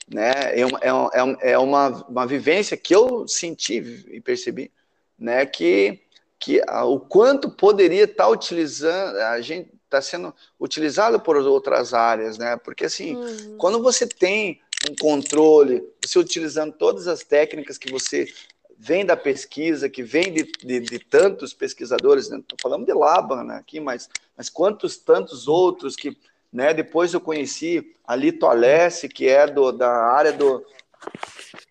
né? 0.09 0.31
É, 0.57 0.65
uma, 0.65 0.79
é, 0.81 1.53
é 1.53 1.59
uma, 1.59 1.89
uma 2.09 2.25
vivência 2.25 2.77
que 2.77 2.95
eu 2.95 3.27
senti 3.27 4.07
e 4.13 4.21
percebi 4.21 4.71
né, 5.19 5.45
que, 5.45 6.01
que 6.39 6.61
o 6.85 7.01
quanto 7.01 7.51
poderia 7.51 8.05
estar 8.05 8.25
tá 8.25 8.31
utilizando, 8.31 9.17
a 9.17 9.41
gente 9.41 9.71
está 9.85 10.01
sendo 10.01 10.33
utilizado 10.59 11.19
por 11.19 11.37
outras 11.37 11.93
áreas, 11.93 12.39
né? 12.39 12.57
Porque 12.57 12.85
assim, 12.85 13.17
uhum. 13.17 13.57
quando 13.59 13.83
você 13.83 14.07
tem 14.07 14.61
um 14.89 14.95
controle, 14.95 15.83
você 16.01 16.21
utilizando 16.21 16.73
todas 16.73 17.09
as 17.09 17.25
técnicas 17.25 17.77
que 17.77 17.91
você 17.91 18.33
vem 18.79 19.05
da 19.05 19.17
pesquisa, 19.17 19.89
que 19.89 20.03
vem 20.05 20.33
de, 20.33 20.45
de, 20.65 20.81
de 20.81 20.99
tantos 21.01 21.53
pesquisadores, 21.53 22.29
né? 22.29 22.41
falando 22.61 22.87
de 22.87 22.93
Laban 22.93 23.45
né, 23.45 23.57
aqui, 23.57 23.81
mas, 23.81 24.09
mas 24.37 24.49
quantos 24.49 24.97
tantos 24.97 25.47
outros 25.47 25.95
que, 25.95 26.17
né, 26.53 26.75
depois 26.75 27.15
eu 27.15 27.21
conheci 27.21 27.95
a 28.07 28.15
Lito 28.15 28.47
Alessi, 28.47 29.09
que 29.09 29.29
é 29.29 29.47
do, 29.47 29.73
da 29.73 29.91
área 29.91 30.33
do, 30.33 30.65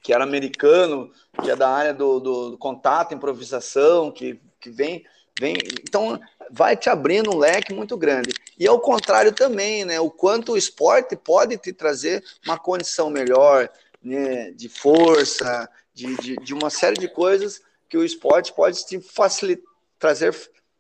que 0.02 0.14
era 0.14 0.24
americano, 0.24 1.12
que 1.42 1.52
é 1.52 1.56
da 1.56 1.70
área 1.70 1.94
do, 1.94 2.20
do, 2.20 2.50
do 2.52 2.58
contato, 2.58 3.14
improvisação, 3.14 4.12
que, 4.12 4.40
que 4.60 4.70
vem, 4.70 5.06
vem. 5.40 5.56
Então, 5.82 6.20
vai 6.50 6.76
te 6.76 6.90
abrindo 6.90 7.34
um 7.34 7.38
leque 7.38 7.74
muito 7.74 7.96
grande. 7.96 8.34
E 8.58 8.68
ao 8.68 8.80
contrário 8.80 9.32
também, 9.32 9.86
né? 9.86 10.00
O 10.00 10.10
quanto 10.10 10.54
o 10.54 10.58
esporte 10.58 11.16
pode 11.16 11.58
te 11.58 11.72
trazer 11.72 12.24
uma 12.46 12.58
condição 12.58 13.10
melhor, 13.10 13.70
né? 14.04 14.52
De 14.52 14.68
força, 14.68 15.70
de, 15.94 16.16
de, 16.18 16.36
de 16.38 16.54
uma 16.54 16.70
série 16.70 17.00
de 17.00 17.08
coisas 17.08 17.62
que 17.88 17.98
o 17.98 18.04
esporte 18.04 18.54
pode 18.54 18.86
te 18.86 19.00
facilitar, 19.00 19.66
trazer, 20.00 20.36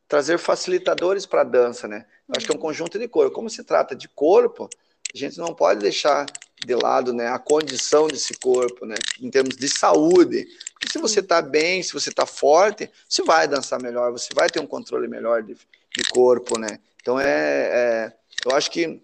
trazer 0.07 0.37
facilitadores 0.39 1.25
para 1.25 1.41
a 1.41 1.45
dança, 1.45 1.87
né? 1.87 2.05
Acho 2.35 2.45
que 2.45 2.51
é 2.51 2.55
um 2.55 2.59
conjunto 2.59 2.97
de 2.97 3.07
corpo. 3.07 3.35
Como 3.35 3.49
se 3.49 3.63
trata 3.63 3.95
de 3.95 4.07
corpo, 4.07 4.69
a 5.13 5.17
gente 5.17 5.37
não 5.37 5.53
pode 5.53 5.81
deixar 5.81 6.25
de 6.65 6.75
lado 6.75 7.11
né, 7.11 7.27
a 7.27 7.39
condição 7.39 8.07
desse 8.07 8.35
corpo, 8.35 8.85
né, 8.85 8.95
em 9.19 9.29
termos 9.29 9.55
de 9.55 9.67
saúde. 9.67 10.47
Porque 10.73 10.91
se 10.91 10.99
você 10.99 11.19
está 11.19 11.41
bem, 11.41 11.81
se 11.83 11.93
você 11.93 12.09
está 12.09 12.25
forte, 12.25 12.89
você 13.07 13.23
vai 13.23 13.47
dançar 13.47 13.81
melhor, 13.81 14.11
você 14.11 14.29
vai 14.33 14.49
ter 14.49 14.59
um 14.59 14.67
controle 14.67 15.07
melhor 15.07 15.43
de, 15.43 15.55
de 15.55 16.03
corpo, 16.11 16.57
né? 16.57 16.79
Então 17.01 17.19
é, 17.19 17.27
é, 17.27 18.13
eu 18.45 18.55
acho 18.55 18.69
que 18.69 19.01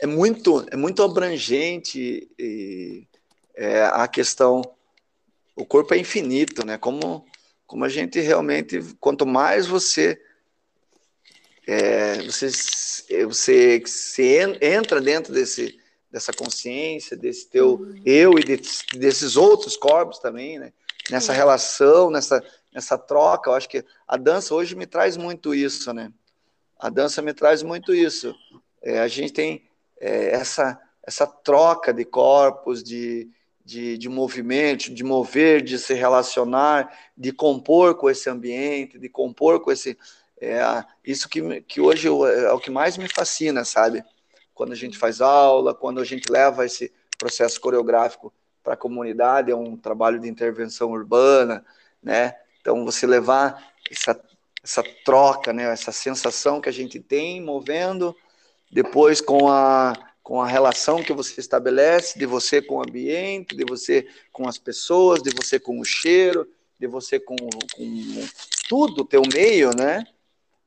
é 0.00 0.06
muito, 0.06 0.64
é 0.70 0.76
muito 0.76 1.02
abrangente 1.02 2.28
e, 2.38 3.06
é, 3.54 3.82
a 3.84 4.08
questão. 4.08 4.62
O 5.56 5.64
corpo 5.64 5.94
é 5.94 5.98
infinito, 5.98 6.64
né? 6.66 6.78
Como, 6.78 7.24
como 7.66 7.84
a 7.84 7.88
gente 7.88 8.20
realmente, 8.20 8.80
quanto 8.98 9.26
mais 9.26 9.66
você 9.66 10.20
é, 11.66 12.22
você, 12.22 12.48
você, 13.24 13.80
você 13.80 14.58
entra 14.60 15.00
dentro 15.00 15.32
desse, 15.32 15.78
dessa 16.10 16.32
consciência, 16.32 17.16
desse 17.16 17.48
teu 17.48 17.74
uhum. 17.74 18.02
eu 18.04 18.38
e 18.38 18.44
de, 18.44 18.60
desses 18.98 19.36
outros 19.36 19.76
corpos 19.76 20.18
também, 20.18 20.58
né? 20.58 20.72
Nessa 21.10 21.32
uhum. 21.32 21.38
relação, 21.38 22.10
nessa, 22.10 22.42
nessa 22.72 22.96
troca, 22.96 23.50
eu 23.50 23.54
acho 23.54 23.68
que 23.68 23.84
a 24.06 24.16
dança 24.16 24.54
hoje 24.54 24.74
me 24.74 24.86
traz 24.86 25.16
muito 25.16 25.54
isso, 25.54 25.92
né? 25.92 26.12
A 26.78 26.88
dança 26.88 27.22
me 27.22 27.32
traz 27.32 27.62
muito 27.62 27.94
isso. 27.94 28.34
É, 28.82 29.00
a 29.00 29.08
gente 29.08 29.32
tem 29.32 29.62
é, 30.00 30.30
essa, 30.30 30.80
essa 31.06 31.26
troca 31.26 31.92
de 31.92 32.04
corpos, 32.04 32.82
de, 32.82 33.28
de, 33.64 33.96
de 33.96 34.08
movimento, 34.08 34.92
de 34.92 35.02
mover, 35.02 35.62
de 35.62 35.78
se 35.78 35.94
relacionar, 35.94 36.92
de 37.16 37.32
compor 37.32 37.94
com 37.96 38.10
esse 38.10 38.28
ambiente, 38.28 38.98
de 38.98 39.08
compor 39.08 39.60
com 39.60 39.72
esse, 39.72 39.96
é 40.40 40.84
isso 41.04 41.28
que, 41.28 41.60
que 41.62 41.80
hoje 41.80 42.08
é 42.08 42.52
o 42.52 42.58
que 42.58 42.70
mais 42.70 42.96
me 42.96 43.08
fascina, 43.08 43.64
sabe? 43.64 44.04
Quando 44.54 44.72
a 44.72 44.76
gente 44.76 44.98
faz 44.98 45.20
aula, 45.20 45.74
quando 45.74 46.00
a 46.00 46.04
gente 46.04 46.30
leva 46.30 46.64
esse 46.64 46.92
processo 47.18 47.60
coreográfico 47.60 48.32
para 48.62 48.74
a 48.74 48.76
comunidade, 48.76 49.50
é 49.50 49.56
um 49.56 49.76
trabalho 49.76 50.18
de 50.18 50.28
intervenção 50.28 50.90
urbana, 50.90 51.64
né? 52.02 52.36
Então, 52.60 52.84
você 52.84 53.06
levar 53.06 53.72
essa, 53.90 54.18
essa 54.62 54.82
troca, 55.04 55.52
né? 55.52 55.64
essa 55.64 55.92
sensação 55.92 56.60
que 56.60 56.68
a 56.68 56.72
gente 56.72 56.98
tem 56.98 57.42
movendo, 57.42 58.16
depois 58.70 59.20
com 59.20 59.50
a, 59.50 59.92
com 60.22 60.40
a 60.40 60.46
relação 60.46 61.02
que 61.02 61.12
você 61.12 61.40
estabelece 61.40 62.18
de 62.18 62.24
você 62.24 62.62
com 62.62 62.76
o 62.76 62.82
ambiente, 62.82 63.54
de 63.54 63.64
você 63.64 64.08
com 64.32 64.48
as 64.48 64.56
pessoas, 64.56 65.22
de 65.22 65.30
você 65.30 65.60
com 65.60 65.78
o 65.78 65.84
cheiro, 65.84 66.48
de 66.80 66.86
você 66.86 67.20
com, 67.20 67.36
com 67.36 68.26
tudo, 68.66 69.04
teu 69.04 69.22
meio, 69.32 69.70
né? 69.76 70.06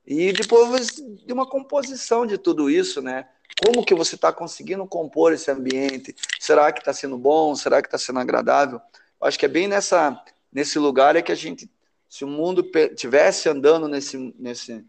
E 0.07 0.31
depois 0.31 0.87
de 1.25 1.33
uma 1.33 1.45
composição 1.45 2.25
de 2.25 2.37
tudo 2.37 2.69
isso, 2.69 3.01
né? 3.01 3.27
Como 3.61 3.85
que 3.85 3.93
você 3.93 4.15
está 4.15 4.31
conseguindo 4.31 4.87
compor 4.87 5.33
esse 5.33 5.51
ambiente? 5.51 6.15
Será 6.39 6.71
que 6.71 6.79
está 6.79 6.93
sendo 6.93 7.17
bom? 7.17 7.53
Será 7.55 7.81
que 7.81 7.89
está 7.89 7.97
sendo 7.97 8.19
agradável? 8.19 8.79
Eu 9.19 9.27
acho 9.27 9.37
que 9.37 9.45
é 9.45 9.49
bem 9.49 9.67
nessa, 9.67 10.23
nesse 10.53 10.79
lugar 10.79 11.17
é 11.17 11.21
que 11.21 11.31
a 11.31 11.35
gente, 11.35 11.69
se 12.07 12.23
o 12.23 12.27
mundo 12.27 12.63
tivesse 12.95 13.49
andando 13.49 13.89
nesse, 13.89 14.33
nesse, 14.39 14.85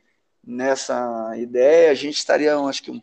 nessa 0.46 1.36
ideia, 1.36 1.90
a 1.90 1.94
gente 1.94 2.16
estaria, 2.16 2.56
acho 2.56 2.82
que, 2.84 3.02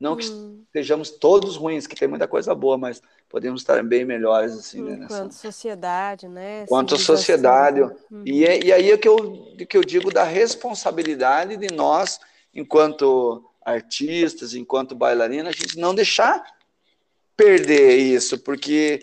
não 0.00 0.16
que 0.16 0.28
hum. 0.28 0.62
estejamos 0.66 1.10
todos 1.10 1.56
ruins, 1.56 1.86
que 1.86 1.96
tem 1.96 2.06
muita 2.06 2.28
coisa 2.28 2.54
boa, 2.54 2.76
mas 2.76 3.02
podemos 3.28 3.62
estar 3.62 3.82
bem 3.82 4.04
melhores 4.04 4.52
assim, 4.52 4.82
né, 4.82 4.92
Enquanto 4.94 5.26
nessa... 5.26 5.38
sociedade, 5.38 6.28
né? 6.28 6.66
Quanto 6.66 6.96
sociedade. 6.98 7.80
Uhum. 7.80 8.22
E, 8.24 8.44
é, 8.44 8.64
e 8.64 8.72
aí 8.72 8.90
é 8.90 8.98
que 8.98 9.08
eu, 9.08 9.56
que 9.68 9.76
eu 9.76 9.82
digo 9.82 10.12
da 10.12 10.22
responsabilidade 10.22 11.56
de 11.56 11.74
nós, 11.74 12.20
enquanto 12.54 13.44
artistas, 13.64 14.54
enquanto 14.54 14.94
bailarina, 14.94 15.48
a 15.48 15.52
gente 15.52 15.78
não 15.78 15.94
deixar 15.94 16.44
perder 17.36 17.96
isso, 17.96 18.38
porque, 18.38 19.02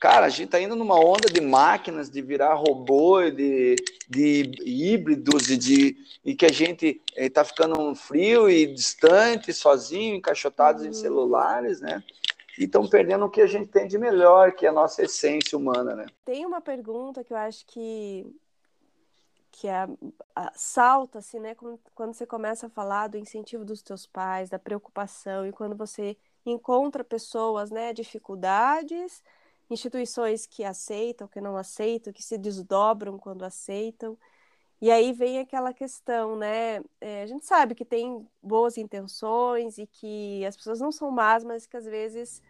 cara, 0.00 0.26
a 0.26 0.28
gente 0.30 0.46
está 0.46 0.58
indo 0.58 0.74
numa 0.74 0.98
onda 0.98 1.28
de 1.28 1.42
máquinas, 1.42 2.08
de 2.08 2.22
virar 2.22 2.54
robô, 2.54 3.20
de, 3.30 3.76
de 4.08 4.50
híbridos, 4.64 5.50
e, 5.50 5.58
de, 5.58 5.96
e 6.24 6.34
que 6.34 6.46
a 6.46 6.52
gente 6.52 7.02
está 7.14 7.42
eh, 7.42 7.44
ficando 7.44 7.94
frio 7.94 8.48
e 8.48 8.66
distante, 8.66 9.52
sozinho, 9.52 10.16
encaixotados 10.16 10.82
uhum. 10.82 10.88
em 10.88 10.92
celulares, 10.94 11.82
né? 11.82 12.02
E 12.58 12.64
estão 12.64 12.88
perdendo 12.88 13.26
o 13.26 13.30
que 13.30 13.42
a 13.42 13.46
gente 13.46 13.68
tem 13.68 13.86
de 13.86 13.98
melhor, 13.98 14.52
que 14.52 14.64
é 14.64 14.70
a 14.70 14.72
nossa 14.72 15.02
essência 15.02 15.56
humana, 15.56 15.94
né? 15.94 16.06
Tem 16.24 16.46
uma 16.46 16.62
pergunta 16.62 17.22
que 17.22 17.34
eu 17.34 17.36
acho 17.36 17.66
que 17.66 18.26
que 19.52 19.68
é 19.68 19.86
salta 20.54 21.18
assim, 21.18 21.38
né, 21.38 21.54
quando, 21.54 21.78
quando 21.94 22.14
você 22.14 22.24
começa 22.24 22.68
a 22.68 22.70
falar 22.70 23.08
do 23.08 23.18
incentivo 23.18 23.62
dos 23.62 23.82
teus 23.82 24.06
pais, 24.06 24.48
da 24.48 24.58
preocupação 24.58 25.44
e 25.44 25.52
quando 25.52 25.76
você 25.76 26.16
encontra 26.46 27.04
pessoas, 27.04 27.70
né, 27.70 27.92
dificuldades, 27.92 29.22
instituições 29.70 30.46
que 30.46 30.64
aceitam, 30.64 31.28
que 31.28 31.40
não 31.40 31.56
aceitam, 31.56 32.12
que 32.12 32.22
se 32.22 32.36
desdobram 32.36 33.18
quando 33.18 33.44
aceitam. 33.44 34.18
E 34.80 34.90
aí 34.90 35.12
vem 35.12 35.38
aquela 35.38 35.72
questão, 35.74 36.36
né? 36.36 36.80
É, 37.00 37.22
a 37.22 37.26
gente 37.26 37.44
sabe 37.46 37.74
que 37.74 37.84
tem 37.84 38.26
boas 38.42 38.78
intenções 38.78 39.78
e 39.78 39.86
que 39.86 40.44
as 40.46 40.56
pessoas 40.56 40.80
não 40.80 40.90
são 40.90 41.10
más, 41.10 41.44
mas 41.44 41.66
que 41.66 41.76
às 41.76 41.84
vezes 41.84 42.42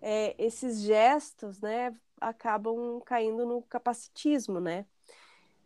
é, 0.00 0.34
esses 0.38 0.80
gestos, 0.82 1.60
né, 1.60 1.94
acabam 2.20 3.00
caindo 3.04 3.46
no 3.46 3.62
capacitismo, 3.62 4.60
né? 4.60 4.86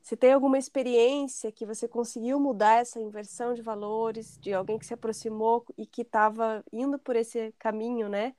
Se 0.02 0.16
tem 0.16 0.32
alguma 0.32 0.58
experiência 0.58 1.52
que 1.52 1.64
você 1.64 1.86
conseguiu 1.88 2.40
mudar 2.40 2.80
essa 2.80 3.00
inversão 3.00 3.54
de 3.54 3.62
valores, 3.62 4.36
de 4.38 4.52
alguém 4.52 4.78
que 4.78 4.86
se 4.86 4.94
aproximou 4.94 5.64
e 5.78 5.86
que 5.86 6.02
estava 6.02 6.64
indo 6.72 6.98
por 6.98 7.14
esse 7.16 7.52
caminho, 7.58 8.08
né? 8.08 8.34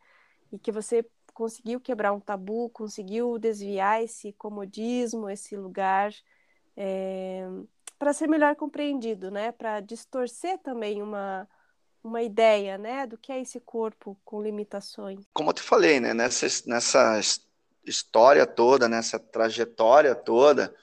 E 0.52 0.60
que 0.60 0.72
você 0.72 1.06
conseguiu 1.34 1.80
quebrar 1.80 2.14
um 2.14 2.20
tabu, 2.20 2.70
conseguiu 2.70 3.38
desviar 3.38 4.04
esse 4.04 4.32
comodismo, 4.34 5.30
esse 5.30 5.56
lugar, 5.56 6.14
é, 6.78 7.48
para 7.98 8.14
ser 8.14 8.28
melhor 8.28 8.56
compreendido, 8.56 9.32
né? 9.32 9.52
Para 9.52 9.80
distorcer 9.80 10.58
também 10.60 11.02
uma, 11.02 11.48
uma 12.04 12.22
ideia, 12.22 12.78
né? 12.78 13.08
Do 13.08 13.18
que 13.18 13.32
é 13.32 13.42
esse 13.42 13.60
corpo 13.60 14.18
com 14.24 14.42
limitações. 14.42 15.20
Como 15.34 15.50
eu 15.50 15.54
te 15.54 15.62
falei, 15.62 16.00
né? 16.00 16.14
Nessa, 16.14 16.48
nessa 16.68 17.20
história 17.86 18.46
toda, 18.46 18.88
nessa 18.88 19.20
trajetória 19.20 20.16
toda, 20.16 20.74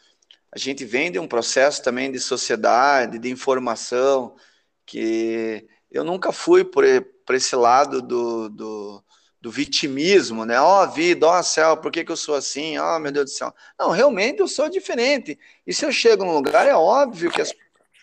a 0.53 0.59
gente 0.59 0.85
vem 0.85 1.13
de 1.13 1.19
um 1.19 1.29
processo 1.29 1.83
também 1.83 2.11
de 2.11 2.19
sociedade, 2.19 3.19
de 3.19 3.31
informação, 3.31 4.37
que 4.85 5.67
eu 5.91 6.05
nunca 6.05 6.33
fui 6.33 6.65
por, 6.65 6.85
por 7.25 7.35
esse 7.35 7.55
lado 7.55 8.03
do, 8.03 8.49
do, 8.49 9.05
do 9.41 9.51
vitimismo, 9.51 10.45
né? 10.45 10.61
Ó, 10.61 10.85
oh, 10.85 10.91
vida, 10.91 11.27
ó, 11.27 11.39
oh, 11.39 11.43
céu, 11.43 11.77
por 11.77 11.91
que, 11.91 12.05
que 12.05 12.13
eu 12.13 12.17
sou 12.17 12.35
assim? 12.35 12.77
Ó, 12.77 12.97
oh, 12.97 12.99
meu 12.99 13.11
Deus 13.11 13.31
do 13.31 13.35
céu. 13.35 13.55
Não, 13.79 13.91
realmente 13.91 14.41
eu 14.41 14.49
sou 14.49 14.69
diferente. 14.69 15.39
E 15.67 15.73
se 15.73 15.85
eu 15.85 15.91
chego 15.91 16.25
num 16.25 16.35
lugar, 16.35 16.67
é 16.67 16.75
óbvio 16.75 17.31
que 17.31 17.41
as. 17.41 17.55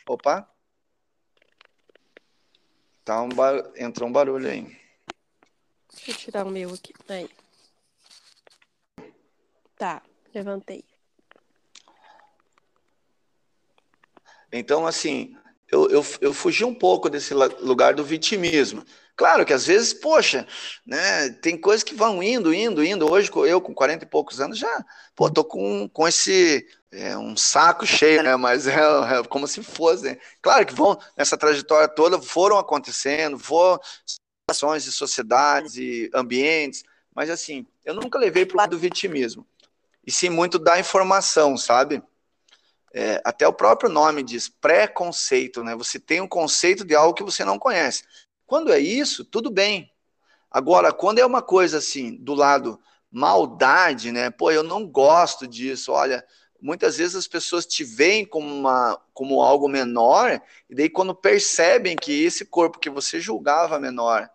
Opa! 0.07 0.49
Tá 3.05 3.21
um 3.21 3.29
bar... 3.29 3.71
Entrou 3.75 4.09
um 4.09 4.11
barulho 4.11 4.49
aí. 4.49 4.63
Deixa 5.93 6.11
eu 6.11 6.15
tirar 6.15 6.45
o 6.45 6.49
meu 6.49 6.73
aqui. 6.73 6.93
Aí. 7.07 7.29
Tá, 9.77 10.01
levantei. 10.33 10.83
Então, 14.51 14.87
assim, 14.87 15.37
eu, 15.69 15.89
eu, 15.89 16.05
eu 16.21 16.33
fugi 16.33 16.63
um 16.63 16.73
pouco 16.73 17.09
desse 17.09 17.33
lugar 17.33 17.93
do 17.93 18.03
vitimismo. 18.03 18.83
Claro 19.17 19.43
que 19.43 19.51
às 19.51 19.65
vezes, 19.65 19.93
poxa, 19.93 20.47
né, 20.85 21.29
tem 21.41 21.59
coisas 21.59 21.83
que 21.83 21.95
vão 21.95 22.21
indo, 22.21 22.53
indo, 22.53 22.83
indo. 22.83 23.11
Hoje, 23.11 23.31
eu 23.47 23.59
com 23.59 23.73
40 23.73 24.05
e 24.05 24.07
poucos 24.07 24.39
anos, 24.39 24.59
já, 24.59 24.85
pô, 25.15 25.27
tô 25.27 25.43
com, 25.43 25.89
com 25.89 26.07
esse, 26.07 26.67
é, 26.91 27.17
um 27.17 27.35
saco 27.35 27.83
cheio, 27.83 28.21
né, 28.21 28.35
mas 28.35 28.67
é, 28.67 28.75
é, 28.75 29.23
como 29.27 29.47
se 29.47 29.63
fosse, 29.63 30.03
né? 30.03 30.17
Claro 30.39 30.67
que 30.67 30.73
vão, 30.75 30.99
nessa 31.17 31.35
trajetória 31.35 31.87
toda, 31.87 32.21
foram 32.21 32.59
acontecendo, 32.59 33.39
foram 33.39 33.81
situações 34.05 34.83
de 34.83 34.91
sociedades 34.91 35.77
e 35.77 36.11
ambientes, 36.13 36.83
mas 37.13 37.31
assim, 37.31 37.65
eu 37.83 37.95
nunca 37.95 38.19
levei 38.19 38.45
para 38.45 38.53
o 38.53 38.57
lado 38.57 38.69
do 38.71 38.79
vitimismo, 38.79 39.47
e 40.05 40.11
sim 40.11 40.29
muito 40.29 40.59
da 40.59 40.79
informação, 40.79 41.57
sabe? 41.57 42.03
É, 42.93 43.19
até 43.25 43.47
o 43.47 43.53
próprio 43.53 43.89
nome 43.89 44.23
diz 44.23 44.47
preconceito, 44.47 45.63
né? 45.63 45.75
Você 45.75 45.99
tem 45.99 46.21
um 46.21 46.27
conceito 46.27 46.85
de 46.85 46.95
algo 46.95 47.13
que 47.13 47.23
você 47.23 47.43
não 47.43 47.59
conhece. 47.59 48.03
Quando 48.47 48.71
é 48.71 48.79
isso, 48.79 49.25
tudo 49.25 49.51
bem. 49.51 49.91
Agora, 50.49 50.93
quando 50.93 51.19
é 51.19 51.25
uma 51.25 51.41
coisa 51.41 51.77
assim, 51.77 52.15
do 52.15 52.33
lado 52.33 52.79
maldade, 53.11 54.11
né? 54.11 54.29
Pô, 54.29 54.49
eu 54.49 54.63
não 54.63 54.87
gosto 54.87 55.45
disso. 55.45 55.91
Olha, 55.91 56.25
muitas 56.61 56.97
vezes 56.97 57.15
as 57.15 57.27
pessoas 57.27 57.65
te 57.65 57.83
veem 57.83 58.25
como, 58.25 58.47
uma, 58.47 58.99
como 59.13 59.41
algo 59.41 59.67
menor, 59.67 60.41
e 60.69 60.73
daí 60.73 60.89
quando 60.89 61.13
percebem 61.13 61.95
que 61.95 62.23
esse 62.23 62.45
corpo 62.45 62.79
que 62.79 62.89
você 62.89 63.19
julgava 63.19 63.79
menor 63.79 64.29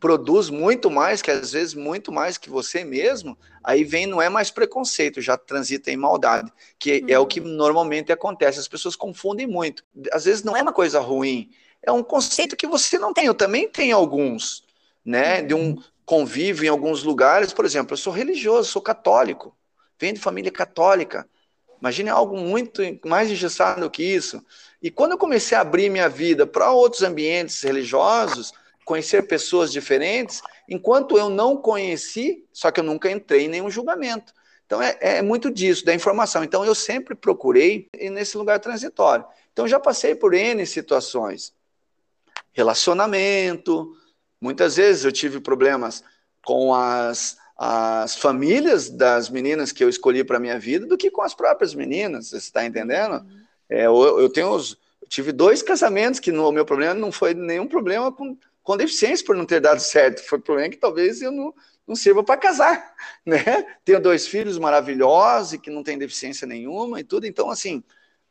produz 0.00 0.48
muito 0.48 0.90
mais, 0.90 1.20
que 1.20 1.30
às 1.30 1.52
vezes 1.52 1.74
muito 1.74 2.12
mais 2.12 2.38
que 2.38 2.48
você 2.48 2.84
mesmo, 2.84 3.36
aí 3.62 3.84
vem, 3.84 4.06
não 4.06 4.22
é 4.22 4.28
mais 4.28 4.50
preconceito, 4.50 5.20
já 5.20 5.36
transita 5.36 5.90
em 5.90 5.96
maldade, 5.96 6.52
que 6.78 7.00
uhum. 7.00 7.08
é 7.08 7.18
o 7.18 7.26
que 7.26 7.40
uhum. 7.40 7.48
normalmente 7.48 8.12
acontece. 8.12 8.60
As 8.60 8.68
pessoas 8.68 8.94
confundem 8.96 9.46
muito. 9.46 9.84
Às 10.12 10.24
vezes 10.24 10.44
não 10.44 10.56
é 10.56 10.62
uma 10.62 10.72
coisa 10.72 11.00
ruim, 11.00 11.50
é 11.82 11.92
um 11.92 12.02
conceito 12.02 12.56
que 12.56 12.66
você 12.66 12.98
não 12.98 13.12
tem. 13.12 13.26
Eu 13.26 13.34
também 13.34 13.68
tenho 13.68 13.96
alguns, 13.96 14.64
né? 15.04 15.42
De 15.42 15.54
um 15.54 15.70
uhum. 15.70 15.82
convívio 16.04 16.64
em 16.64 16.68
alguns 16.68 17.02
lugares, 17.02 17.52
por 17.52 17.64
exemplo, 17.64 17.94
eu 17.94 17.98
sou 17.98 18.12
religioso, 18.12 18.70
sou 18.70 18.82
católico, 18.82 19.56
venho 19.98 20.14
de 20.14 20.20
família 20.20 20.50
católica. 20.50 21.28
Imagine 21.80 22.10
algo 22.10 22.36
muito 22.36 22.82
mais 23.04 23.30
engessado 23.30 23.80
do 23.80 23.90
que 23.90 24.02
isso. 24.02 24.44
E 24.82 24.90
quando 24.90 25.12
eu 25.12 25.18
comecei 25.18 25.56
a 25.56 25.60
abrir 25.60 25.88
minha 25.90 26.08
vida 26.08 26.46
para 26.46 26.72
outros 26.72 27.02
ambientes 27.02 27.62
religiosos, 27.62 28.52
conhecer 28.84 29.28
pessoas 29.28 29.70
diferentes, 29.70 30.42
enquanto 30.68 31.18
eu 31.18 31.28
não 31.28 31.56
conheci, 31.56 32.44
só 32.52 32.70
que 32.70 32.80
eu 32.80 32.84
nunca 32.84 33.10
entrei 33.10 33.44
em 33.44 33.48
nenhum 33.48 33.70
julgamento. 33.70 34.32
Então 34.66 34.82
é, 34.82 34.96
é 35.00 35.22
muito 35.22 35.50
disso, 35.50 35.84
da 35.84 35.94
informação. 35.94 36.42
Então 36.42 36.64
eu 36.64 36.74
sempre 36.74 37.14
procurei 37.14 37.88
nesse 38.10 38.36
lugar 38.36 38.58
transitório. 38.60 39.24
Então 39.52 39.66
já 39.66 39.78
passei 39.78 40.14
por 40.14 40.34
N 40.34 40.64
situações. 40.66 41.52
Relacionamento, 42.58 43.96
muitas 44.40 44.76
vezes 44.76 45.04
eu 45.04 45.12
tive 45.12 45.40
problemas 45.40 46.02
com 46.44 46.74
as, 46.74 47.38
as 47.56 48.16
famílias 48.16 48.90
das 48.90 49.30
meninas 49.30 49.70
que 49.70 49.84
eu 49.84 49.88
escolhi 49.88 50.24
para 50.24 50.40
minha 50.40 50.58
vida 50.58 50.84
do 50.84 50.98
que 50.98 51.10
com 51.10 51.22
as 51.22 51.34
próprias 51.34 51.72
meninas, 51.72 52.30
você 52.30 52.36
está 52.36 52.66
entendendo? 52.66 53.24
Uhum. 53.24 53.40
É, 53.70 53.86
eu, 53.86 54.20
eu 54.20 54.28
tenho 54.28 54.50
os, 54.50 54.76
eu 55.00 55.08
tive 55.08 55.30
dois 55.30 55.62
casamentos 55.62 56.18
que 56.18 56.32
no, 56.32 56.50
meu 56.50 56.64
problema 56.64 56.94
não 56.94 57.12
foi 57.12 57.32
nenhum 57.32 57.66
problema 57.66 58.10
com 58.10 58.36
com 58.68 58.76
deficiência 58.76 59.24
por 59.24 59.34
não 59.34 59.46
ter 59.46 59.62
dado 59.62 59.80
certo. 59.80 60.22
Foi 60.28 60.38
problema 60.38 60.68
que 60.68 60.76
talvez 60.76 61.22
eu 61.22 61.32
não, 61.32 61.54
não 61.86 61.96
sirva 61.96 62.22
para 62.22 62.36
casar, 62.36 62.94
né? 63.24 63.64
Tenho 63.82 63.98
dois 63.98 64.26
filhos 64.26 64.58
maravilhosos 64.58 65.54
e 65.54 65.58
que 65.58 65.70
não 65.70 65.82
têm 65.82 65.96
deficiência 65.96 66.46
nenhuma 66.46 67.00
e 67.00 67.04
tudo. 67.04 67.26
Então, 67.26 67.48
assim, 67.48 67.82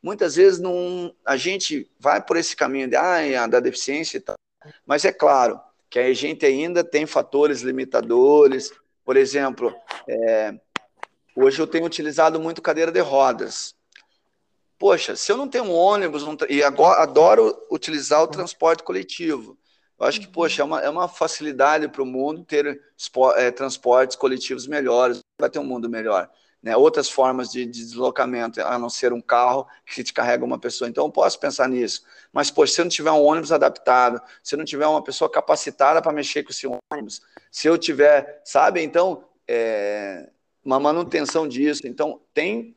muitas 0.02 0.36
vezes 0.36 0.58
não, 0.58 1.14
a 1.24 1.36
gente 1.36 1.90
vai 1.98 2.22
por 2.24 2.36
esse 2.36 2.54
caminho 2.56 2.88
de, 2.88 2.96
ah, 2.96 3.46
da 3.46 3.60
deficiência 3.60 4.18
e 4.18 4.20
tal. 4.20 4.36
Mas 4.86 5.04
é 5.04 5.12
claro 5.12 5.60
que 5.90 5.98
a 5.98 6.12
gente 6.12 6.44
ainda 6.44 6.84
tem 6.84 7.06
fatores 7.06 7.62
limitadores. 7.62 8.72
Por 9.04 9.16
exemplo, 9.16 9.74
é, 10.08 10.54
hoje 11.34 11.60
eu 11.60 11.66
tenho 11.66 11.84
utilizado 11.84 12.38
muito 12.40 12.62
cadeira 12.62 12.92
de 12.92 13.00
rodas. 13.00 13.74
Poxa, 14.78 15.16
se 15.16 15.32
eu 15.32 15.36
não 15.36 15.48
tenho 15.48 15.64
um 15.64 15.74
ônibus, 15.74 16.22
um, 16.22 16.36
e 16.48 16.62
agora 16.62 17.02
adoro 17.02 17.56
utilizar 17.70 18.22
o 18.22 18.28
transporte 18.28 18.82
coletivo. 18.82 19.58
Eu 19.98 20.06
acho 20.06 20.20
que, 20.20 20.28
poxa, 20.28 20.62
é 20.62 20.64
uma, 20.64 20.80
é 20.80 20.88
uma 20.88 21.08
facilidade 21.08 21.88
para 21.88 22.02
o 22.02 22.06
mundo 22.06 22.44
ter 22.44 22.80
é, 23.36 23.50
transportes 23.50 24.16
coletivos 24.16 24.68
melhores, 24.68 25.18
vai 25.40 25.50
ter 25.50 25.58
um 25.58 25.64
mundo 25.64 25.88
melhor. 25.88 26.30
Né, 26.62 26.76
outras 26.76 27.08
formas 27.08 27.50
de, 27.50 27.64
de, 27.64 27.84
deslocamento, 27.84 28.60
a 28.60 28.78
não 28.78 28.90
ser 28.90 29.12
um 29.12 29.20
carro 29.20 29.66
que 29.86 30.02
te 30.02 30.12
carrega 30.12 30.44
uma 30.44 30.58
pessoa. 30.58 30.88
Então, 30.88 31.06
eu 31.06 31.10
posso 31.10 31.38
pensar 31.38 31.68
nisso. 31.68 32.02
Mas, 32.32 32.50
poxa, 32.50 32.74
se 32.74 32.80
eu 32.80 32.84
não 32.84 32.90
tiver 32.90 33.12
um 33.12 33.22
ônibus 33.22 33.52
adaptado, 33.52 34.20
se 34.42 34.54
eu 34.54 34.58
não 34.58 34.64
tiver 34.64 34.86
uma 34.86 35.02
pessoa 35.02 35.30
capacitada 35.30 36.02
para 36.02 36.12
mexer 36.12 36.42
com 36.42 36.50
esse 36.50 36.66
ônibus, 36.92 37.20
se 37.50 37.68
eu 37.68 37.78
tiver, 37.78 38.42
sabe? 38.44 38.82
Então, 38.82 39.24
é, 39.46 40.28
uma 40.64 40.80
manutenção 40.80 41.46
disso. 41.46 41.86
Então, 41.86 42.20
tem, 42.34 42.76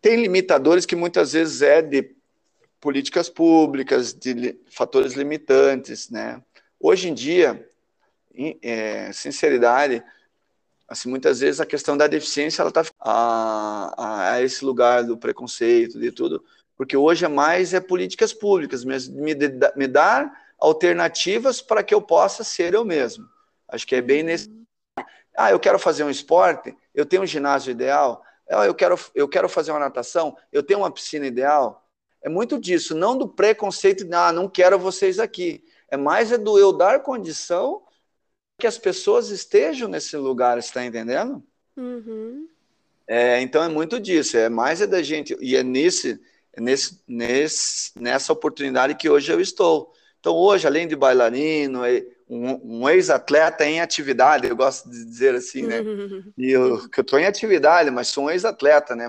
tem 0.00 0.16
limitadores 0.16 0.86
que 0.86 0.94
muitas 0.94 1.32
vezes 1.32 1.60
é 1.60 1.82
de 1.82 2.14
políticas 2.80 3.28
públicas, 3.28 4.12
de 4.12 4.58
fatores 4.70 5.14
limitantes, 5.14 6.08
né? 6.08 6.40
Hoje 6.78 7.08
em 7.08 7.14
dia, 7.14 7.68
em, 8.32 8.56
é, 8.62 9.12
sinceridade, 9.12 10.02
assim, 10.88 11.10
muitas 11.10 11.40
vezes 11.40 11.60
a 11.60 11.66
questão 11.66 11.96
da 11.96 12.06
deficiência 12.06 12.62
ela 12.62 12.70
está 12.70 12.84
a, 12.98 14.32
a, 14.32 14.42
esse 14.42 14.64
lugar 14.64 15.04
do 15.04 15.18
preconceito, 15.18 15.98
de 15.98 16.10
tudo, 16.10 16.42
porque 16.76 16.96
hoje 16.96 17.24
é 17.24 17.28
mais 17.28 17.74
é 17.74 17.80
políticas 17.80 18.32
públicas, 18.32 18.84
me, 18.84 18.96
me 19.76 19.86
dar 19.86 20.32
alternativas 20.58 21.60
para 21.60 21.82
que 21.82 21.94
eu 21.94 22.00
possa 22.00 22.42
ser 22.42 22.72
eu 22.72 22.84
mesmo. 22.84 23.28
Acho 23.68 23.86
que 23.86 23.94
é 23.94 24.00
bem 24.00 24.22
nesse. 24.22 24.48
Ah, 25.36 25.50
eu 25.50 25.60
quero 25.60 25.78
fazer 25.78 26.02
um 26.02 26.10
esporte, 26.10 26.74
eu 26.94 27.04
tenho 27.04 27.22
um 27.22 27.26
ginásio 27.26 27.70
ideal, 27.70 28.22
ah, 28.50 28.66
eu 28.66 28.74
quero, 28.74 28.98
eu 29.14 29.28
quero 29.28 29.48
fazer 29.48 29.70
uma 29.70 29.78
natação, 29.78 30.36
eu 30.50 30.62
tenho 30.62 30.80
uma 30.80 30.90
piscina 30.90 31.26
ideal. 31.26 31.84
É 32.22 32.28
muito 32.28 32.58
disso, 32.58 32.96
não 32.96 33.16
do 33.16 33.28
preconceito 33.28 34.04
de, 34.04 34.14
ah, 34.14 34.32
não 34.32 34.48
quero 34.48 34.78
vocês 34.78 35.20
aqui. 35.20 35.62
É 35.90 35.96
mais 35.96 36.32
é 36.32 36.38
do 36.38 36.58
eu 36.58 36.72
dar 36.72 37.02
condição 37.02 37.82
que 38.58 38.66
as 38.66 38.76
pessoas 38.76 39.30
estejam 39.30 39.88
nesse 39.88 40.16
lugar, 40.16 40.58
está 40.58 40.84
entendendo? 40.84 41.42
Uhum. 41.76 42.48
É, 43.06 43.40
então 43.40 43.62
é 43.62 43.68
muito 43.68 44.00
disso, 44.00 44.36
é 44.36 44.48
mais 44.48 44.82
é 44.82 44.86
da 44.86 45.00
gente, 45.00 45.36
e 45.40 45.56
é 45.56 45.62
nesse, 45.62 46.20
é 46.52 46.60
nesse, 46.60 47.00
nesse, 47.06 47.92
nessa 47.98 48.32
oportunidade 48.32 48.96
que 48.96 49.08
hoje 49.08 49.32
eu 49.32 49.40
estou. 49.40 49.92
Então 50.20 50.34
hoje, 50.34 50.66
além 50.66 50.88
de 50.88 50.96
bailarino, 50.96 51.82
um, 52.28 52.80
um 52.80 52.88
ex-atleta 52.88 53.64
em 53.64 53.80
atividade, 53.80 54.48
eu 54.48 54.56
gosto 54.56 54.90
de 54.90 55.04
dizer 55.04 55.34
assim, 55.36 55.62
né? 55.62 55.78
E 56.36 56.50
eu, 56.50 56.88
que 56.90 57.00
eu 57.00 57.02
estou 57.02 57.18
em 57.18 57.26
atividade, 57.26 57.90
mas 57.90 58.08
sou 58.08 58.24
um 58.24 58.30
ex-atleta, 58.30 58.94
né? 58.94 59.08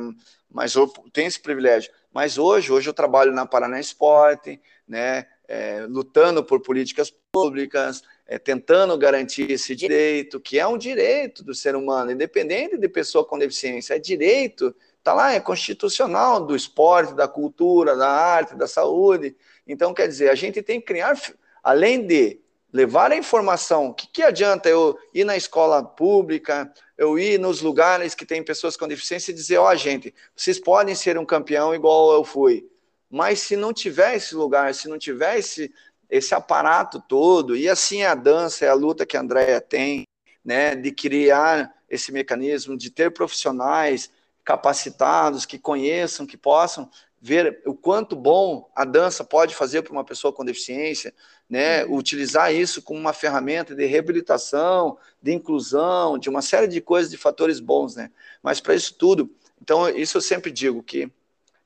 Mas 0.50 0.76
eu 0.76 0.88
tenho 1.12 1.28
esse 1.28 1.39
privilégio. 1.39 1.91
Mas 2.14 2.38
hoje, 2.38 2.72
hoje 2.72 2.89
eu 2.89 2.93
trabalho 2.93 3.32
na 3.32 3.45
Paraná 3.45 3.80
Esporte, 3.80 4.62
né? 4.88 5.26
É, 5.47 5.86
lutando 5.89 6.43
por 6.43 6.62
políticas 6.62 7.12
públicas, 7.32 8.04
é, 8.32 8.38
tentando 8.38 8.95
garantir 8.95 9.49
esse 9.49 9.75
direito, 9.75 10.39
que 10.39 10.59
é 10.59 10.67
um 10.67 10.77
direito 10.77 11.43
do 11.43 11.55
ser 11.55 11.75
humano, 11.75 12.11
independente 12.11 12.77
de 12.77 12.88
pessoa 12.88 13.25
com 13.25 13.39
deficiência, 13.39 13.95
é 13.95 13.99
direito, 13.99 14.75
está 14.99 15.15
lá, 15.15 15.34
é 15.34 15.39
constitucional 15.39 16.39
do 16.39 16.55
esporte, 16.55 17.15
da 17.15 17.27
cultura, 17.27 17.95
da 17.95 18.07
arte, 18.07 18.55
da 18.55 18.67
saúde. 18.67 19.36
Então, 19.67 19.95
quer 19.95 20.07
dizer, 20.07 20.30
a 20.30 20.36
gente 20.36 20.61
tem 20.61 20.80
que 20.80 20.86
criar, 20.86 21.19
além 21.63 22.05
de 22.05 22.39
levar 22.71 23.11
a 23.11 23.17
informação, 23.17 23.88
o 23.88 23.93
que, 23.95 24.05
que 24.05 24.21
adianta 24.21 24.69
eu 24.69 24.95
ir 25.11 25.23
na 25.23 25.36
escola 25.36 25.84
pública, 25.84 26.71
eu 26.95 27.17
ir 27.17 27.39
nos 27.39 27.61
lugares 27.61 28.13
que 28.13 28.27
tem 28.27 28.43
pessoas 28.43 28.77
com 28.77 28.88
deficiência 28.88 29.32
e 29.32 29.34
dizer, 29.34 29.57
ó, 29.57 29.71
oh, 29.71 29.75
gente, 29.75 30.13
vocês 30.36 30.59
podem 30.59 30.93
ser 30.93 31.17
um 31.17 31.25
campeão 31.25 31.73
igual 31.73 32.13
eu 32.13 32.23
fui. 32.23 32.63
Mas 33.09 33.39
se 33.39 33.55
não 33.55 33.73
tiver 33.73 34.15
esse 34.15 34.36
lugar, 34.36 34.75
se 34.75 34.88
não 34.88 34.99
tiver 34.99 35.39
esse, 35.39 35.73
esse 36.10 36.34
aparato 36.34 36.99
todo, 37.07 37.55
e 37.55 37.70
assim 37.70 38.01
é 38.01 38.07
a 38.07 38.16
dança, 38.16 38.66
é 38.66 38.70
a 38.70 38.74
luta 38.74 39.05
que 39.05 39.16
a 39.16 39.22
Andrea 39.22 39.62
tem, 39.62 40.07
né, 40.43 40.76
de 40.76 40.91
criar 40.91 41.72
esse 41.89 42.12
mecanismo, 42.12 42.78
de 42.78 42.89
ter 42.89 43.12
profissionais 43.12 44.10
capacitados, 44.43 45.45
que 45.45 45.60
conheçam, 45.60 46.26
que 46.26 46.38
possam 46.38 46.89
ver 47.22 47.62
o 47.66 47.74
quanto 47.74 48.16
bom 48.16 48.70
a 48.76 48.86
dança 48.86 49.24
pode 49.24 49.53
fazer 49.53 49.82
para 49.82 49.91
uma 49.91 50.05
pessoa 50.05 50.32
com 50.32 50.45
deficiência, 50.45 51.14
né, 51.49 51.84
uhum. 51.86 51.95
utilizar 51.95 52.53
isso 52.53 52.82
como 52.82 52.99
uma 52.99 53.14
ferramenta 53.14 53.76
de 53.76 53.86
reabilitação, 53.86 54.97
de 55.22 55.34
inclusão, 55.34 56.18
de 56.18 56.30
uma 56.30 56.41
série 56.41 56.68
de 56.68 56.80
coisas, 56.80 57.12
de 57.12 57.18
fatores 57.18 57.60
bons, 57.60 57.95
né, 57.95 58.10
mas 58.41 58.62
para 58.62 58.74
isso 58.74 58.95
tudo, 58.95 59.30
então 59.62 59.89
isso 59.89 60.18
eu 60.18 60.22
sempre 60.22 60.49
digo 60.49 60.82
que 60.82 61.12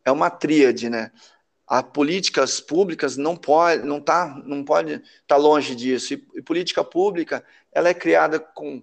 é 0.04 0.12
uma 0.12 0.30
tríade, 0.30 0.90
né, 0.90 1.12
as 1.68 1.84
políticas 1.84 2.60
públicas 2.60 3.18
não 3.18 3.36
pode 3.36 3.86
não 3.86 4.02
tá 4.02 4.42
não 4.46 4.64
pode 4.64 4.94
estar 4.94 5.04
tá 5.28 5.38
longe 5.38 5.76
disso. 5.76 6.14
E, 6.14 6.28
e, 6.36 6.42
política 6.42 6.84
pública 6.84 7.44
ela 7.72 7.90
é 7.90 7.94
criada 7.94 8.40
com 8.40 8.82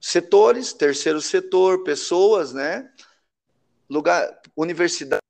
setores 0.00 0.72
terceiro 0.72 1.20
setor 1.20 1.82
pessoas 1.82 2.52
né? 2.52 2.90
Lugar 3.88 4.40
universidade 4.56 5.20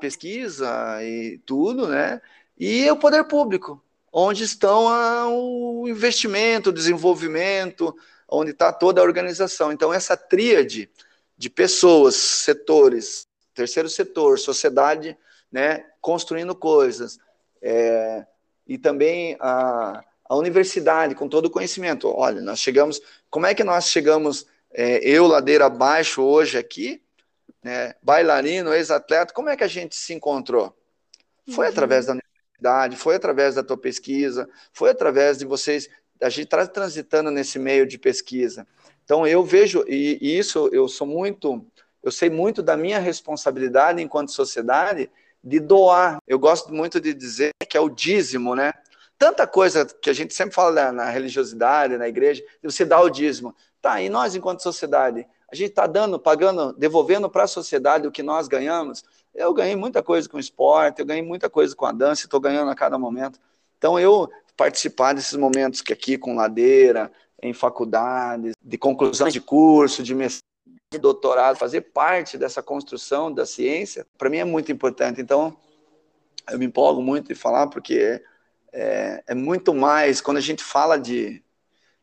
pesquisa 0.00 1.02
e 1.02 1.38
tudo 1.44 1.88
né? 1.88 2.20
E 2.58 2.88
o 2.90 2.96
poder 2.96 3.24
público 3.24 3.82
onde 4.12 4.44
estão 4.44 4.88
a, 4.88 5.28
o 5.28 5.88
investimento 5.88 6.70
o 6.70 6.72
desenvolvimento 6.72 7.94
onde 8.28 8.52
está 8.52 8.72
toda 8.72 9.00
a 9.00 9.04
organização. 9.04 9.72
Então 9.72 9.92
essa 9.92 10.16
tríade 10.16 10.88
de 11.36 11.50
pessoas 11.50 12.14
setores 12.14 13.26
terceiro 13.52 13.88
setor 13.88 14.38
sociedade 14.38 15.16
né, 15.54 15.84
construindo 16.00 16.52
coisas. 16.52 17.16
É, 17.62 18.26
e 18.66 18.76
também 18.76 19.36
a, 19.38 20.02
a 20.28 20.34
universidade, 20.34 21.14
com 21.14 21.28
todo 21.28 21.46
o 21.46 21.50
conhecimento. 21.50 22.08
Olha, 22.08 22.40
nós 22.40 22.58
chegamos. 22.58 23.00
Como 23.30 23.46
é 23.46 23.54
que 23.54 23.62
nós 23.62 23.88
chegamos, 23.88 24.48
é, 24.72 24.98
eu, 24.98 25.28
ladeira 25.28 25.66
abaixo, 25.66 26.22
hoje 26.22 26.58
aqui, 26.58 27.00
né, 27.62 27.94
bailarino, 28.02 28.74
ex-atleta, 28.74 29.32
como 29.32 29.48
é 29.48 29.56
que 29.56 29.62
a 29.62 29.68
gente 29.68 29.94
se 29.94 30.12
encontrou? 30.12 30.76
Foi 31.54 31.66
uhum. 31.66 31.72
através 31.72 32.06
da 32.06 32.14
universidade, 32.14 32.96
foi 32.96 33.14
através 33.14 33.54
da 33.54 33.62
tua 33.62 33.78
pesquisa, 33.78 34.48
foi 34.72 34.90
através 34.90 35.38
de 35.38 35.44
vocês, 35.44 35.88
a 36.20 36.28
gente 36.28 36.46
está 36.46 36.66
transitando 36.66 37.30
nesse 37.30 37.60
meio 37.60 37.86
de 37.86 37.96
pesquisa. 37.96 38.66
Então 39.04 39.24
eu 39.24 39.44
vejo, 39.44 39.84
e, 39.86 40.18
e 40.20 40.36
isso 40.36 40.68
eu 40.72 40.88
sou 40.88 41.06
muito, 41.06 41.64
eu 42.02 42.10
sei 42.10 42.28
muito 42.28 42.60
da 42.60 42.76
minha 42.76 42.98
responsabilidade 42.98 44.02
enquanto 44.02 44.32
sociedade 44.32 45.08
de 45.44 45.60
doar. 45.60 46.18
Eu 46.26 46.38
gosto 46.38 46.72
muito 46.72 46.98
de 46.98 47.12
dizer 47.12 47.50
que 47.68 47.76
é 47.76 47.80
o 47.80 47.90
dízimo, 47.90 48.56
né? 48.56 48.72
Tanta 49.18 49.46
coisa 49.46 49.84
que 49.84 50.08
a 50.08 50.12
gente 50.12 50.34
sempre 50.34 50.54
fala 50.54 50.90
na, 50.90 51.10
religiosidade, 51.10 51.98
na 51.98 52.08
igreja, 52.08 52.42
você 52.62 52.84
dar 52.84 53.02
o 53.02 53.10
dízimo. 53.10 53.54
Tá, 53.80 54.00
e 54.00 54.08
nós, 54.08 54.34
enquanto 54.34 54.62
sociedade, 54.62 55.26
a 55.52 55.54
gente 55.54 55.68
está 55.68 55.86
dando, 55.86 56.18
pagando, 56.18 56.72
devolvendo 56.72 57.28
para 57.28 57.44
a 57.44 57.46
sociedade 57.46 58.08
o 58.08 58.10
que 58.10 58.22
nós 58.22 58.48
ganhamos. 58.48 59.04
Eu 59.34 59.52
ganhei 59.52 59.76
muita 59.76 60.02
coisa 60.02 60.28
com 60.28 60.38
o 60.38 60.40
esporte, 60.40 61.00
eu 61.00 61.06
ganhei 61.06 61.22
muita 61.22 61.50
coisa 61.50 61.76
com 61.76 61.84
a 61.84 61.92
dança, 61.92 62.24
estou 62.24 62.40
ganhando 62.40 62.70
a 62.70 62.74
cada 62.74 62.98
momento. 62.98 63.38
Então, 63.76 64.00
eu 64.00 64.28
participar 64.56 65.12
desses 65.12 65.36
momentos 65.36 65.82
que 65.82 65.92
aqui 65.92 66.16
com 66.16 66.34
ladeira, 66.34 67.12
em 67.42 67.52
faculdades, 67.52 68.54
de 68.62 68.78
conclusão 68.78 69.28
de 69.28 69.40
curso, 69.40 70.02
de 70.02 70.14
mestrado, 70.14 70.53
doutorado, 70.98 71.56
fazer 71.56 71.82
parte 71.82 72.36
dessa 72.38 72.62
construção 72.62 73.32
da 73.32 73.46
ciência, 73.46 74.06
para 74.16 74.30
mim 74.30 74.38
é 74.38 74.44
muito 74.44 74.70
importante. 74.72 75.20
Então, 75.20 75.56
eu 76.50 76.58
me 76.58 76.66
empolgo 76.66 77.02
muito 77.02 77.28
de 77.28 77.34
falar, 77.34 77.68
porque 77.68 78.22
é, 78.72 79.22
é, 79.26 79.34
muito 79.34 79.72
mais, 79.72 80.20
quando 80.20 80.38
a 80.38 80.42
gente 80.42 80.62
fala 80.62 80.98
de. 80.98 81.42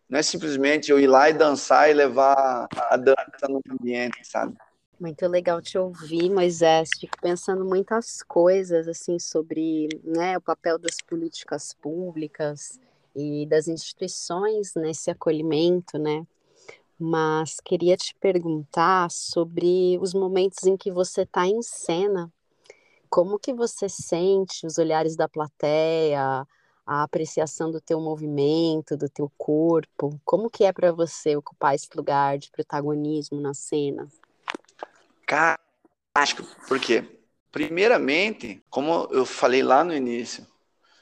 Não 0.10 0.20
é 0.20 0.24
simplesmente 0.24 0.92
eu 0.92 1.00
ir 1.00 1.08
lá 1.08 1.30
e 1.30 1.34
dançar 1.34 1.90
e 1.90 1.94
levar 1.94 2.68
a 2.90 2.98
dança 2.98 3.48
no 3.48 3.62
ambiente, 3.70 4.20
sabe? 4.24 4.58
Muito 5.00 5.26
legal 5.28 5.62
te 5.62 5.78
ouvir, 5.78 6.30
Moisés. 6.30 6.90
Fico 7.00 7.18
pensando 7.22 7.64
muitas 7.64 8.22
coisas 8.22 8.88
assim 8.88 9.18
sobre 9.18 9.88
né, 10.04 10.38
o 10.38 10.42
papel 10.42 10.78
das 10.78 10.98
políticas 10.98 11.74
públicas 11.74 12.78
e 13.16 13.46
das 13.48 13.68
instituições 13.68 14.74
nesse 14.76 15.10
acolhimento, 15.10 15.98
né? 15.98 16.26
Mas 17.02 17.60
queria 17.60 17.98
te 17.98 18.14
perguntar 18.16 19.10
sobre 19.10 19.98
os 20.00 20.14
momentos 20.14 20.66
em 20.66 20.78
que 20.78 20.92
você 20.92 21.24
está 21.24 21.48
em 21.48 21.62
cena. 21.64 22.32
Como 23.10 23.40
que 23.40 23.52
você 23.52 23.90
sente 23.90 24.68
os 24.68 24.78
olhares 24.78 25.16
da 25.16 25.28
plateia, 25.28 26.48
a 26.86 27.04
apreciação 27.04 27.72
do 27.72 27.82
teu 27.82 28.00
movimento, 28.00 28.96
do 28.96 29.10
teu 29.10 29.32
corpo? 29.36 30.22
Como 30.24 30.48
que 30.48 30.64
é 30.64 30.72
para 30.72 30.92
você 30.92 31.36
ocupar 31.36 31.74
esse 31.74 31.90
lugar 31.96 32.38
de 32.38 32.52
protagonismo 32.52 33.42
na 33.42 33.56
cena? 33.56 34.08
Cara, 35.26 35.60
acho 36.14 36.36
que 36.36 36.44
por 36.68 36.80
quê? 36.80 37.04
Primeiramente, 37.52 38.64
como 38.70 39.08
eu 39.12 39.26
falei 39.26 39.64
lá 39.64 39.84
no 39.84 39.94
início, 39.94 40.46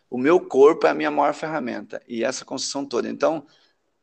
o 0.10 0.18
meu 0.18 0.40
corpo 0.40 0.88
é 0.88 0.92
a 0.92 0.96
minha 0.96 1.12
maior 1.12 1.34
ferramenta 1.34 2.02
e 2.08 2.24
essa 2.24 2.46
construção 2.46 2.86
toda. 2.86 3.10
Então, 3.10 3.46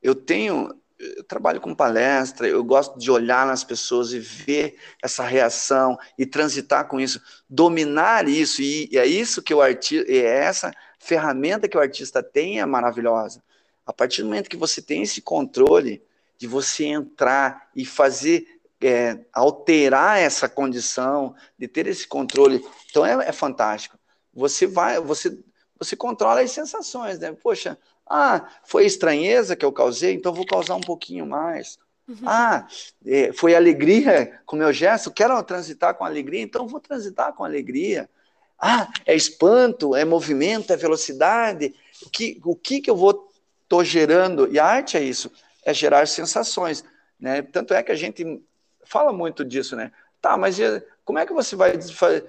eu 0.02 0.14
tenho 0.14 0.78
eu 0.98 1.24
trabalho 1.24 1.60
com 1.60 1.74
palestra, 1.74 2.48
eu 2.48 2.64
gosto 2.64 2.98
de 2.98 3.10
olhar 3.10 3.46
nas 3.46 3.62
pessoas 3.62 4.12
e 4.12 4.18
ver 4.18 4.76
essa 5.02 5.22
reação 5.22 5.98
e 6.18 6.24
transitar 6.24 6.88
com 6.88 6.98
isso, 6.98 7.20
dominar 7.48 8.28
isso, 8.28 8.62
e 8.62 8.88
é 8.94 9.06
isso 9.06 9.42
que 9.42 9.54
o 9.54 9.60
artista, 9.60 10.10
é 10.10 10.16
essa 10.16 10.72
ferramenta 10.98 11.68
que 11.68 11.76
o 11.76 11.80
artista 11.80 12.22
tem 12.22 12.60
é 12.60 12.66
maravilhosa. 12.66 13.42
A 13.84 13.92
partir 13.92 14.22
do 14.22 14.28
momento 14.28 14.50
que 14.50 14.56
você 14.56 14.82
tem 14.82 15.02
esse 15.02 15.20
controle 15.20 16.02
de 16.38 16.46
você 16.46 16.84
entrar 16.84 17.68
e 17.74 17.84
fazer, 17.84 18.46
é, 18.80 19.20
alterar 19.32 20.18
essa 20.18 20.48
condição, 20.48 21.34
de 21.58 21.68
ter 21.68 21.86
esse 21.86 22.06
controle. 22.06 22.64
Então 22.90 23.06
é, 23.06 23.28
é 23.28 23.32
fantástico. 23.32 23.98
Você 24.34 24.66
vai, 24.66 25.00
você, 25.00 25.38
você 25.78 25.94
controla 25.94 26.40
as 26.40 26.50
sensações, 26.50 27.18
né? 27.18 27.32
Poxa, 27.32 27.78
ah, 28.08 28.48
foi 28.64 28.86
estranheza 28.86 29.56
que 29.56 29.64
eu 29.64 29.72
causei, 29.72 30.14
então 30.14 30.32
vou 30.32 30.46
causar 30.46 30.76
um 30.76 30.80
pouquinho 30.80 31.26
mais. 31.26 31.78
Uhum. 32.08 32.16
Ah, 32.24 32.66
é, 33.04 33.32
foi 33.32 33.54
alegria 33.54 34.40
com 34.46 34.54
meu 34.54 34.72
gesto, 34.72 35.10
quero 35.10 35.42
transitar 35.42 35.94
com 35.94 36.04
alegria, 36.04 36.42
então 36.42 36.68
vou 36.68 36.78
transitar 36.80 37.32
com 37.32 37.44
alegria. 37.44 38.08
Ah, 38.58 38.88
é 39.04 39.14
espanto, 39.14 39.94
é 39.94 40.04
movimento, 40.04 40.72
é 40.72 40.76
velocidade. 40.76 41.74
O 42.04 42.10
que, 42.10 42.40
o 42.44 42.54
que, 42.54 42.80
que 42.80 42.90
eu 42.90 42.96
vou 42.96 43.28
tô 43.68 43.82
gerando? 43.82 44.50
E 44.52 44.58
a 44.58 44.64
arte 44.64 44.96
é 44.96 45.02
isso, 45.02 45.30
é 45.64 45.74
gerar 45.74 46.06
sensações. 46.06 46.84
Né? 47.18 47.42
Tanto 47.42 47.74
é 47.74 47.82
que 47.82 47.92
a 47.92 47.96
gente 47.96 48.40
fala 48.84 49.12
muito 49.12 49.44
disso, 49.44 49.74
né? 49.74 49.90
Tá, 50.20 50.36
mas 50.36 50.58
como 51.04 51.18
é 51.18 51.26
que 51.26 51.32
você 51.32 51.54
vai 51.54 51.78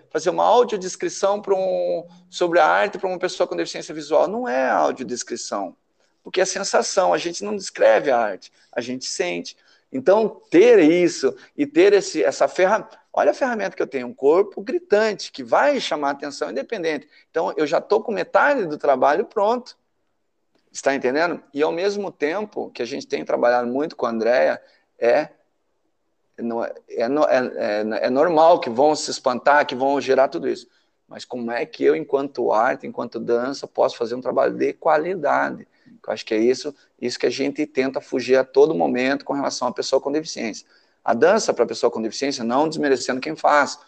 fazer 0.10 0.30
uma 0.30 0.44
audiodescrição 0.44 1.42
um, 1.50 2.08
sobre 2.30 2.60
a 2.60 2.66
arte 2.66 3.00
para 3.00 3.10
uma 3.10 3.18
pessoa 3.18 3.48
com 3.48 3.56
deficiência 3.56 3.94
visual? 3.94 4.28
Não 4.28 4.48
é 4.48 4.70
audiodescrição, 4.70 5.76
porque 6.24 6.42
é 6.42 6.46
sensação, 6.46 7.14
a 7.14 7.18
gente 7.18 7.44
não 7.44 7.56
descreve 7.56 8.12
a 8.12 8.20
arte, 8.20 8.52
a 8.72 8.82
gente 8.82 9.06
sente. 9.06 9.58
Então, 9.92 10.42
ter 10.50 10.80
isso 10.80 11.36
e 11.56 11.66
ter 11.66 11.94
esse, 11.94 12.24
essa 12.24 12.48
ferramenta. 12.48 13.00
Olha 13.14 13.32
a 13.32 13.34
ferramenta 13.34 13.76
que 13.76 13.82
eu 13.82 13.88
tenho, 13.88 14.08
um 14.08 14.14
corpo 14.14 14.62
gritante, 14.62 15.32
que 15.32 15.44
vai 15.44 15.80
chamar 15.80 16.12
atenção 16.12 16.52
independente. 16.52 17.08
Então, 17.32 17.54
eu 17.58 17.66
já 17.66 17.80
estou 17.80 18.04
com 18.04 18.12
metade 18.12 18.66
do 18.66 18.78
trabalho 18.78 19.26
pronto. 19.26 19.78
Está 20.72 20.94
entendendo? 20.94 21.42
E 21.54 21.64
ao 21.64 21.72
mesmo 21.72 22.12
tempo 22.12 22.70
que 22.70 22.84
a 22.84 22.86
gente 22.86 23.08
tem 23.08 23.26
trabalhado 23.26 23.68
muito 23.68 23.96
com 23.96 24.06
a 24.06 24.10
Andrea, 24.10 24.62
é, 25.00 25.30
é, 26.38 27.02
é, 27.02 27.06
é, 27.06 28.06
é 28.06 28.10
normal 28.10 28.60
que 28.60 28.70
vão 28.70 28.96
se 28.96 29.10
espantar, 29.10 29.66
que 29.66 29.76
vão 29.76 30.00
gerar 30.00 30.28
tudo 30.28 30.48
isso. 30.48 30.68
Mas 31.08 31.24
como 31.24 31.52
é 31.52 31.66
que 31.66 31.84
eu, 31.84 31.96
enquanto 31.96 32.52
arte, 32.52 32.86
enquanto 32.86 33.20
dança, 33.20 33.66
posso 33.66 33.98
fazer 33.98 34.16
um 34.16 34.22
trabalho 34.22 34.54
de 34.54 34.74
qualidade? 34.74 35.68
Eu 36.06 36.14
acho 36.14 36.26
que 36.26 36.34
é 36.34 36.38
isso, 36.38 36.76
isso 37.02 37.18
que 37.18 37.26
a 37.26 37.30
gente 37.30 37.66
tenta 37.66 38.02
fugir 38.02 38.36
a 38.38 38.44
todo 38.44 38.76
momento 38.76 39.24
com 39.24 39.34
relação 39.34 39.68
à 39.68 39.72
pessoa 39.72 40.02
com 40.02 40.12
deficiência. 40.12 40.68
A 41.04 41.14
dança 41.14 41.54
para 41.54 41.64
a 41.64 41.68
pessoa 41.68 41.90
com 41.90 42.02
deficiência, 42.02 42.44
não 42.44 42.68
desmerecendo 42.68 43.22
quem 43.22 43.36
faz, 43.36 43.80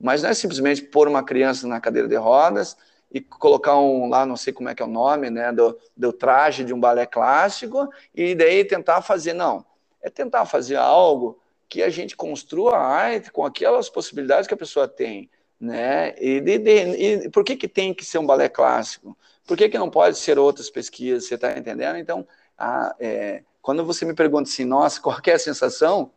mas 0.00 0.22
não 0.22 0.30
é 0.30 0.34
simplesmente 0.34 0.82
pôr 0.82 1.06
uma 1.06 1.22
criança 1.22 1.66
na 1.66 1.80
cadeira 1.80 2.08
de 2.08 2.16
rodas 2.16 2.76
e 3.12 3.20
colocar 3.20 3.78
um 3.78 4.08
lá, 4.08 4.26
não 4.26 4.36
sei 4.36 4.52
como 4.52 4.68
é 4.68 4.74
que 4.74 4.82
é 4.82 4.86
o 4.86 4.88
nome, 4.88 5.30
né, 5.30 5.52
do, 5.52 5.78
do 5.96 6.12
traje 6.12 6.64
de 6.64 6.72
um 6.72 6.80
balé 6.80 7.06
clássico 7.06 7.88
e 8.14 8.34
daí 8.34 8.64
tentar 8.64 9.02
fazer, 9.02 9.34
não. 9.34 9.64
É 10.02 10.10
tentar 10.10 10.46
fazer 10.46 10.76
algo 10.76 11.38
que 11.74 11.82
a 11.82 11.90
gente 11.90 12.14
construa 12.14 12.76
a 12.76 12.86
arte 12.86 13.32
com 13.32 13.44
aquelas 13.44 13.88
possibilidades 13.88 14.46
que 14.46 14.54
a 14.54 14.56
pessoa 14.56 14.86
tem, 14.86 15.28
né? 15.58 16.14
E, 16.20 16.40
de, 16.40 16.56
de, 16.58 17.24
e 17.24 17.30
por 17.30 17.42
que 17.42 17.56
que 17.56 17.66
tem 17.66 17.92
que 17.92 18.04
ser 18.04 18.18
um 18.18 18.26
balé 18.26 18.48
clássico? 18.48 19.18
Por 19.44 19.56
que, 19.56 19.68
que 19.68 19.76
não 19.76 19.90
pode 19.90 20.16
ser 20.16 20.38
outras 20.38 20.70
pesquisas? 20.70 21.26
Você 21.26 21.34
está 21.34 21.58
entendendo? 21.58 21.98
Então, 21.98 22.24
a, 22.56 22.94
é, 23.00 23.42
quando 23.60 23.84
você 23.84 24.04
me 24.04 24.14
pergunta 24.14 24.48
assim, 24.48 24.64
nossa, 24.64 25.00
qual 25.00 25.18
é 25.26 25.32
a 25.32 25.38
sensação? 25.38 26.12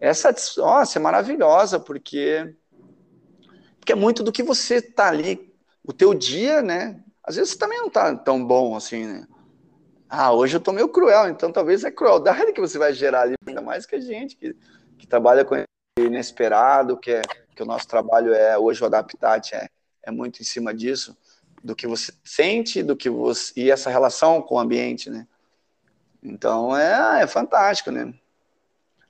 Essa, 0.00 0.34
nossa, 0.56 0.98
é 0.98 1.00
maravilhosa, 1.00 1.78
porque, 1.78 2.52
porque 3.78 3.92
é 3.92 3.96
muito 3.96 4.24
do 4.24 4.32
que 4.32 4.42
você 4.42 4.78
está 4.78 5.06
ali, 5.06 5.54
o 5.84 5.92
teu 5.92 6.12
dia, 6.14 6.62
né? 6.62 7.00
Às 7.22 7.36
vezes 7.36 7.54
também 7.54 7.78
não 7.78 7.86
está 7.86 8.12
tão 8.16 8.44
bom 8.44 8.74
assim, 8.74 9.06
né? 9.06 9.24
Ah, 10.08 10.32
hoje 10.32 10.56
eu 10.56 10.58
estou 10.58 10.74
meio 10.74 10.88
cruel, 10.88 11.28
então 11.28 11.52
talvez 11.52 11.84
é 11.84 11.90
crueldade 11.92 12.50
que 12.52 12.60
você 12.60 12.76
vai 12.76 12.92
gerar 12.92 13.22
ali, 13.22 13.36
ainda 13.46 13.62
mais 13.62 13.86
que 13.86 13.94
a 13.94 14.00
gente 14.00 14.36
que, 14.36 14.56
que 15.00 15.06
trabalha 15.06 15.44
com 15.44 15.56
inesperado, 15.98 16.96
que, 16.96 17.10
é, 17.10 17.22
que 17.54 17.62
o 17.62 17.66
nosso 17.66 17.88
trabalho 17.88 18.34
é, 18.34 18.56
hoje 18.56 18.82
o 18.82 18.86
Adaptat 18.86 19.54
é, 19.54 19.68
é 20.02 20.10
muito 20.10 20.40
em 20.40 20.44
cima 20.44 20.72
disso 20.72 21.16
do 21.62 21.74
que 21.74 21.86
você 21.86 22.12
sente, 22.24 22.82
do 22.82 22.96
que 22.96 23.10
você 23.10 23.52
e 23.56 23.70
essa 23.70 23.90
relação 23.90 24.40
com 24.40 24.54
o 24.54 24.58
ambiente, 24.58 25.10
né? 25.10 25.26
Então 26.22 26.76
é, 26.76 27.22
é 27.22 27.26
fantástico, 27.26 27.90
né? 27.90 28.14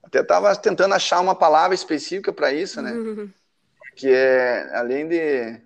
Até 0.02 0.20
estava 0.20 0.54
tentando 0.56 0.94
achar 0.94 1.20
uma 1.20 1.34
palavra 1.34 1.74
específica 1.74 2.32
para 2.32 2.52
isso, 2.52 2.80
né? 2.80 2.92
Uhum. 2.92 3.30
Que 3.96 4.08
é 4.08 4.70
além 4.72 5.06
de 5.08 5.60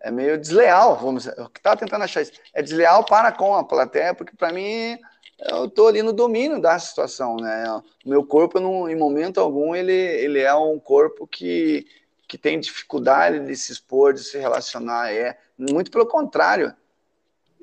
é 0.00 0.10
meio 0.10 0.36
desleal, 0.36 0.96
vamos 0.96 1.22
dizer. 1.22 1.38
Eu 1.38 1.46
estava 1.46 1.76
tentando 1.76 2.04
achar 2.04 2.22
isso. 2.22 2.32
É 2.52 2.60
desleal 2.60 3.04
para 3.04 3.32
com 3.32 3.54
a 3.54 3.64
plateia, 3.64 4.12
porque 4.12 4.36
para 4.36 4.52
mim 4.52 4.98
eu 5.38 5.66
estou 5.66 5.86
ali 5.86 6.02
no 6.02 6.12
domínio 6.12 6.60
da 6.60 6.78
situação, 6.78 7.36
né? 7.36 7.64
O 8.04 8.08
meu 8.08 8.24
corpo, 8.24 8.58
não, 8.58 8.88
em 8.88 8.96
momento 8.96 9.38
algum, 9.38 9.74
ele, 9.74 9.92
ele 9.92 10.40
é 10.40 10.54
um 10.54 10.78
corpo 10.78 11.26
que, 11.26 11.86
que 12.26 12.36
tem 12.36 12.58
dificuldade 12.58 13.46
de 13.46 13.56
se 13.56 13.72
expor, 13.72 14.12
de 14.12 14.24
se 14.24 14.36
relacionar. 14.38 15.12
É, 15.12 15.38
muito 15.56 15.90
pelo 15.90 16.06
contrário, 16.06 16.74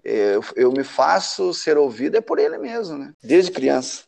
eu, 0.04 0.42
eu 0.56 0.72
me 0.72 0.84
faço 0.84 1.54
ser 1.54 1.78
ouvido 1.78 2.16
é 2.16 2.22
por 2.22 2.40
ele 2.40 2.58
mesmo, 2.58 2.98
né? 2.98 3.14
Desde 3.22 3.52
criança. 3.52 4.04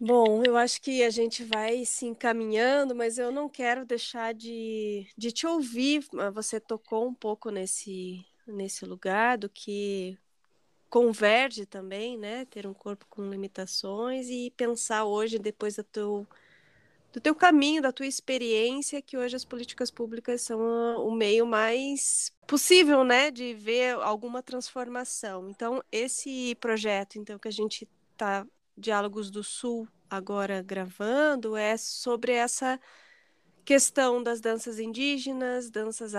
Bom, 0.00 0.44
eu 0.44 0.56
acho 0.56 0.80
que 0.80 1.02
a 1.02 1.10
gente 1.10 1.42
vai 1.42 1.84
se 1.84 2.06
encaminhando, 2.06 2.94
mas 2.94 3.18
eu 3.18 3.32
não 3.32 3.48
quero 3.48 3.84
deixar 3.84 4.32
de, 4.32 5.04
de 5.16 5.32
te 5.32 5.44
ouvir. 5.44 6.04
Você 6.32 6.60
tocou 6.60 7.08
um 7.08 7.14
pouco 7.14 7.50
nesse, 7.50 8.24
nesse 8.46 8.84
lugar 8.86 9.36
do 9.36 9.48
que 9.48 10.16
converge 10.88 11.66
também, 11.66 12.18
né? 12.18 12.44
Ter 12.46 12.66
um 12.66 12.74
corpo 12.74 13.06
com 13.08 13.28
limitações 13.30 14.28
e 14.28 14.52
pensar 14.56 15.04
hoje, 15.04 15.38
depois 15.38 15.76
do 15.76 15.84
teu 15.84 16.26
do 17.12 17.20
teu 17.20 17.34
caminho, 17.34 17.80
da 17.80 17.90
tua 17.90 18.06
experiência, 18.06 19.00
que 19.00 19.16
hoje 19.16 19.34
as 19.34 19.44
políticas 19.44 19.90
públicas 19.90 20.42
são 20.42 20.60
o 21.06 21.10
meio 21.10 21.46
mais 21.46 22.30
possível, 22.46 23.02
né, 23.02 23.30
de 23.30 23.54
ver 23.54 23.94
alguma 23.96 24.42
transformação. 24.42 25.48
Então, 25.48 25.82
esse 25.90 26.54
projeto, 26.56 27.18
então, 27.18 27.38
que 27.38 27.48
a 27.48 27.52
gente 27.52 27.88
está 28.12 28.46
Diálogos 28.76 29.30
do 29.30 29.42
Sul 29.42 29.88
agora 30.08 30.62
gravando 30.62 31.56
é 31.56 31.76
sobre 31.76 32.32
essa 32.32 32.78
questão 33.64 34.22
das 34.22 34.40
danças 34.40 34.78
indígenas, 34.78 35.68
danças 35.68 36.14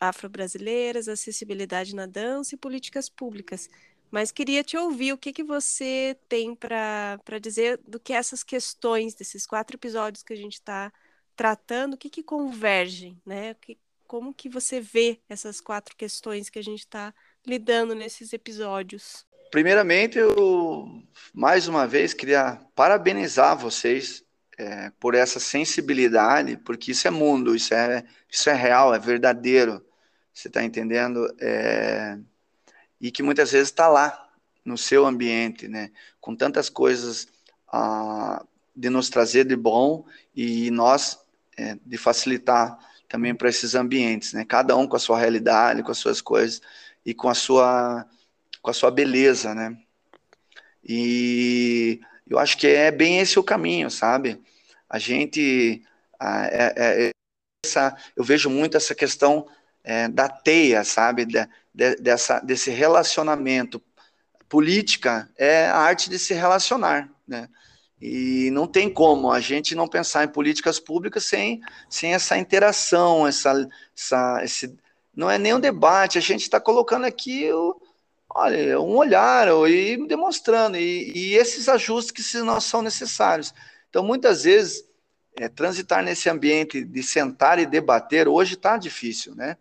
afro-brasileiras, 0.00 1.08
acessibilidade 1.08 1.94
na 1.94 2.04
dança 2.04 2.54
e 2.54 2.58
políticas 2.58 3.08
públicas. 3.08 3.70
Mas 4.14 4.30
queria 4.30 4.62
te 4.62 4.76
ouvir 4.76 5.12
o 5.12 5.18
que, 5.18 5.32
que 5.32 5.42
você 5.42 6.16
tem 6.28 6.54
para 6.54 7.18
dizer 7.42 7.80
do 7.84 7.98
que 7.98 8.12
essas 8.12 8.44
questões 8.44 9.12
desses 9.12 9.44
quatro 9.44 9.76
episódios 9.76 10.22
que 10.22 10.32
a 10.32 10.36
gente 10.36 10.52
está 10.52 10.92
tratando, 11.34 11.94
o 11.94 11.96
que, 11.96 12.08
que 12.08 12.22
convergem, 12.22 13.20
né? 13.26 13.56
Que, 13.60 13.76
como 14.06 14.32
que 14.32 14.48
você 14.48 14.80
vê 14.80 15.18
essas 15.28 15.60
quatro 15.60 15.96
questões 15.96 16.48
que 16.48 16.60
a 16.60 16.62
gente 16.62 16.78
está 16.78 17.12
lidando 17.44 17.92
nesses 17.92 18.32
episódios? 18.32 19.26
Primeiramente, 19.50 20.16
eu 20.16 21.02
mais 21.32 21.66
uma 21.66 21.84
vez 21.84 22.14
queria 22.14 22.60
parabenizar 22.72 23.58
vocês 23.58 24.22
é, 24.56 24.92
por 25.00 25.16
essa 25.16 25.40
sensibilidade, 25.40 26.56
porque 26.58 26.92
isso 26.92 27.08
é 27.08 27.10
mundo, 27.10 27.56
isso 27.56 27.74
é, 27.74 28.04
isso 28.30 28.48
é 28.48 28.54
real, 28.54 28.94
é 28.94 28.98
verdadeiro. 29.00 29.84
Você 30.32 30.46
está 30.46 30.62
entendendo? 30.62 31.34
É 31.40 32.16
e 33.04 33.10
que 33.10 33.22
muitas 33.22 33.52
vezes 33.52 33.68
está 33.68 33.86
lá 33.86 34.30
no 34.64 34.78
seu 34.78 35.04
ambiente, 35.04 35.68
né, 35.68 35.90
com 36.22 36.34
tantas 36.34 36.70
coisas 36.70 37.28
ah, 37.70 38.42
de 38.74 38.88
nos 38.88 39.10
trazer 39.10 39.44
de 39.44 39.54
bom 39.54 40.06
e 40.34 40.70
nós 40.70 41.20
é, 41.54 41.76
de 41.84 41.98
facilitar 41.98 42.78
também 43.06 43.34
para 43.34 43.50
esses 43.50 43.74
ambientes, 43.74 44.32
né, 44.32 44.42
cada 44.42 44.74
um 44.74 44.88
com 44.88 44.96
a 44.96 44.98
sua 44.98 45.18
realidade, 45.18 45.82
com 45.82 45.90
as 45.90 45.98
suas 45.98 46.22
coisas 46.22 46.62
e 47.04 47.12
com 47.12 47.28
a 47.28 47.34
sua 47.34 48.06
com 48.62 48.70
a 48.70 48.74
sua 48.74 48.90
beleza, 48.90 49.54
né, 49.54 49.76
e 50.82 52.00
eu 52.26 52.38
acho 52.38 52.56
que 52.56 52.66
é 52.66 52.90
bem 52.90 53.18
esse 53.18 53.38
o 53.38 53.44
caminho, 53.44 53.90
sabe? 53.90 54.42
A 54.88 54.98
gente 54.98 55.82
é, 56.18 56.74
é, 56.74 57.10
essa, 57.62 57.94
eu 58.16 58.24
vejo 58.24 58.48
muito 58.48 58.78
essa 58.78 58.94
questão 58.94 59.46
é, 59.82 60.08
da 60.08 60.26
teia, 60.26 60.82
sabe? 60.84 61.26
De, 61.74 61.96
dessa, 61.96 62.38
desse 62.40 62.70
relacionamento. 62.70 63.82
Política 64.48 65.28
é 65.36 65.66
a 65.66 65.78
arte 65.78 66.08
de 66.08 66.18
se 66.18 66.32
relacionar, 66.32 67.10
né? 67.26 67.48
E 68.00 68.50
não 68.50 68.66
tem 68.66 68.92
como 68.92 69.32
a 69.32 69.40
gente 69.40 69.74
não 69.74 69.88
pensar 69.88 70.24
em 70.24 70.28
políticas 70.28 70.78
públicas 70.78 71.24
sem, 71.24 71.60
sem 71.88 72.12
essa 72.12 72.36
interação, 72.36 73.26
essa, 73.26 73.68
essa, 73.96 74.44
esse, 74.44 74.76
não 75.16 75.30
é 75.30 75.38
nem 75.38 75.54
um 75.54 75.60
debate, 75.60 76.18
a 76.18 76.20
gente 76.20 76.42
está 76.42 76.60
colocando 76.60 77.06
aqui 77.06 77.50
o, 77.50 77.80
olha, 78.28 78.78
um 78.78 78.96
olhar 78.96 79.48
e 79.68 80.06
demonstrando, 80.06 80.76
e, 80.76 81.12
e 81.14 81.34
esses 81.34 81.68
ajustes 81.68 82.10
que 82.10 82.38
não 82.42 82.60
são 82.60 82.82
necessários. 82.82 83.54
Então, 83.88 84.04
muitas 84.04 84.42
vezes, 84.42 84.84
é, 85.38 85.48
transitar 85.48 86.02
nesse 86.02 86.28
ambiente 86.28 86.84
de 86.84 87.02
sentar 87.02 87.58
e 87.58 87.64
debater, 87.64 88.28
hoje 88.28 88.54
está 88.54 88.76
difícil, 88.76 89.34
né? 89.34 89.56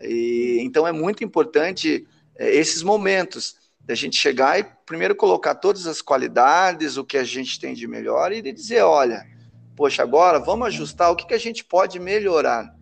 E, 0.00 0.58
então 0.60 0.86
é 0.86 0.92
muito 0.92 1.24
importante 1.24 2.06
é, 2.36 2.54
esses 2.54 2.82
momentos 2.82 3.56
da 3.80 3.94
gente 3.94 4.16
chegar 4.16 4.58
e 4.60 4.64
primeiro 4.84 5.14
colocar 5.14 5.54
todas 5.54 5.86
as 5.86 6.02
qualidades, 6.02 6.96
o 6.96 7.04
que 7.04 7.16
a 7.16 7.24
gente 7.24 7.58
tem 7.58 7.74
de 7.74 7.86
melhor 7.86 8.32
e 8.32 8.42
de 8.42 8.52
dizer, 8.52 8.82
olha, 8.82 9.26
poxa, 9.74 10.02
agora 10.02 10.38
vamos 10.38 10.68
ajustar 10.68 11.10
o 11.10 11.16
que, 11.16 11.26
que 11.26 11.34
a 11.34 11.38
gente 11.38 11.64
pode 11.64 11.98
melhorar, 11.98 12.74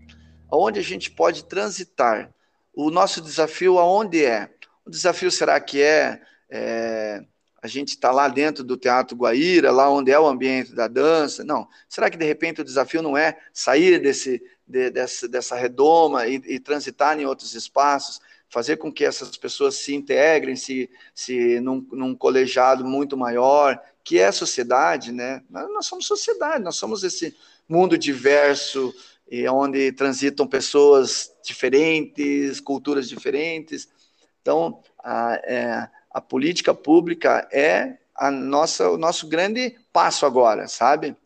aonde 0.50 0.80
a 0.80 0.82
gente 0.82 1.10
pode 1.10 1.44
transitar. 1.44 2.32
O 2.74 2.90
nosso 2.90 3.20
desafio 3.20 3.78
aonde 3.78 4.24
é? 4.24 4.50
O 4.84 4.90
desafio 4.90 5.30
será 5.30 5.60
que 5.60 5.80
é, 5.80 6.20
é 6.50 7.24
a 7.62 7.68
gente 7.68 7.88
está 7.88 8.12
lá 8.12 8.28
dentro 8.28 8.62
do 8.62 8.76
Teatro 8.76 9.16
Guaíra, 9.16 9.72
lá 9.72 9.90
onde 9.90 10.12
é 10.12 10.18
o 10.18 10.26
ambiente 10.26 10.72
da 10.72 10.86
dança? 10.86 11.42
Não. 11.42 11.68
Será 11.88 12.08
que 12.08 12.16
de 12.16 12.24
repente 12.24 12.60
o 12.60 12.64
desafio 12.64 13.02
não 13.02 13.16
é 13.16 13.36
sair 13.52 13.98
desse, 13.98 14.40
de, 14.66 14.90
dessa, 14.90 15.28
dessa 15.28 15.56
redoma 15.56 16.26
e, 16.26 16.36
e, 16.46 16.58
transitar 16.58 17.18
em 17.18 17.26
outros 17.26 17.54
espaços, 17.54 18.20
fazer 18.48 18.76
com 18.76 18.92
que 18.92 19.04
essas 19.04 19.36
pessoas 19.36 19.76
se 19.76 19.94
integrem, 19.94 20.56
se, 20.56 20.90
se 21.14 21.60
num, 21.60 21.86
num 21.92 22.14
colegiado 22.14 22.84
muito 22.84 23.16
maior, 23.16 23.80
que 24.02 24.18
é 24.18 24.30
sociedade, 24.30 25.12
né? 25.12 25.42
Nós 25.50 25.86
somos 25.86 26.06
sociedade, 26.06 26.62
nós 26.62 26.76
somos 26.76 27.02
esse 27.02 27.36
mundo 27.68 27.98
diverso, 27.98 28.94
e 29.28 29.48
onde 29.48 29.92
transitam 29.92 30.46
pessoas 30.46 31.32
diferentes, 31.44 32.60
culturas 32.60 33.08
diferentes. 33.08 33.88
Então, 34.40 34.80
a, 35.02 35.34
é, 35.44 35.88
a 36.10 36.20
política 36.20 36.72
pública 36.72 37.48
é 37.52 37.98
a 38.14 38.30
nossa, 38.30 38.88
o 38.90 38.96
nosso 38.96 39.28
grande 39.28 39.76
passo 39.92 40.24
agora, 40.24 40.68
sabe? 40.68 41.16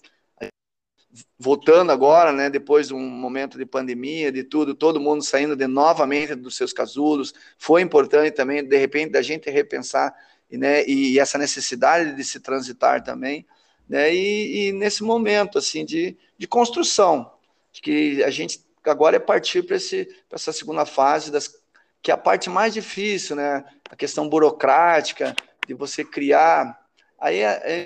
Voltando 1.38 1.90
agora, 1.90 2.32
né, 2.32 2.48
depois 2.48 2.88
de 2.88 2.94
um 2.94 3.00
momento 3.00 3.58
de 3.58 3.66
pandemia, 3.66 4.30
de 4.30 4.44
tudo, 4.44 4.74
todo 4.74 5.00
mundo 5.00 5.24
saindo 5.24 5.56
de 5.56 5.66
novamente 5.66 6.34
dos 6.36 6.56
seus 6.56 6.72
casulos, 6.72 7.34
foi 7.58 7.82
importante 7.82 8.32
também, 8.32 8.62
de 8.64 8.76
repente, 8.76 9.10
da 9.10 9.22
gente 9.22 9.50
repensar, 9.50 10.14
né, 10.50 10.84
e 10.86 11.18
essa 11.18 11.36
necessidade 11.36 12.14
de 12.14 12.22
se 12.22 12.38
transitar 12.38 13.02
também, 13.02 13.44
né, 13.88 14.14
e, 14.14 14.68
e 14.68 14.72
nesse 14.72 15.02
momento, 15.02 15.58
assim, 15.58 15.84
de, 15.84 16.16
de 16.38 16.46
construção, 16.46 17.32
que 17.72 18.22
a 18.22 18.30
gente 18.30 18.64
agora 18.84 19.16
é 19.16 19.20
partir 19.20 19.62
para 19.62 19.76
essa 19.76 20.52
segunda 20.52 20.86
fase 20.86 21.30
das 21.30 21.60
que 22.02 22.10
é 22.10 22.14
a 22.14 22.18
parte 22.18 22.48
mais 22.48 22.72
difícil, 22.72 23.36
né? 23.36 23.64
A 23.90 23.96
questão 23.96 24.28
burocrática, 24.28 25.34
de 25.66 25.74
você 25.74 26.04
criar. 26.04 26.78
Aí, 27.18 27.40
é, 27.40 27.84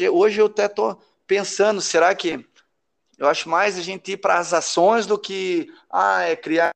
é, 0.00 0.10
hoje 0.10 0.40
eu 0.40 0.46
até 0.46 0.66
estou 0.66 1.00
pensando, 1.26 1.80
será 1.80 2.14
que 2.14 2.44
eu 3.18 3.26
acho 3.28 3.48
mais 3.48 3.78
a 3.78 3.82
gente 3.82 4.12
ir 4.12 4.16
para 4.18 4.38
as 4.38 4.52
ações 4.52 5.06
do 5.06 5.18
que 5.18 5.72
ah, 5.90 6.22
é 6.22 6.36
criar. 6.36 6.70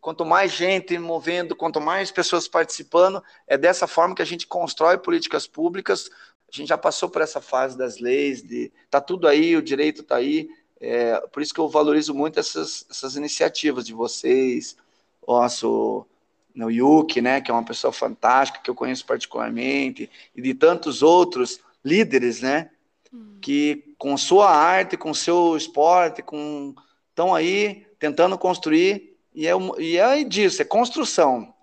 Quanto 0.00 0.24
mais 0.24 0.52
gente 0.52 0.96
movendo, 0.98 1.56
quanto 1.56 1.80
mais 1.80 2.12
pessoas 2.12 2.46
participando, 2.46 3.22
é 3.46 3.58
dessa 3.58 3.88
forma 3.88 4.14
que 4.14 4.22
a 4.22 4.26
gente 4.26 4.46
constrói 4.46 4.98
políticas 4.98 5.48
públicas. 5.48 6.08
A 6.52 6.56
gente 6.56 6.68
já 6.68 6.78
passou 6.78 7.08
por 7.08 7.22
essa 7.22 7.40
fase 7.40 7.76
das 7.76 7.98
leis, 7.98 8.40
de 8.42 8.72
tá 8.88 9.00
tudo 9.00 9.26
aí, 9.26 9.56
o 9.56 9.62
direito 9.62 10.02
está 10.02 10.16
aí. 10.16 10.48
É, 10.80 11.20
por 11.32 11.42
isso 11.42 11.52
que 11.52 11.58
eu 11.58 11.68
valorizo 11.68 12.14
muito 12.14 12.38
essas, 12.38 12.86
essas 12.88 13.16
iniciativas 13.16 13.84
de 13.84 13.94
vocês, 13.94 14.76
nosso 15.26 16.06
o 16.64 16.70
Yuki, 16.70 17.20
né, 17.20 17.40
que 17.40 17.50
é 17.50 17.54
uma 17.54 17.64
pessoa 17.64 17.92
fantástica, 17.92 18.60
que 18.62 18.70
eu 18.70 18.74
conheço 18.74 19.04
particularmente, 19.04 20.08
e 20.34 20.40
de 20.40 20.54
tantos 20.54 21.02
outros 21.02 21.60
líderes, 21.84 22.40
né, 22.40 22.70
hum. 23.12 23.36
que 23.42 23.85
com 23.98 24.16
sua 24.16 24.50
arte, 24.50 24.96
com 24.96 25.12
seu 25.14 25.56
esporte, 25.56 26.22
com 26.22 26.74
estão 27.10 27.34
aí 27.34 27.86
tentando 27.98 28.36
construir, 28.36 29.16
e 29.34 29.46
é, 29.46 29.52
e 29.78 29.96
é 29.96 30.22
disso, 30.22 30.60
é 30.60 30.64
construção. 30.64 31.54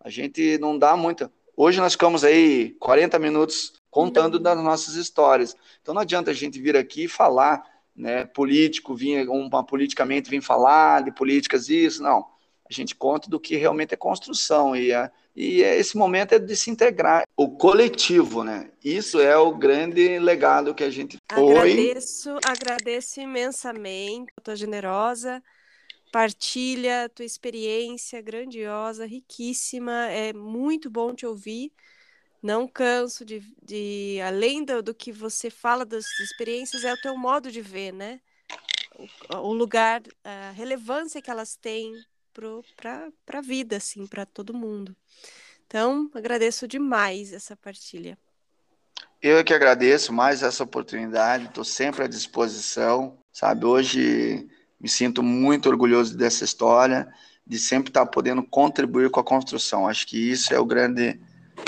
A 0.00 0.08
gente 0.08 0.56
não 0.58 0.78
dá 0.78 0.96
muita. 0.96 1.30
Hoje 1.56 1.80
nós 1.80 1.92
ficamos 1.92 2.24
aí 2.24 2.70
40 2.80 3.18
minutos 3.18 3.74
contando 3.90 4.38
das 4.38 4.56
nossas 4.62 4.94
histórias. 4.94 5.54
Então 5.82 5.94
não 5.94 6.00
adianta 6.00 6.30
a 6.30 6.34
gente 6.34 6.60
vir 6.60 6.76
aqui 6.76 7.04
e 7.04 7.08
falar, 7.08 7.62
né, 7.94 8.24
político, 8.24 8.94
vir, 8.94 9.28
uma 9.28 9.62
politicamente 9.62 10.30
vir 10.30 10.40
falar 10.40 11.02
de 11.02 11.12
políticas, 11.12 11.68
isso, 11.68 12.02
não 12.02 12.32
a 12.72 12.74
gente 12.74 12.94
conta 12.94 13.28
do 13.28 13.38
que 13.38 13.56
realmente 13.56 13.92
é 13.92 13.96
construção 13.96 14.74
e, 14.74 14.92
é, 14.92 15.10
e 15.34 15.62
é, 15.62 15.78
esse 15.78 15.96
momento 15.96 16.34
é 16.34 16.38
de 16.38 16.54
se 16.56 16.70
integrar 16.70 17.24
o 17.36 17.50
coletivo, 17.56 18.44
né? 18.44 18.70
Isso 18.84 19.20
é 19.20 19.36
o 19.36 19.54
grande 19.54 20.18
legado 20.18 20.74
que 20.74 20.84
a 20.84 20.90
gente 20.90 21.16
foi. 21.32 21.56
Agradeço, 21.56 22.30
agradeço 22.44 23.20
imensamente, 23.20 24.32
tua 24.42 24.56
generosa, 24.56 25.42
partilha 26.12 27.08
tua 27.08 27.24
experiência 27.24 28.20
grandiosa, 28.20 29.06
riquíssima, 29.06 30.08
é 30.08 30.32
muito 30.32 30.90
bom 30.90 31.14
te 31.14 31.24
ouvir. 31.24 31.72
Não 32.42 32.66
canso 32.66 33.24
de, 33.24 33.40
de 33.62 34.20
além 34.20 34.64
do, 34.64 34.82
do 34.82 34.94
que 34.94 35.12
você 35.12 35.48
fala 35.48 35.84
das 35.86 36.04
experiências, 36.20 36.84
é 36.84 36.92
o 36.92 37.00
teu 37.00 37.16
modo 37.16 37.52
de 37.52 37.62
ver, 37.62 37.92
né? 37.92 38.20
o, 39.30 39.36
o 39.36 39.52
lugar, 39.52 40.02
a 40.24 40.50
relevância 40.52 41.22
que 41.22 41.30
elas 41.30 41.56
têm 41.56 41.92
para 42.32 43.10
a 43.32 43.40
vida, 43.40 43.76
assim, 43.76 44.06
para 44.06 44.24
todo 44.24 44.54
mundo. 44.54 44.96
Então, 45.66 46.10
agradeço 46.14 46.66
demais 46.66 47.32
essa 47.32 47.56
partilha. 47.56 48.18
Eu 49.20 49.38
é 49.38 49.44
que 49.44 49.54
agradeço 49.54 50.12
mais 50.12 50.42
essa 50.42 50.64
oportunidade, 50.64 51.46
estou 51.46 51.64
sempre 51.64 52.04
à 52.04 52.08
disposição, 52.08 53.18
sabe? 53.32 53.64
Hoje 53.64 54.48
me 54.80 54.88
sinto 54.88 55.22
muito 55.22 55.68
orgulhoso 55.68 56.16
dessa 56.16 56.44
história, 56.44 57.08
de 57.46 57.58
sempre 57.58 57.90
estar 57.90 58.04
podendo 58.06 58.42
contribuir 58.42 59.10
com 59.10 59.20
a 59.20 59.24
construção. 59.24 59.86
Acho 59.86 60.06
que 60.06 60.18
isso 60.18 60.52
é 60.52 60.58
o 60.58 60.64
grande, 60.64 61.20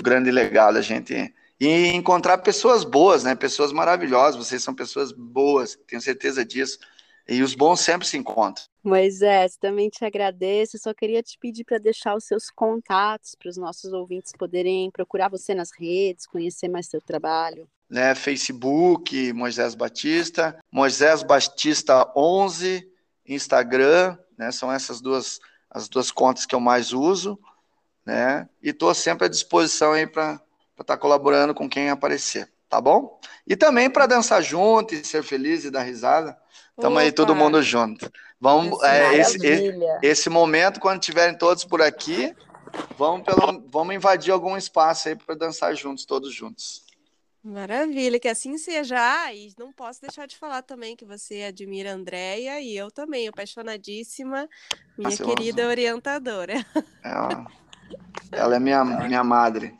grande 0.03 0.31
legado, 0.31 0.77
a 0.77 0.83
gente 0.83 1.33
e 1.61 1.93
encontrar 1.95 2.39
pessoas 2.39 2.85
boas, 2.85 3.25
né? 3.25 3.35
Pessoas 3.35 3.73
maravilhosas. 3.73 4.37
Vocês 4.37 4.63
são 4.63 4.75
pessoas 4.75 5.13
boas, 5.13 5.79
tenho 5.87 6.03
certeza 6.03 6.45
disso. 6.45 6.79
E 7.27 7.43
os 7.43 7.55
bons 7.55 7.81
sempre 7.81 8.07
se 8.07 8.17
encontram. 8.17 8.65
Moisés, 8.83 9.57
também 9.57 9.89
te 9.89 10.05
agradeço. 10.05 10.79
Só 10.79 10.93
queria 10.93 11.23
te 11.23 11.39
pedir 11.39 11.65
para 11.65 11.79
deixar 11.79 12.15
os 12.15 12.25
seus 12.25 12.51
contatos 12.51 13.35
para 13.35 13.49
os 13.49 13.57
nossos 13.57 13.93
ouvintes 13.93 14.33
poderem 14.39 14.91
procurar 14.91 15.31
você 15.31 15.55
nas 15.55 15.71
redes, 15.73 16.27
conhecer 16.27 16.69
mais 16.69 16.87
seu 16.87 17.01
trabalho. 17.01 17.67
Né, 17.89 18.15
Facebook, 18.15 19.33
Moisés 19.33 19.75
Batista, 19.75 20.59
Moisés 20.71 21.23
Batista 21.23 22.11
11, 22.17 22.87
Instagram, 23.27 24.19
né, 24.37 24.51
são 24.51 24.73
essas 24.73 25.01
duas 25.01 25.41
as 25.75 25.89
duas 25.89 26.13
contas 26.13 26.47
que 26.47 26.55
eu 26.55 26.61
mais 26.61 26.93
uso, 26.93 27.37
né? 28.07 28.49
E 28.63 28.71
estou 28.71 28.95
sempre 28.95 29.27
à 29.27 29.29
disposição 29.29 29.93
aí 29.93 30.07
para 30.07 30.41
estar 30.73 30.85
tá 30.85 30.97
colaborando 30.97 31.53
com 31.53 31.69
quem 31.69 31.91
aparecer, 31.91 32.49
tá 32.69 32.81
bom? 32.81 33.19
E 33.45 33.57
também 33.57 33.91
para 33.91 34.07
dançar 34.07 34.41
junto 34.41 34.95
e 34.95 35.05
ser 35.05 35.25
feliz 35.25 35.65
e 35.65 35.71
dar 35.73 35.83
risada. 35.83 36.39
Estamos 36.77 36.99
aí 36.99 37.13
todo 37.13 37.35
mundo 37.35 37.63
junto. 37.63 38.11
Vamos, 38.41 38.83
é, 38.83 39.17
esse, 39.17 39.39
esse, 40.03 40.29
momento, 40.29 40.81
quando 40.81 41.01
estiverem 41.01 41.39
todos 41.39 41.65
por 41.65 41.81
aqui, 41.81 42.35
vamos, 42.99 43.23
pelo, 43.25 43.65
vamos 43.69 43.95
invadir 43.95 44.33
algum 44.33 44.57
espaço 44.57 45.09
aí 45.09 45.17
para 45.17 45.35
dançar 45.35 45.75
juntos, 45.75 46.05
todos 46.05 46.35
juntos. 46.35 46.85
Maravilha, 47.43 48.19
que 48.19 48.29
assim 48.29 48.59
seja. 48.59 48.97
Ah, 48.99 49.33
e 49.33 49.53
não 49.59 49.73
posso 49.73 50.01
deixar 50.01 50.27
de 50.27 50.37
falar 50.37 50.63
também 50.63 50.97
que 50.97 51.05
você 51.05 51.43
admira 51.43 51.93
a 51.93 51.95
Andréia 51.95 52.61
e 52.61 52.77
eu 52.77 52.91
também, 52.91 53.29
apaixonadíssima, 53.29 54.49
minha 54.99 55.11
Nossa, 55.11 55.25
querida 55.25 55.69
orientadora. 55.69 56.55
Ela, 57.05 57.47
ela 58.33 58.57
é 58.57 58.59
minha, 58.59 58.83
minha 58.83 59.23
madre. 59.23 59.75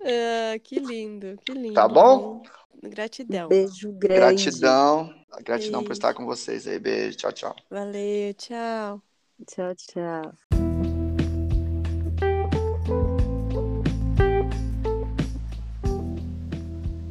Ah, 0.00 0.58
que 0.58 0.78
lindo, 0.78 1.38
que 1.44 1.52
lindo. 1.52 1.74
Tá 1.74 1.88
bom? 1.88 2.42
Gratidão. 2.82 3.48
Beijo 3.48 3.92
grande. 3.92 4.44
Gratidão. 4.44 5.14
Gratidão 5.44 5.80
Beijo. 5.80 5.84
por 5.84 5.92
estar 5.92 6.14
com 6.14 6.24
vocês 6.24 6.66
aí. 6.66 6.78
Beijo. 6.78 7.16
Tchau, 7.16 7.32
tchau. 7.32 7.56
Valeu. 7.70 8.34
Tchau. 8.34 9.02
Tchau, 9.46 9.74
tchau. 9.74 10.32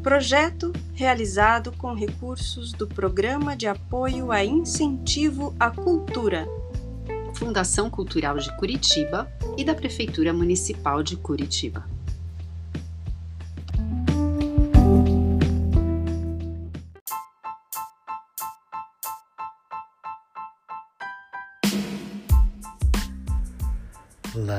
Projeto 0.01 0.71
realizado 0.93 1.71
com 1.71 1.93
recursos 1.93 2.71
do 2.71 2.87
Programa 2.87 3.55
de 3.55 3.67
Apoio 3.67 4.31
a 4.31 4.45
Incentivo 4.45 5.55
à 5.59 5.71
Cultura. 5.71 6.47
Fundação 7.33 7.89
Cultural 7.89 8.37
de 8.37 8.55
Curitiba 8.57 9.27
e 9.57 9.63
da 9.63 9.73
Prefeitura 9.73 10.31
Municipal 10.31 11.03
de 11.03 11.17
Curitiba. 11.17 11.94